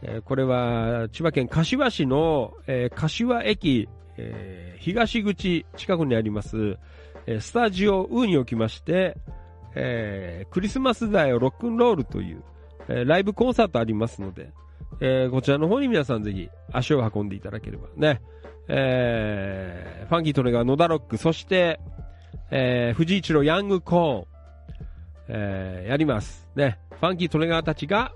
[0.01, 6.77] えーこれは千葉県柏市の、えー柏駅、えー東口近くにあります、
[7.25, 9.17] えースタジオウーにおきまして、
[9.75, 12.43] えークリスマスだよロックンロールという、
[12.87, 14.51] えーライブコンサートありますので、
[15.01, 18.21] えーこちらの方に皆さんぜひ足を運んでいただければね、
[18.67, 21.79] えーファンキートネガー野田ロック、そして、
[22.51, 24.25] えー藤一郎ヤングコーン、
[25.29, 26.47] えーやります。
[26.55, 26.79] ね。
[26.99, 28.11] ファンキートレガーたちが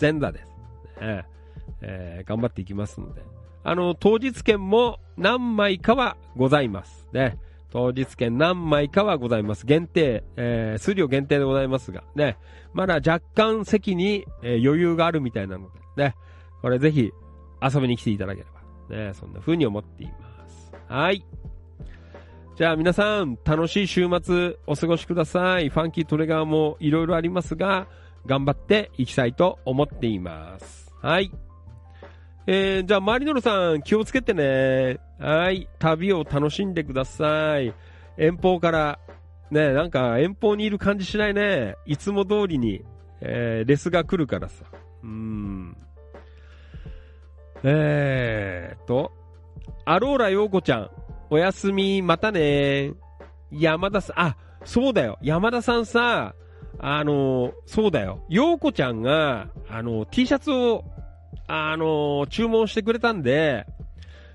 [0.00, 0.57] 前座です。
[1.00, 1.24] ね
[1.80, 3.22] えー頑張っていきますので。
[3.64, 7.06] あの、当日券も何枚かはございます。
[7.12, 7.38] ね。
[7.70, 9.66] 当日券何枚かはございます。
[9.66, 12.36] 限定、えー数量限定でございますが、ね。
[12.72, 16.14] まだ若干席に、えー余裕があるみたいなので、ね。
[16.62, 17.12] これぜひ
[17.62, 18.46] 遊びに来ていただけれ
[18.88, 19.14] ば、ね。
[19.14, 20.72] そんな風に思っています。
[20.88, 21.24] はい。
[22.56, 25.68] じゃあ皆さん、楽しい週末お過ごしください。
[25.68, 27.86] ファンキートレガーもいろいろありますが、
[28.26, 30.87] 頑張っていきたいと思っています。
[31.00, 31.30] はい。
[32.46, 34.98] えー、じゃあ、マリノルさん、気をつけてね。
[35.18, 35.68] はい。
[35.78, 37.74] 旅を楽しんでください。
[38.16, 38.98] 遠方から、
[39.50, 41.76] ね、なんか遠方にいる感じしないね。
[41.86, 42.82] いつも通りに、
[43.20, 44.64] えー、レスが来るからさ。
[45.02, 45.76] うん。
[47.62, 49.12] えーと、
[49.84, 50.90] アローラ陽子ちゃん、
[51.30, 52.92] おやすみ、またね。
[53.50, 55.18] 山田さん、あ、そうだよ。
[55.22, 56.34] 山田さんさ、
[56.78, 58.24] あの、そうだよ。
[58.28, 60.84] 陽子ちゃんが、あの、T シャツを、
[61.46, 63.66] あの、注文してくれたんで、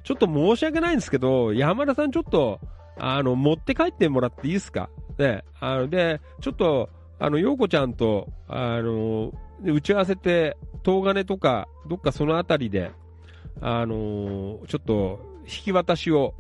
[0.04, 2.60] ちょっと申し訳ないんですけど、山田さんちょっと、
[2.98, 4.90] あの、持って帰ってもらっていいですか？
[5.18, 5.44] ね。
[5.60, 6.90] あの、で、ちょっと、
[7.20, 9.32] あの、陽子ちゃんと、あの、
[9.64, 12.92] 打ち合わせて、東金とか、どっかそのあたりで、
[13.62, 16.34] あのちょっと、引き渡しを、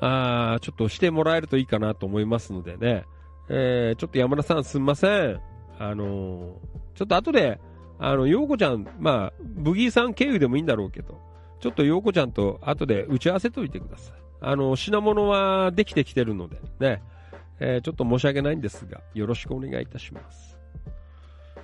[0.00, 3.04] あちょっとしてもらえるといいかなと思いますのでね。
[3.48, 5.40] えー、ちょっと山田さんすんません。
[5.78, 6.52] あのー
[6.94, 7.58] ちょっと後で、
[7.98, 11.18] あの、陽子ちゃん、まあ、ブギーさん経由でもいいんだろうけど、
[11.60, 14.16] ちょっと陽子ちゃんと後で打ち合わせといてください。
[14.42, 17.02] あの、品物はできてきてるので、ね。
[17.60, 20.58] えーちょっと申し訳ないんですが、よろしくお願いいたします。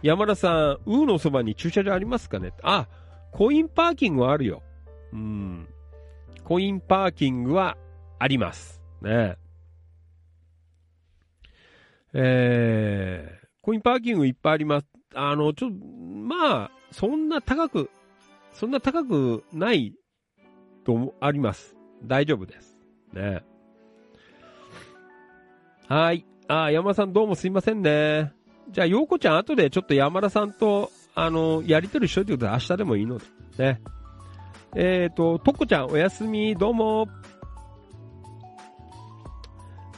[0.02, 2.52] 山田さん、ウーのそばに駐車場ありますかね？
[2.62, 2.86] あ、
[3.32, 4.62] コインパーキングはあるよ。
[5.12, 5.68] うん。
[6.44, 7.76] コインパーキングは
[8.18, 8.80] あります。
[9.02, 9.36] ね
[12.14, 14.86] えー、コインパーキングいっぱいあります。
[15.14, 17.90] あの、ちょっと、まあ、そんな高く、
[18.52, 19.94] そんな高くない
[20.84, 21.76] とあります。
[22.02, 22.76] 大丈夫です。
[23.12, 23.42] ね
[25.88, 26.24] はい。
[26.48, 28.32] あ、山田さんどうもすいませんね。
[28.70, 32.58] じゃあ、陽子ちゃん後でちょっと山田さんと、あの、やりとりしといてください。
[32.58, 33.24] 明日でもいいので。
[33.58, 33.80] ね。
[34.76, 37.08] えっ、ー、と、とこちゃんおやすみ、どうも。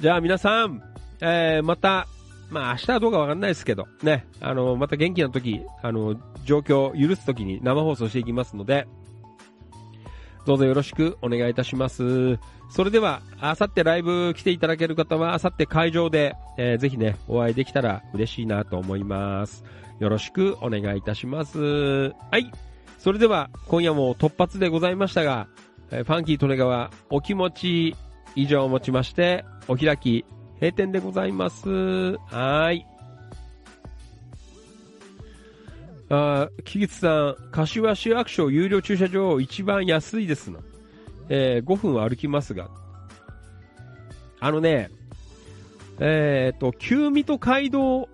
[0.00, 0.89] じゃあ皆さん、
[1.20, 2.06] えー、また、
[2.50, 8.86] まあ明日はどうかわかんないですけど、ね、あの、また元気な時、あの、状況を許す時に生放送していきますので、
[10.46, 12.38] どうぞよろしくお願いいたします。
[12.70, 19.64] それでは、あさってライブ来ていただける方は、あさって会場で、えーぜひね、お会いできたら嬉しいなと思います。
[19.98, 21.58] よろしくお願いいたします。
[21.60, 22.50] はい。
[22.98, 25.48] それでは、今夜も突発でございましたが、
[25.90, 27.96] えーファンキー利根川お気持ち
[28.34, 30.24] 以上をもちまして、お開き、
[30.60, 31.68] 閉店でございます。
[31.70, 32.86] はーい。
[36.10, 40.60] あー、木津さん、柏市役所有料駐車場一番安いですの。
[41.30, 42.68] えー5分歩きますが。
[44.40, 44.90] あのね、
[45.98, 48.08] えっ、と、旧水戸街道、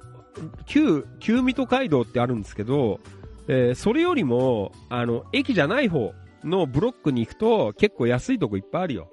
[0.67, 3.01] 旧、旧水戸街道ってあるんですけど、
[3.49, 6.13] えーそれよりも、あの、駅じゃない方
[6.45, 9.11] のブロックに行くと結構安いとこいっぱいあるよ。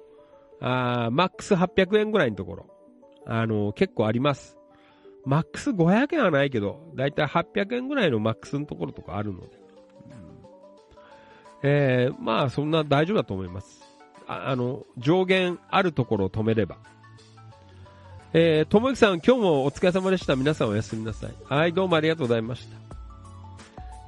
[0.60, 2.73] あーマックス800円ぐらいのところ。
[3.26, 4.56] あの、結構あります。
[5.24, 9.46] マックス500円はないけど、だいたい800円ぐらいのマックスのところとかあるので。
[9.46, 9.54] うん
[11.62, 13.82] えーまあ、そんな大丈夫だと思います。
[14.26, 16.76] ああの、上限あるところを止めれば。
[18.34, 20.36] えー、ともゆきさん、今日もお疲れ様でした。
[20.36, 21.34] 皆さんおやすみなさい。
[21.44, 22.76] はい、どうもありがとうございました。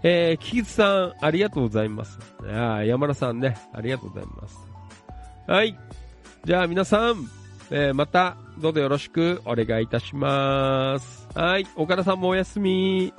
[0.03, 2.19] えー、キキツさん、ありがとうございます。
[2.41, 4.59] あー山田さんね、ありがとうございます。
[5.47, 5.79] はい。
[6.45, 7.29] じゃあ皆さん、
[7.71, 11.29] えーまた、どうぞよろしくお願いいたします。
[11.35, 11.67] はい。
[11.77, 13.13] 岡田さんもおやすみ。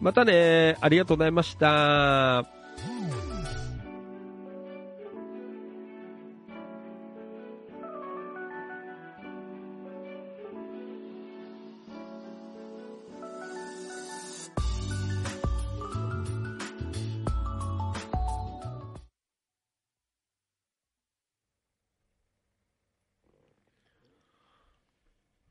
[0.00, 0.76] またね。
[0.80, 2.44] ありがとうございました。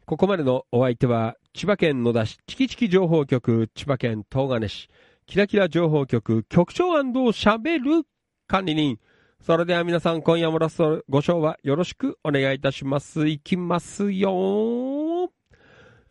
[0.05, 4.89] ここまでのお相手は、千葉県野田市チキチキ情報局、千葉県東金市、
[5.25, 8.05] キラキラ情報局、局長喋る
[8.45, 8.99] 管理人。
[9.39, 13.27] それでは皆さん、今夜もラストご賞はよろしくお願いいたします。
[13.27, 15.31] いきますよ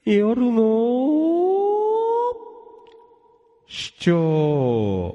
[0.05, 0.62] 夜の
[3.66, 5.14] 市長。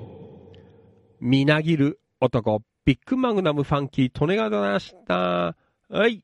[1.19, 5.55] みなぎる男、ビッグマグナムファンキー、利根川でございました。
[5.89, 6.23] はい。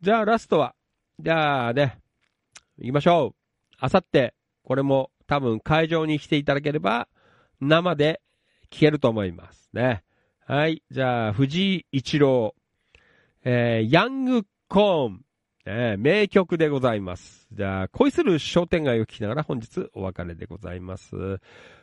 [0.00, 0.74] じゃあラストは、
[1.22, 2.00] じゃあね、
[2.78, 3.74] 行きましょう。
[3.78, 4.34] あさって、
[4.64, 7.06] これも多分会場に来ていただければ、
[7.60, 8.20] 生で
[8.72, 10.02] 聞けると思いますね。
[10.44, 10.82] はい。
[10.90, 12.56] じゃあ、藤井一郎、
[13.44, 15.24] えー、ヤングコーン、
[15.64, 17.46] えー名曲でございます。
[17.52, 21.38] じゃあ、恋する商店街を聞きながら本日お別れでございます。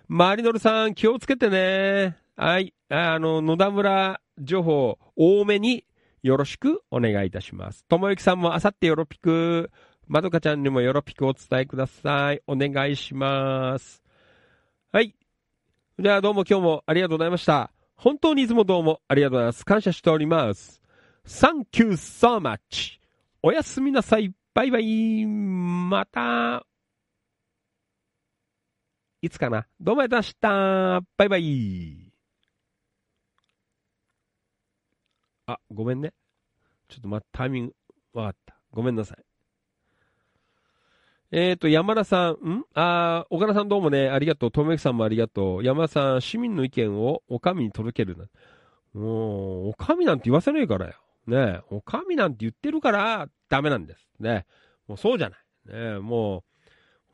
[0.10, 2.18] マリノルさん、気をつけてね。
[2.36, 2.74] はい。
[2.90, 5.86] あの、野田村情報多めに
[6.24, 7.86] よろしくお願いいたします。
[7.86, 9.72] ともゆきさんもあさってよろぴく。
[10.08, 12.42] まどかちゃんにもよろぴくお伝えください。
[12.48, 14.02] お願いします。
[14.92, 15.16] はい。
[16.00, 17.72] じゃあどうも今日もありがとうございました。
[17.96, 19.66] 本当にいつもどうもありがとうございます。
[19.66, 20.82] 感謝しております。
[21.28, 23.00] Thank you so much.
[23.44, 24.34] おやすみなさい。
[24.54, 25.26] バイバイ。
[25.26, 26.66] また。
[29.22, 31.08] いつかなどうもありがとうございました。
[31.18, 32.09] バイバイ。
[35.54, 36.14] あ、ごめんね。
[36.90, 37.74] ちょっと待って、タイミング、
[38.14, 38.56] わかった。
[38.72, 39.18] ごめんなさい。
[41.32, 42.64] えっ、ー、と、山田さん、ん？
[42.76, 44.52] あ岡田さんどうもね、ありがとう。
[44.52, 45.64] とめきさんもありがとう。
[45.64, 48.26] 山田さん、市民の意見をお上に届けるな。
[48.94, 50.94] もう、お上なんて言わせねえからよ。
[51.26, 54.08] ねお上なんて言ってるから、ダメなんです。
[54.20, 54.46] ね
[54.88, 55.94] もうそうじゃない。
[55.94, 56.44] ねもう、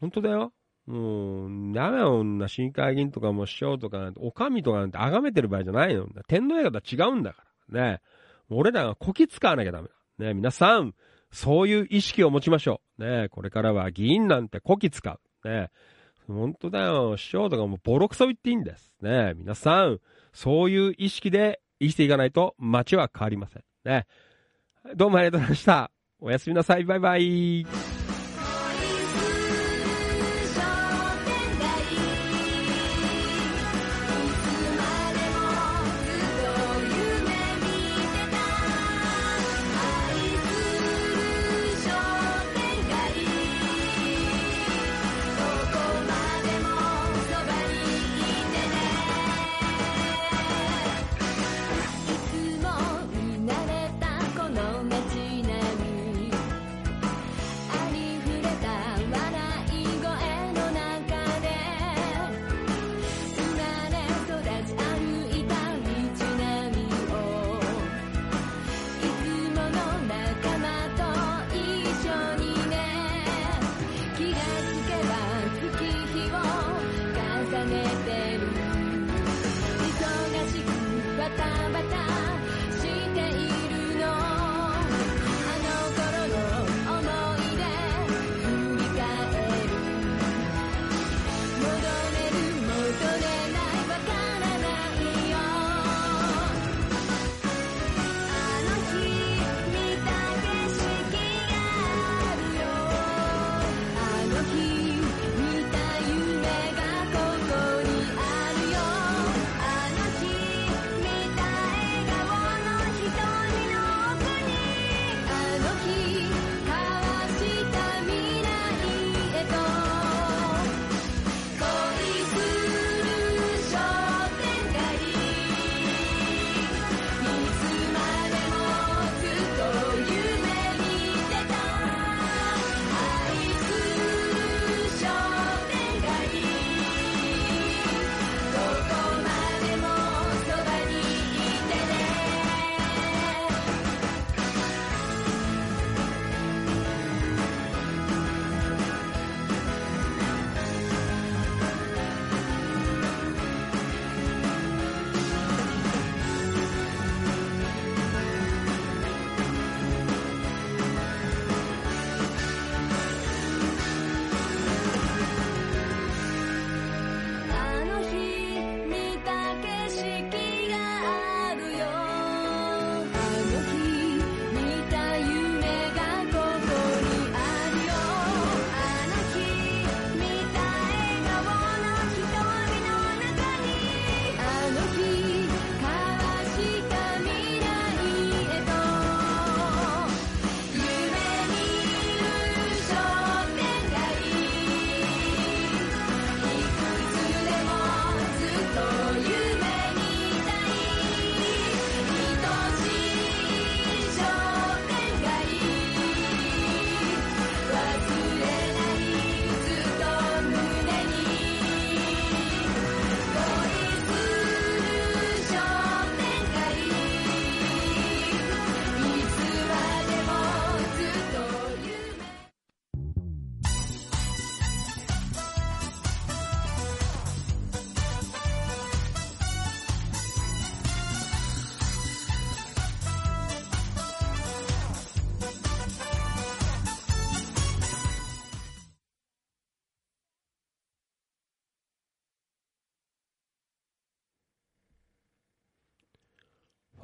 [0.02, 0.52] 本当だよ。
[0.88, 6.07] もう、ダメよ、女、市議会議員とかも師匠とかなんて、お上とかなんて崇めてる場合じゃないの。
[6.28, 7.91] 天皇映画とは違うんだから。
[7.91, 8.15] ねえ
[8.50, 10.26] 俺らがこき使わなきゃダメだ。
[10.28, 10.94] ね皆さん、
[11.32, 13.04] そういう意識を持ちましょう。
[13.04, 15.48] ねこれからは議員なんてこき使う。
[15.48, 15.70] ね
[16.28, 17.18] 本当だよ。
[17.18, 18.94] 師匠とかもボロクソ言っていいんです。
[19.02, 20.00] ね皆さん、
[20.34, 23.64] そういう意識で生きていかないと街は変わりません。
[23.84, 24.06] ね
[24.96, 25.92] どうもありがとうございました。
[26.20, 26.84] おやすみなさい。
[26.84, 27.95] バイバイ。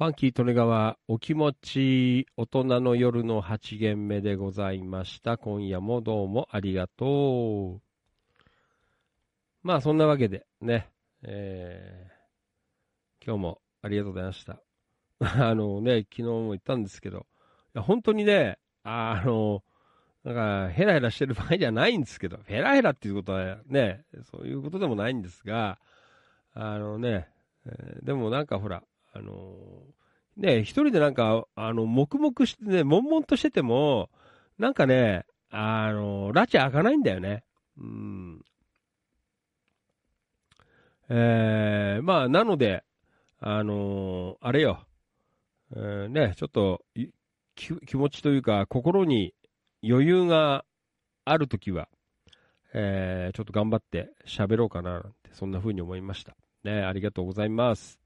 [0.02, 5.38] ファンキー利根川、お気持ち、大人の夜の8限目でございました。
[5.38, 7.80] 今夜もどうもありがとう。
[9.62, 10.90] まあ、そんなわけで、ね、
[11.22, 14.60] えー、今日もありがとうございました。
[15.20, 17.20] あのね、昨日も言ったんですけど、い
[17.74, 19.62] や本当にね、あの、
[20.24, 25.78] なんか、ヘラヘラしてる場合じゃないんですけど、ヘラヘラっていうことはね、そういうことでもないんですが、
[26.54, 27.28] あのね、
[27.66, 28.82] えーでもなんかほら、
[29.14, 29.54] あの
[30.36, 34.10] ね、一人でなんか、あの、黙々してね、悶々としてても、
[34.58, 37.44] なんかね、あの、拉致開かないんだよね。
[37.78, 38.44] うん。
[41.08, 42.84] えー、まあ、なので、
[43.44, 44.86] あのあれよ、
[45.74, 46.80] えーね、ちょっと
[47.56, 49.34] き気持ちというか、心に
[49.82, 50.64] 余裕が
[51.24, 51.88] あるときは、
[52.72, 56.36] えーちょっと頑張って喋ろうかな、なんて、そんな風に思いました。
[56.62, 57.98] ね、ありがとうございます。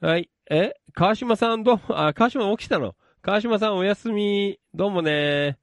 [0.00, 0.28] はい。
[0.54, 2.94] え川島さんどうも、あ、川島起きたの？
[3.22, 5.56] 川島さんお休み、どうもね。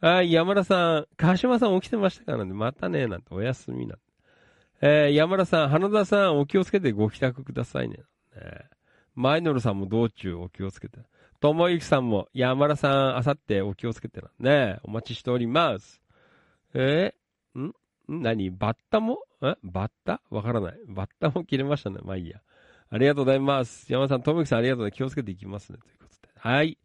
[0.00, 4.02] はい、山田さん、川島さん起きてましたからなんで、またね、なんて、お休みなんて。
[4.80, 7.98] えー山田さん、花田さん、お気をつけてご帰宅くださいね。
[8.34, 8.64] ね
[9.14, 10.98] マイノルさんも道中お気をつけて。
[11.38, 14.28] ともゆきさんも、山田さん、あさってお気をつけてな。
[14.40, 16.02] ねお待ちしております。
[16.74, 17.72] えーん？
[18.08, 18.50] 何？
[18.50, 19.20] バッタも？
[19.40, 19.54] え？
[19.62, 20.20] バッタ？
[20.30, 20.78] わからない。
[20.88, 21.98] バッタも切れましたね。
[22.02, 22.40] まあいいや。
[22.94, 23.90] ありがとうございます。
[23.90, 24.90] 山田さん、ともきさんありがとうね。
[24.92, 25.78] 気をつけていきますね。
[25.78, 26.28] ということで。
[26.36, 26.76] はい。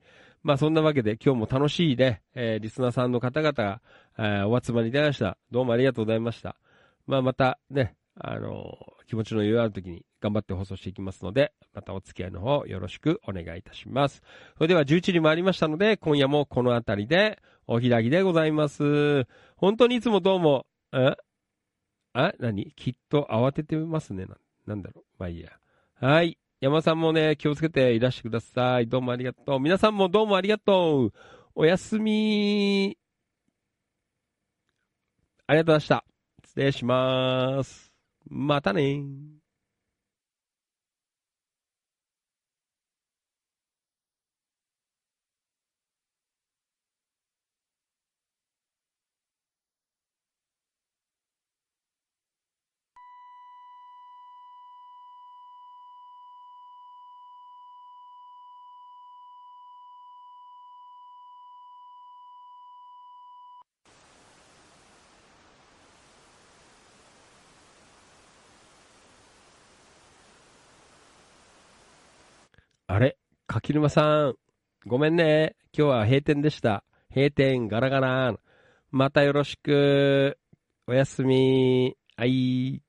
[0.41, 3.81] まあそんなわけで今日も楽しいね、えーリスナーさんの方々が、
[4.17, 5.37] えーお集まりいただきました。
[5.51, 6.55] どうもありがとうございました。
[7.07, 14.21] まあまたね、あのー気持ちの余裕ある時に頑張って放送していきますので、またお付き合いの方よろしくお願いいたします。
[14.57, 19.25] それでは11時回りましたので、今夜もこの辺りでお開きでございます。
[19.57, 21.15] 本当にいつもどうも、え
[22.13, 22.71] あ何？
[22.77, 24.25] きっと慌ててますね。
[24.25, 25.03] ななんだろう。
[25.19, 25.51] まあいいや。
[25.99, 26.37] はい。
[26.61, 28.87] 山さんもね、気をつけていらしてください。
[28.87, 29.59] どうもありがとう。
[29.59, 31.13] 皆さんもどうもありがとう。
[31.55, 32.95] おやすみ。
[35.47, 36.05] ありがとうございました。
[36.45, 37.91] 失礼します。
[38.29, 39.01] またね
[72.89, 73.17] あれ？
[73.47, 74.35] 柿沼さん。
[74.85, 75.57] ごめんね。
[75.77, 76.85] 今日は閉店でした。
[77.13, 78.39] 閉店ガラガラ。
[78.91, 80.37] またよろしく。
[80.87, 81.97] おやすみ。
[82.15, 82.81] はい。